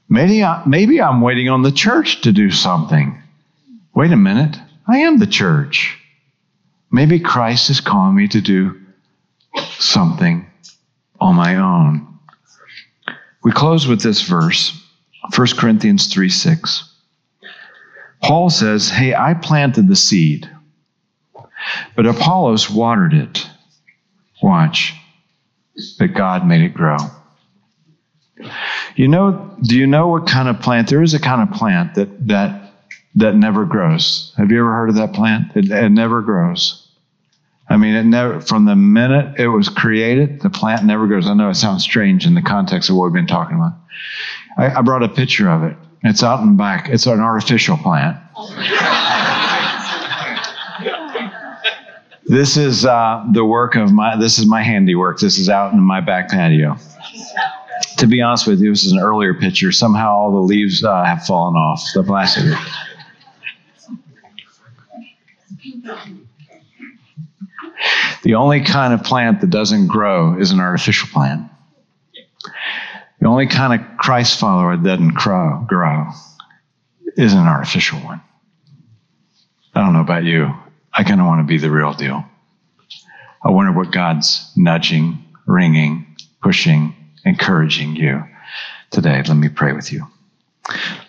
Maybe, 0.09 0.43
I, 0.43 0.63
maybe 0.65 0.99
I'm 0.99 1.21
waiting 1.21 1.49
on 1.49 1.61
the 1.61 1.71
church 1.71 2.21
to 2.21 2.31
do 2.31 2.49
something. 2.49 3.21
Wait 3.93 4.11
a 4.11 4.17
minute. 4.17 4.57
I 4.87 4.99
am 4.99 5.19
the 5.19 5.27
church. 5.27 5.97
Maybe 6.91 7.19
Christ 7.19 7.69
is 7.69 7.79
calling 7.79 8.15
me 8.15 8.27
to 8.29 8.41
do 8.41 8.79
something 9.77 10.49
on 11.19 11.35
my 11.35 11.57
own. 11.57 12.07
We 13.43 13.51
close 13.51 13.87
with 13.87 14.01
this 14.01 14.27
verse, 14.27 14.83
1 15.35 15.47
Corinthians 15.57 16.11
3 16.11 16.27
6. 16.27 16.95
Paul 18.23 18.49
says, 18.49 18.89
Hey, 18.89 19.13
I 19.13 19.35
planted 19.35 19.87
the 19.87 19.95
seed, 19.95 20.49
but 21.95 22.07
Apollos 22.07 22.69
watered 22.69 23.13
it. 23.13 23.47
Watch, 24.41 24.95
but 25.99 26.13
God 26.13 26.47
made 26.47 26.61
it 26.61 26.73
grow. 26.73 26.97
You 28.99 29.07
know, 29.07 29.55
do 29.61 29.79
you 29.79 29.87
know 29.87 30.09
what 30.09 30.27
kind 30.27 30.49
of 30.49 30.59
plant? 30.59 30.89
There 30.89 31.01
is 31.01 31.13
a 31.13 31.21
kind 31.21 31.41
of 31.41 31.57
plant 31.57 31.95
that 31.95 32.27
that 32.27 32.73
that 33.15 33.33
never 33.33 33.63
grows. 33.63 34.33
Have 34.35 34.51
you 34.51 34.59
ever 34.59 34.73
heard 34.73 34.89
of 34.89 34.95
that 34.95 35.13
plant? 35.13 35.55
It, 35.55 35.71
it 35.71 35.89
never 35.89 36.21
grows. 36.21 36.85
I 37.69 37.77
mean, 37.77 37.95
it 37.95 38.03
never 38.03 38.41
from 38.41 38.65
the 38.65 38.75
minute 38.75 39.39
it 39.39 39.47
was 39.47 39.69
created, 39.69 40.41
the 40.41 40.49
plant 40.49 40.83
never 40.83 41.07
grows. 41.07 41.27
I 41.27 41.33
know 41.33 41.49
it 41.49 41.55
sounds 41.55 41.81
strange 41.81 42.25
in 42.25 42.33
the 42.33 42.41
context 42.41 42.89
of 42.89 42.97
what 42.97 43.05
we've 43.05 43.13
been 43.13 43.25
talking 43.25 43.55
about. 43.55 43.71
I, 44.57 44.79
I 44.79 44.81
brought 44.81 45.01
a 45.01 45.07
picture 45.07 45.49
of 45.49 45.63
it. 45.63 45.77
It's 46.03 46.21
out 46.21 46.41
in 46.41 46.47
the 46.47 46.57
back. 46.57 46.89
It's 46.89 47.05
an 47.05 47.21
artificial 47.21 47.77
plant. 47.77 48.17
this 52.25 52.57
is 52.57 52.85
uh, 52.85 53.25
the 53.31 53.45
work 53.45 53.75
of 53.75 53.93
my. 53.93 54.17
This 54.17 54.39
is 54.39 54.45
my 54.45 54.61
handiwork. 54.61 55.21
This 55.21 55.37
is 55.37 55.47
out 55.47 55.71
in 55.71 55.79
my 55.79 56.01
back 56.01 56.27
patio 56.27 56.75
to 57.97 58.07
be 58.07 58.21
honest 58.21 58.47
with 58.47 58.59
you, 58.59 58.71
this 58.71 58.85
is 58.85 58.91
an 58.91 58.99
earlier 58.99 59.33
picture. 59.33 59.71
Somehow 59.71 60.11
all 60.11 60.31
the 60.31 60.37
leaves 60.37 60.83
uh, 60.83 61.03
have 61.03 61.25
fallen 61.25 61.55
off 61.55 61.83
the 61.93 62.03
plastic. 62.03 62.57
The 68.23 68.35
only 68.35 68.61
kind 68.61 68.93
of 68.93 69.03
plant 69.03 69.41
that 69.41 69.49
doesn't 69.49 69.87
grow 69.87 70.39
is 70.39 70.51
an 70.51 70.59
artificial 70.59 71.09
plant. 71.09 71.49
The 73.19 73.27
only 73.27 73.47
kind 73.47 73.79
of 73.79 73.97
Christ 73.97 74.39
follower 74.39 74.77
that 74.77 74.83
doesn't 74.83 75.13
grow, 75.13 75.65
grow 75.67 76.07
is 77.17 77.33
an 77.33 77.47
artificial 77.47 77.99
one. 77.99 78.21
I 79.73 79.81
don't 79.81 79.93
know 79.93 80.01
about 80.01 80.23
you. 80.23 80.53
I 80.93 81.03
kind 81.03 81.21
of 81.21 81.27
want 81.27 81.39
to 81.39 81.45
be 81.45 81.57
the 81.57 81.71
real 81.71 81.93
deal. 81.93 82.23
I 83.43 83.51
wonder 83.51 83.71
what 83.71 83.91
God's 83.91 84.51
nudging, 84.55 85.23
ringing, 85.45 86.17
pushing, 86.41 86.95
encouraging 87.25 87.95
you 87.95 88.23
today. 88.91 89.21
Let 89.27 89.35
me 89.35 89.49
pray 89.49 89.73
with 89.73 89.91
you. 89.91 90.07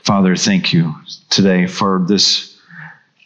Father, 0.02 0.36
thank 0.36 0.72
you 0.72 0.94
today 1.28 1.66
for 1.66 2.04
this 2.06 2.58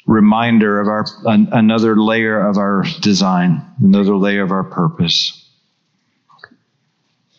reminder 0.07 0.81
of 0.81 0.89
our 0.89 1.07
an, 1.25 1.49
another 1.53 1.97
layer 1.97 2.47
of 2.47 2.59
our 2.59 2.85
design, 3.01 3.63
another 3.81 4.17
layer 4.17 4.43
of 4.43 4.51
our 4.51 4.65
purpose. 4.65 5.41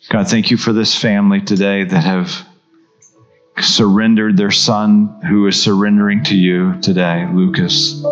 God, 0.08 0.28
thank 0.28 0.50
you 0.50 0.56
for 0.56 0.72
this 0.72 0.96
family 0.96 1.40
today 1.40 1.84
that 1.84 2.04
have 2.04 2.46
surrendered 3.60 4.36
their 4.36 4.50
son 4.50 5.20
who 5.28 5.46
is 5.46 5.60
surrendering 5.60 6.22
to 6.24 6.36
you 6.36 6.80
today, 6.80 7.26
Lucas. 7.32 8.02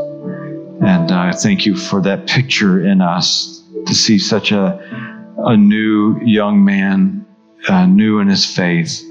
And 0.80 1.10
uh, 1.10 1.32
thank 1.32 1.66
you 1.66 1.76
for 1.76 2.00
that 2.02 2.26
picture 2.26 2.84
in 2.84 3.00
us 3.00 3.62
to 3.86 3.94
see 3.94 4.18
such 4.18 4.52
a, 4.52 5.13
a 5.38 5.56
new 5.56 6.20
young 6.20 6.64
man, 6.64 7.26
uh, 7.68 7.86
new 7.86 8.20
in 8.20 8.28
his 8.28 8.44
faith, 8.44 9.02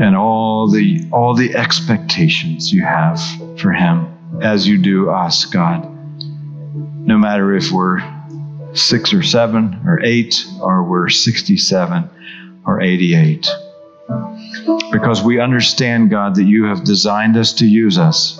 and 0.00 0.16
all 0.16 0.68
the 0.68 1.06
all 1.12 1.34
the 1.34 1.54
expectations 1.54 2.72
you 2.72 2.82
have 2.82 3.20
for 3.58 3.72
him 3.72 4.06
as 4.42 4.66
you 4.66 4.78
do 4.78 5.10
us, 5.10 5.44
God. 5.44 5.86
No 7.06 7.18
matter 7.18 7.54
if 7.54 7.70
we're 7.72 8.00
six 8.72 9.12
or 9.12 9.22
seven 9.22 9.80
or 9.84 10.00
eight 10.02 10.44
or 10.60 10.84
we're 10.84 11.08
67 11.08 12.10
or 12.66 12.80
88. 12.80 13.48
Because 14.92 15.22
we 15.22 15.40
understand, 15.40 16.10
God, 16.10 16.34
that 16.36 16.44
you 16.44 16.64
have 16.64 16.84
designed 16.84 17.36
us 17.36 17.52
to 17.54 17.66
use 17.66 17.98
us 17.98 18.38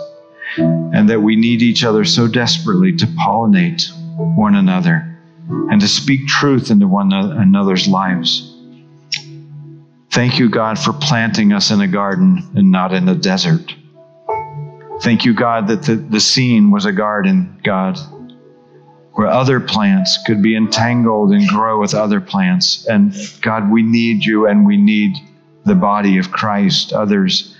and 0.57 1.09
that 1.09 1.21
we 1.21 1.37
need 1.37 1.63
each 1.63 1.85
other 1.85 2.05
so 2.05 2.27
desperately 2.27 2.95
to 2.97 3.07
pollinate 3.07 3.89
one 4.37 4.57
another 4.57 5.10
and 5.51 5.81
to 5.81 5.89
speak 5.89 6.27
truth 6.27 6.71
into 6.71 6.87
one 6.87 7.13
another's 7.13 7.89
lives. 7.89 8.57
Thank 10.11 10.39
you, 10.39 10.49
God, 10.49 10.79
for 10.79 10.93
planting 10.93 11.53
us 11.53 11.71
in 11.71 11.81
a 11.81 11.89
garden 11.89 12.51
and 12.55 12.71
not 12.71 12.93
in 12.93 13.09
a 13.09 13.15
desert. 13.15 13.75
Thank 15.03 15.25
you, 15.25 15.35
God, 15.35 15.69
that 15.69 15.83
the, 15.85 15.95
the 15.95 16.21
scene 16.21 16.71
was 16.71 16.85
a 16.85 16.93
garden, 16.93 17.61
God, 17.65 17.99
where 19.13 19.29
other 19.29 19.61
plants 19.61 20.19
could 20.27 20.43
be 20.43 20.57
entangled 20.57 21.33
and 21.33 21.49
grow 21.49 21.81
with 21.81 21.95
other 21.95 22.21
plants. 22.21 22.87
And 22.87 23.15
God, 23.41 23.71
we 23.71 23.83
need 23.83 24.25
you 24.25 24.47
and 24.47 24.67
we 24.67 24.77
need 24.77 25.15
the 25.65 25.75
body 25.75 26.19
of 26.19 26.31
Christ, 26.33 26.93
others 26.93 27.57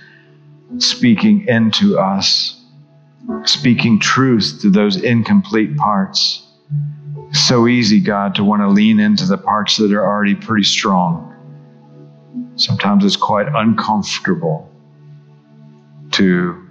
speaking 0.77 1.47
into 1.47 1.97
us, 1.97 2.59
speaking 3.45 3.99
truth 3.99 4.59
to 4.61 4.69
those 4.69 5.01
incomplete 5.01 5.75
parts. 5.77 6.45
So 7.33 7.67
easy, 7.67 7.99
God, 7.99 8.35
to 8.35 8.43
want 8.43 8.61
to 8.61 8.67
lean 8.67 8.99
into 8.99 9.25
the 9.25 9.37
parts 9.37 9.77
that 9.77 9.91
are 9.93 10.05
already 10.05 10.35
pretty 10.35 10.63
strong. 10.63 11.27
Sometimes 12.55 13.05
it's 13.05 13.15
quite 13.15 13.47
uncomfortable 13.47 14.69
to 16.11 16.67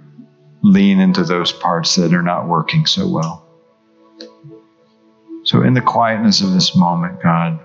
lean 0.61 0.99
into 0.99 1.23
those 1.23 1.51
parts 1.51 1.95
that 1.95 2.13
are 2.13 2.21
not 2.21 2.47
working 2.47 2.85
so 2.85 3.07
well. 3.07 3.47
So, 5.43 5.63
in 5.63 5.73
the 5.73 5.81
quietness 5.81 6.41
of 6.41 6.53
this 6.53 6.75
moment, 6.75 7.21
God, 7.21 7.59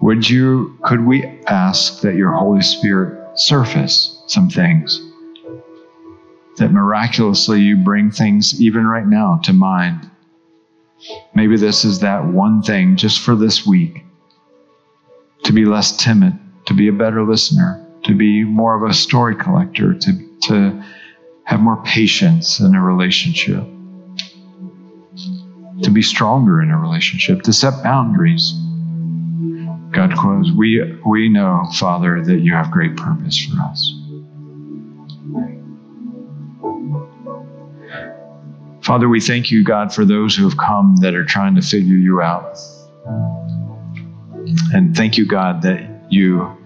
would 0.00 0.28
you, 0.28 0.78
could 0.82 1.04
we 1.04 1.24
ask 1.46 2.00
that 2.00 2.14
your 2.14 2.32
Holy 2.32 2.62
Spirit 2.62 3.38
surface 3.38 4.22
some 4.26 4.48
things? 4.48 5.02
That 6.56 6.72
miraculously 6.72 7.60
you 7.60 7.76
bring 7.76 8.10
things 8.10 8.60
even 8.62 8.86
right 8.86 9.06
now 9.06 9.40
to 9.44 9.52
mind. 9.52 10.10
Maybe 11.34 11.56
this 11.56 11.84
is 11.84 12.00
that 12.00 12.24
one 12.24 12.62
thing 12.62 12.96
just 12.96 13.20
for 13.20 13.34
this 13.34 13.66
week 13.66 14.04
to 15.44 15.52
be 15.52 15.64
less 15.64 15.96
timid, 15.96 16.38
to 16.66 16.74
be 16.74 16.88
a 16.88 16.92
better 16.92 17.24
listener, 17.24 17.84
to 18.04 18.14
be 18.14 18.44
more 18.44 18.74
of 18.74 18.88
a 18.88 18.94
story 18.94 19.36
collector, 19.36 19.94
to, 19.94 20.38
to 20.42 20.84
have 21.44 21.60
more 21.60 21.82
patience 21.84 22.60
in 22.60 22.74
a 22.74 22.82
relationship 22.82 23.64
to 25.82 25.90
be 25.90 26.02
stronger 26.02 26.62
in 26.62 26.70
a 26.70 26.78
relationship, 26.78 27.42
to 27.42 27.52
set 27.52 27.82
boundaries. 27.82 28.52
God 29.92 30.16
quotes, 30.16 30.50
we, 30.50 30.98
we 31.06 31.28
know, 31.28 31.64
Father, 31.74 32.22
that 32.24 32.40
you 32.40 32.52
have 32.52 32.70
great 32.70 32.96
purpose 32.96 33.38
for 33.38 33.60
us. 33.62 33.95
Father, 38.86 39.08
we 39.08 39.20
thank 39.20 39.50
you, 39.50 39.64
God, 39.64 39.92
for 39.92 40.04
those 40.04 40.36
who 40.36 40.48
have 40.48 40.56
come 40.58 40.94
that 41.00 41.12
are 41.12 41.24
trying 41.24 41.56
to 41.56 41.60
figure 41.60 41.96
you 41.96 42.22
out. 42.22 42.56
And 44.72 44.96
thank 44.96 45.18
you, 45.18 45.26
God, 45.26 45.62
that 45.62 45.90
you 46.08 46.56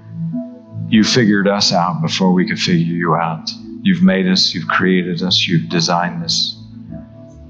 you 0.90 1.02
figured 1.02 1.48
us 1.48 1.72
out 1.72 2.02
before 2.02 2.34
we 2.34 2.46
could 2.46 2.58
figure 2.58 2.94
you 2.94 3.14
out. 3.14 3.48
You've 3.80 4.02
made 4.02 4.28
us, 4.28 4.52
you've 4.52 4.68
created 4.68 5.22
us, 5.22 5.48
you've 5.48 5.70
designed 5.70 6.22
us. 6.22 6.62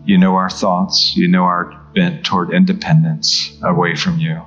You 0.04 0.18
know 0.18 0.36
our 0.36 0.50
thoughts. 0.50 1.16
You 1.16 1.26
know 1.26 1.42
our 1.42 1.76
bent 1.96 2.24
toward 2.24 2.54
independence 2.54 3.58
away 3.64 3.96
from 3.96 4.20
you. 4.20 4.40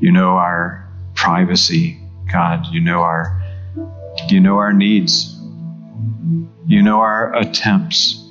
You 0.00 0.12
know 0.12 0.32
our 0.32 0.86
privacy, 1.14 1.98
God. 2.30 2.66
You 2.70 2.82
know 2.82 3.00
our 3.00 3.40
you 4.28 4.38
know 4.38 4.58
our 4.58 4.74
needs. 4.74 5.34
You 6.66 6.82
know 6.82 7.00
our 7.00 7.34
attempts 7.36 8.21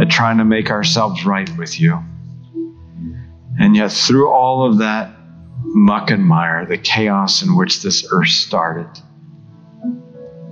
at 0.00 0.10
trying 0.10 0.38
to 0.38 0.44
make 0.44 0.70
ourselves 0.70 1.24
right 1.24 1.48
with 1.56 1.80
you. 1.80 2.02
And 3.58 3.76
yet 3.76 3.92
through 3.92 4.30
all 4.30 4.66
of 4.66 4.78
that 4.78 5.14
muck 5.64 6.10
and 6.10 6.24
mire, 6.24 6.66
the 6.66 6.78
chaos 6.78 7.42
in 7.42 7.56
which 7.56 7.82
this 7.82 8.06
earth 8.10 8.28
started, 8.28 8.88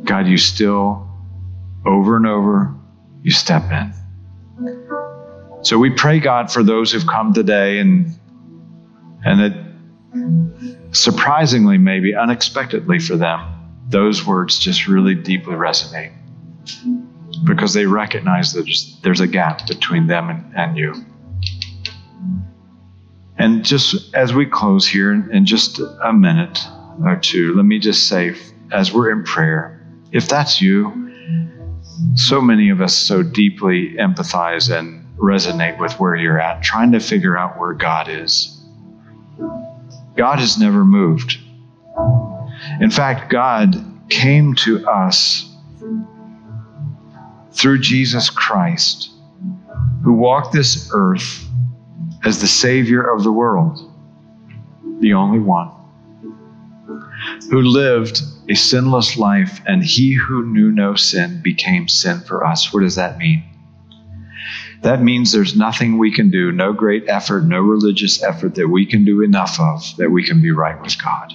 God, 0.05 0.27
you 0.27 0.39
still 0.39 1.09
over 1.85 2.17
and 2.17 2.27
over 2.27 2.75
you 3.23 3.31
step 3.31 3.71
in. 3.71 3.93
So 5.63 5.79
we 5.79 5.91
pray, 5.91 6.21
God, 6.21 6.51
for 6.53 6.63
those 6.63 6.93
who've 6.93 7.07
come 7.07 7.33
today 7.33 7.79
and 7.79 8.19
and 9.25 9.41
that 9.41 9.73
surprisingly, 10.91 11.79
maybe 11.79 12.15
unexpectedly 12.15 12.99
for 12.99 13.17
them, 13.17 13.41
those 13.89 14.27
words 14.27 14.59
just 14.59 14.89
really 14.89 15.15
deeply 15.15 15.55
resonate 15.55 16.13
because 17.45 17.75
they 17.75 17.87
recognize 17.87 18.53
that 18.53 18.65
there's, 18.65 18.99
there's 19.03 19.21
a 19.21 19.27
gap 19.27 19.67
between 19.67 20.07
them 20.07 20.31
and, 20.31 20.57
and 20.57 20.77
you. 20.77 20.95
And 23.39 23.65
just 23.65 24.15
as 24.15 24.33
we 24.35 24.47
close 24.47 24.87
here 24.87 25.13
in 25.13 25.47
just 25.47 25.81
a 25.81 26.13
minute 26.13 26.61
or 27.05 27.17
two, 27.17 27.55
let 27.55 27.65
me 27.65 27.79
just 27.79 28.07
say, 28.07 28.37
as 28.71 28.93
we're 28.93 29.11
in 29.11 29.25
prayer, 29.25 29.85
if 30.13 30.29
that's 30.29 30.61
you, 30.61 31.11
so 32.15 32.41
many 32.41 32.71
of 32.71 32.81
us 32.81 32.95
so 32.95 33.23
deeply 33.23 33.95
empathize 33.95 34.71
and 34.77 35.07
resonate 35.17 35.79
with 35.79 35.93
where 35.99 36.15
you're 36.15 36.41
at, 36.41 36.63
trying 36.63 36.93
to 36.93 37.01
figure 37.01 37.37
out 37.37 37.59
where 37.59 37.73
God 37.73 38.09
is. 38.09 38.63
God 40.17 40.39
has 40.39 40.59
never 40.59 40.85
moved. 40.85 41.39
In 42.81 42.91
fact, 42.91 43.31
God 43.31 43.75
came 44.09 44.55
to 44.57 44.87
us 44.87 45.52
through 47.63 47.79
Jesus 47.79 48.29
Christ, 48.29 49.11
who 50.03 50.15
walked 50.15 50.53
this 50.53 50.91
earth 50.93 51.49
as 52.25 52.41
the 52.41 52.49
Savior 52.49 53.09
of 53.09 53.23
the 53.23 53.31
world, 53.31 53.89
the 54.99 55.13
only 55.13 55.39
one, 55.39 55.71
who 57.51 57.61
lived 57.61 58.21
a 58.49 58.55
sinless 58.55 59.17
life, 59.17 59.61
and 59.65 59.85
he 59.85 60.13
who 60.13 60.45
knew 60.45 60.73
no 60.73 60.97
sin 60.97 61.41
became 61.41 61.87
sin 61.87 62.19
for 62.21 62.45
us. 62.45 62.75
What 62.75 62.81
does 62.81 62.97
that 62.97 63.17
mean? 63.17 63.45
That 64.83 65.01
means 65.01 65.31
there's 65.31 65.57
nothing 65.57 65.99
we 65.99 66.13
can 66.13 66.31
do, 66.31 66.51
no 66.51 66.73
great 66.73 67.05
effort, 67.07 67.45
no 67.45 67.61
religious 67.61 68.25
effort 68.25 68.57
that 68.57 68.67
we 68.67 68.85
can 68.85 69.05
do 69.05 69.23
enough 69.23 69.61
of 69.61 69.85
that 69.99 70.11
we 70.11 70.27
can 70.27 70.43
be 70.43 70.51
right 70.51 70.81
with 70.83 71.01
God. 71.01 71.33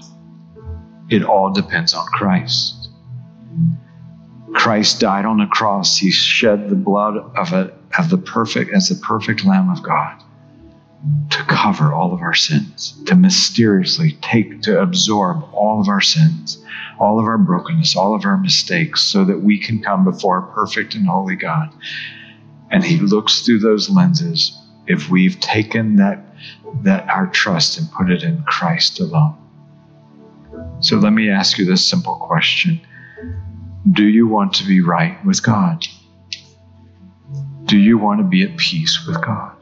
It 1.09 1.23
all 1.23 1.53
depends 1.53 1.93
on 1.93 2.05
Christ. 2.07 2.86
Christ 4.57 4.99
died 4.99 5.23
on 5.23 5.37
the 5.37 5.45
cross. 5.45 5.99
He 5.99 6.09
shed 6.09 6.67
the 6.67 6.75
blood 6.75 7.15
of, 7.15 7.53
a, 7.53 7.71
of 7.95 8.09
the 8.09 8.17
perfect 8.17 8.73
as 8.73 8.89
the 8.89 8.95
perfect 8.95 9.45
Lamb 9.45 9.69
of 9.69 9.83
God 9.83 10.23
to 11.29 11.43
cover 11.43 11.93
all 11.93 12.11
of 12.11 12.21
our 12.21 12.33
sins, 12.33 12.99
to 13.05 13.13
mysteriously 13.13 14.17
take, 14.23 14.63
to 14.63 14.81
absorb 14.81 15.43
all 15.53 15.79
of 15.79 15.87
our 15.87 16.01
sins, 16.01 16.57
all 16.99 17.19
of 17.19 17.25
our 17.25 17.37
brokenness, 17.37 17.95
all 17.95 18.15
of 18.15 18.25
our 18.25 18.35
mistakes, 18.35 19.03
so 19.03 19.23
that 19.25 19.39
we 19.39 19.59
can 19.59 19.79
come 19.79 20.03
before 20.03 20.39
a 20.39 20.53
perfect 20.53 20.95
and 20.95 21.05
holy 21.05 21.35
God. 21.35 21.71
And 22.71 22.83
He 22.83 22.97
looks 22.97 23.41
through 23.41 23.59
those 23.59 23.91
lenses 23.91 24.59
if 24.87 25.07
we've 25.07 25.39
taken 25.39 25.97
that, 25.97 26.25
that 26.81 27.07
our 27.09 27.27
trust 27.27 27.77
and 27.77 27.91
put 27.91 28.09
it 28.09 28.23
in 28.23 28.41
Christ 28.43 28.99
alone. 28.99 29.37
So 30.79 30.97
let 30.97 31.13
me 31.13 31.29
ask 31.29 31.59
you 31.59 31.65
this 31.65 31.87
simple 31.87 32.15
question 32.15 32.81
Do 33.93 34.05
you 34.05 34.27
want 34.27 34.53
to 34.55 34.65
be 34.65 34.81
right 34.81 35.23
with 35.25 35.43
God? 35.43 35.85
Do 37.65 37.77
you 37.77 37.97
want 37.97 38.19
to 38.19 38.23
be 38.23 38.43
at 38.43 38.57
peace 38.57 39.05
with 39.05 39.21
God? 39.21 39.57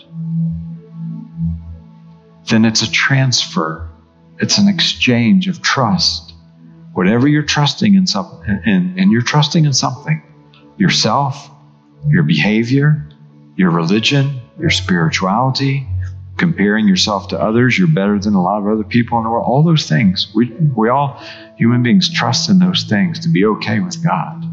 then 2.47 2.65
it's 2.65 2.81
a 2.81 2.91
transfer. 2.91 3.89
It's 4.39 4.57
an 4.57 4.67
exchange 4.67 5.47
of 5.47 5.61
trust. 5.61 6.33
Whatever 6.93 7.27
you're 7.27 7.43
trusting 7.43 7.95
in 7.95 8.07
something, 8.07 8.61
and, 8.65 9.11
you're 9.11 9.21
trusting 9.21 9.65
in 9.65 9.73
something, 9.73 10.21
yourself, 10.77 11.49
your 12.07 12.23
behavior, 12.23 13.07
your 13.55 13.71
religion, 13.71 14.39
your 14.59 14.69
spirituality, 14.69 15.87
comparing 16.37 16.87
yourself 16.87 17.29
to 17.29 17.41
others, 17.41 17.77
you're 17.77 17.87
better 17.87 18.19
than 18.19 18.33
a 18.33 18.41
lot 18.41 18.59
of 18.59 18.67
other 18.67 18.83
people 18.83 19.17
in 19.17 19.23
the 19.23 19.29
world. 19.29 19.45
All 19.47 19.63
those 19.63 19.89
things. 19.89 20.31
We, 20.35 20.51
we 20.75 20.89
all, 20.89 21.21
human 21.57 21.83
beings, 21.83 22.09
trust 22.09 22.49
in 22.49 22.59
those 22.59 22.83
things 22.83 23.19
to 23.19 23.29
be 23.29 23.45
okay 23.45 23.79
with 23.79 24.03
God. 24.03 24.43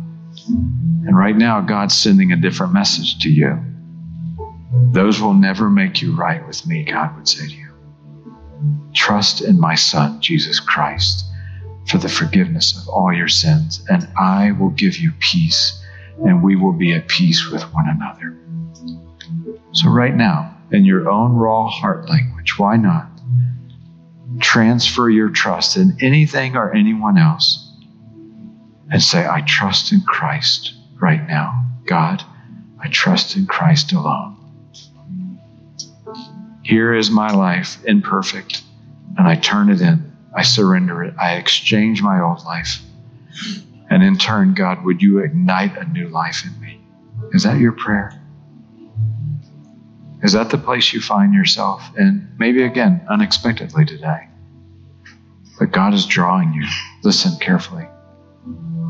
And 0.49 1.17
right 1.17 1.37
now, 1.37 1.61
God's 1.61 1.97
sending 1.97 2.33
a 2.33 2.37
different 2.37 2.73
message 2.73 3.19
to 3.21 3.29
you. 3.29 3.59
Those 4.93 5.21
will 5.21 5.35
never 5.35 5.69
make 5.69 6.01
you 6.01 6.15
right 6.15 6.47
with 6.47 6.67
me, 6.67 6.85
God 6.85 7.17
would 7.17 7.29
say 7.29 7.47
to 7.47 7.55
you. 7.55 7.69
Trust 8.95 9.43
in 9.43 9.59
my 9.59 9.75
Son, 9.75 10.21
Jesus 10.21 10.61
Christ, 10.61 11.25
for 11.89 11.99
the 11.99 12.09
forgiveness 12.09 12.81
of 12.81 12.89
all 12.89 13.13
your 13.13 13.29
sins, 13.29 13.85
and 13.89 14.09
I 14.19 14.53
will 14.53 14.71
give 14.71 14.97
you 14.97 15.13
peace, 15.19 15.83
and 16.25 16.43
we 16.43 16.57
will 16.57 16.73
be 16.73 16.93
at 16.95 17.09
peace 17.09 17.51
with 17.51 17.63
one 17.75 17.89
another. 17.89 18.39
So, 19.73 19.89
right 19.89 20.15
now, 20.15 20.57
in 20.71 20.85
your 20.85 21.11
own 21.11 21.33
raw 21.33 21.69
heart 21.69 22.09
language, 22.09 22.59
why 22.59 22.77
not 22.77 23.12
transfer 24.41 25.09
your 25.11 25.31
trust 25.31 25.77
in 25.77 25.97
anything 26.01 26.57
or 26.57 26.75
anyone 26.75 27.19
else 27.19 27.71
and 28.91 29.03
say, 29.03 29.27
I 29.27 29.41
trust 29.43 29.93
in 29.93 30.03
Christ 30.03 30.75
right 31.01 31.27
now. 31.27 31.65
God, 31.87 32.23
I 32.79 32.89
trust 32.89 33.37
in 33.37 33.47
Christ 33.47 33.93
alone. 33.93 34.37
Here 36.63 36.95
is 36.95 37.11
my 37.11 37.29
life, 37.33 37.79
imperfect, 37.85 38.63
and 39.19 39.27
I 39.27 39.35
turn 39.35 39.71
it 39.71 39.81
in. 39.81 40.13
I 40.35 40.43
surrender 40.43 41.03
it. 41.03 41.15
I 41.21 41.35
exchange 41.35 42.03
my 42.03 42.21
old 42.21 42.45
life. 42.45 42.79
And 43.91 44.03
in 44.03 44.17
turn, 44.17 44.55
God, 44.55 44.85
would 44.85 45.03
you 45.03 45.19
ignite 45.19 45.77
a 45.77 45.85
new 45.85 46.09
life 46.09 46.45
in 46.47 46.59
me? 46.61 46.81
Is 47.33 47.43
that 47.43 47.59
your 47.59 47.73
prayer? 47.73 48.22
Is 50.23 50.33
that 50.33 50.51
the 50.51 50.59
place 50.59 50.93
you 50.93 51.01
find 51.01 51.35
yourself 51.35 51.83
in? 51.99 52.29
Maybe 52.39 52.63
again, 52.63 53.05
unexpectedly 53.11 53.85
today. 53.85 54.29
But 55.59 55.73
God 55.73 55.95
is 55.95 56.07
drawing 56.07 56.53
you. 56.53 56.67
Listen 57.03 57.37
carefully. 57.41 57.87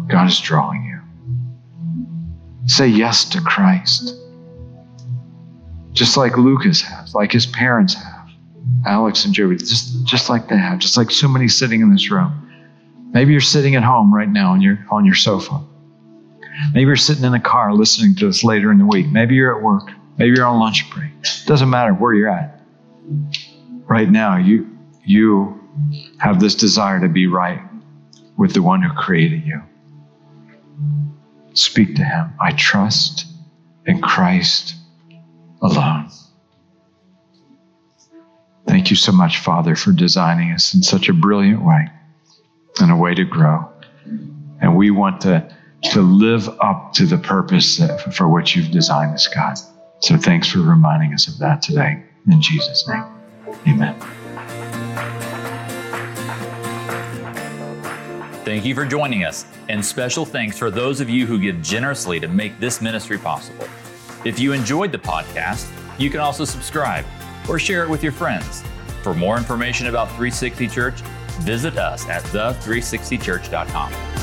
God 0.08 0.28
is 0.28 0.38
drawing 0.40 0.84
you. 0.84 1.00
Say 2.66 2.86
yes 2.86 3.24
to 3.30 3.40
Christ. 3.40 4.14
Just 5.92 6.16
like 6.16 6.36
Lucas 6.36 6.80
has, 6.82 7.14
like 7.14 7.32
his 7.32 7.46
parents 7.46 7.94
have, 7.94 8.28
Alex 8.86 9.24
and 9.24 9.34
Joey, 9.34 9.56
just, 9.56 10.04
just 10.06 10.30
like 10.30 10.48
they 10.48 10.56
have, 10.56 10.78
just 10.78 10.96
like 10.96 11.10
so 11.10 11.28
many 11.28 11.48
sitting 11.48 11.80
in 11.80 11.90
this 11.92 12.10
room. 12.10 12.38
Maybe 13.12 13.32
you're 13.32 13.40
sitting 13.40 13.74
at 13.74 13.82
home 13.82 14.14
right 14.14 14.28
now 14.28 14.52
on 14.52 14.60
your, 14.60 14.78
on 14.90 15.04
your 15.04 15.14
sofa. 15.14 15.62
Maybe 16.72 16.86
you're 16.86 16.96
sitting 16.96 17.24
in 17.24 17.34
a 17.34 17.40
car 17.40 17.74
listening 17.74 18.14
to 18.16 18.28
us 18.28 18.44
later 18.44 18.70
in 18.70 18.78
the 18.78 18.86
week. 18.86 19.08
Maybe 19.08 19.34
you're 19.34 19.56
at 19.56 19.62
work. 19.62 19.90
Maybe 20.18 20.36
you're 20.36 20.46
on 20.46 20.58
lunch 20.60 20.90
break. 20.90 21.10
Doesn't 21.46 21.70
matter 21.70 21.92
where 21.92 22.14
you're 22.14 22.30
at. 22.30 22.60
Right 23.86 24.10
now, 24.10 24.36
you, 24.36 24.78
you 25.04 25.60
have 26.18 26.40
this 26.40 26.54
desire 26.54 27.00
to 27.00 27.08
be 27.08 27.26
right 27.26 27.60
with 28.36 28.54
the 28.54 28.62
one 28.62 28.82
who 28.82 28.92
created 28.94 29.44
you. 29.44 29.62
Speak 31.54 31.96
to 31.96 32.04
him. 32.04 32.32
I 32.40 32.52
trust 32.52 33.26
in 33.86 34.00
Christ 34.00 34.74
alone. 35.60 36.08
Thank 38.66 38.90
you 38.90 38.96
so 38.96 39.12
much, 39.12 39.38
Father, 39.38 39.76
for 39.76 39.92
designing 39.92 40.52
us 40.52 40.72
in 40.74 40.82
such 40.82 41.08
a 41.08 41.12
brilliant 41.12 41.64
way 41.64 41.88
and 42.80 42.90
a 42.90 42.96
way 42.96 43.14
to 43.14 43.24
grow. 43.24 43.68
And 44.60 44.76
we 44.76 44.90
want 44.90 45.20
to, 45.22 45.54
to 45.92 46.00
live 46.00 46.48
up 46.60 46.92
to 46.94 47.06
the 47.06 47.18
purpose 47.18 47.80
for 48.14 48.28
which 48.28 48.56
you've 48.56 48.70
designed 48.70 49.14
us, 49.14 49.26
God. 49.28 49.58
So 50.02 50.16
thanks 50.16 50.50
for 50.50 50.58
reminding 50.58 51.14
us 51.14 51.28
of 51.28 51.38
that 51.38 51.62
today. 51.62 52.02
In 52.30 52.40
Jesus' 52.40 52.88
name, 52.88 53.04
amen. 53.68 53.94
Thank 58.44 58.64
you 58.64 58.74
for 58.74 58.84
joining 58.84 59.24
us, 59.24 59.46
and 59.68 59.84
special 59.84 60.24
thanks 60.24 60.58
for 60.58 60.70
those 60.70 61.00
of 61.00 61.08
you 61.08 61.24
who 61.26 61.38
give 61.38 61.62
generously 61.62 62.18
to 62.18 62.26
make 62.26 62.58
this 62.58 62.82
ministry 62.82 63.16
possible. 63.16 63.68
If 64.24 64.40
you 64.40 64.52
enjoyed 64.52 64.90
the 64.90 64.98
podcast, 64.98 65.70
you 65.98 66.10
can 66.10 66.18
also 66.18 66.44
subscribe 66.44 67.04
or 67.48 67.60
share 67.60 67.84
it 67.84 67.88
with 67.88 68.02
your 68.02 68.12
friends. 68.12 68.64
For 69.04 69.14
more 69.14 69.36
information 69.36 69.86
about 69.86 70.08
360 70.08 70.66
Church, 70.66 71.00
visit 71.42 71.78
us 71.78 72.08
at 72.08 72.22
the360church.com. 72.24 74.21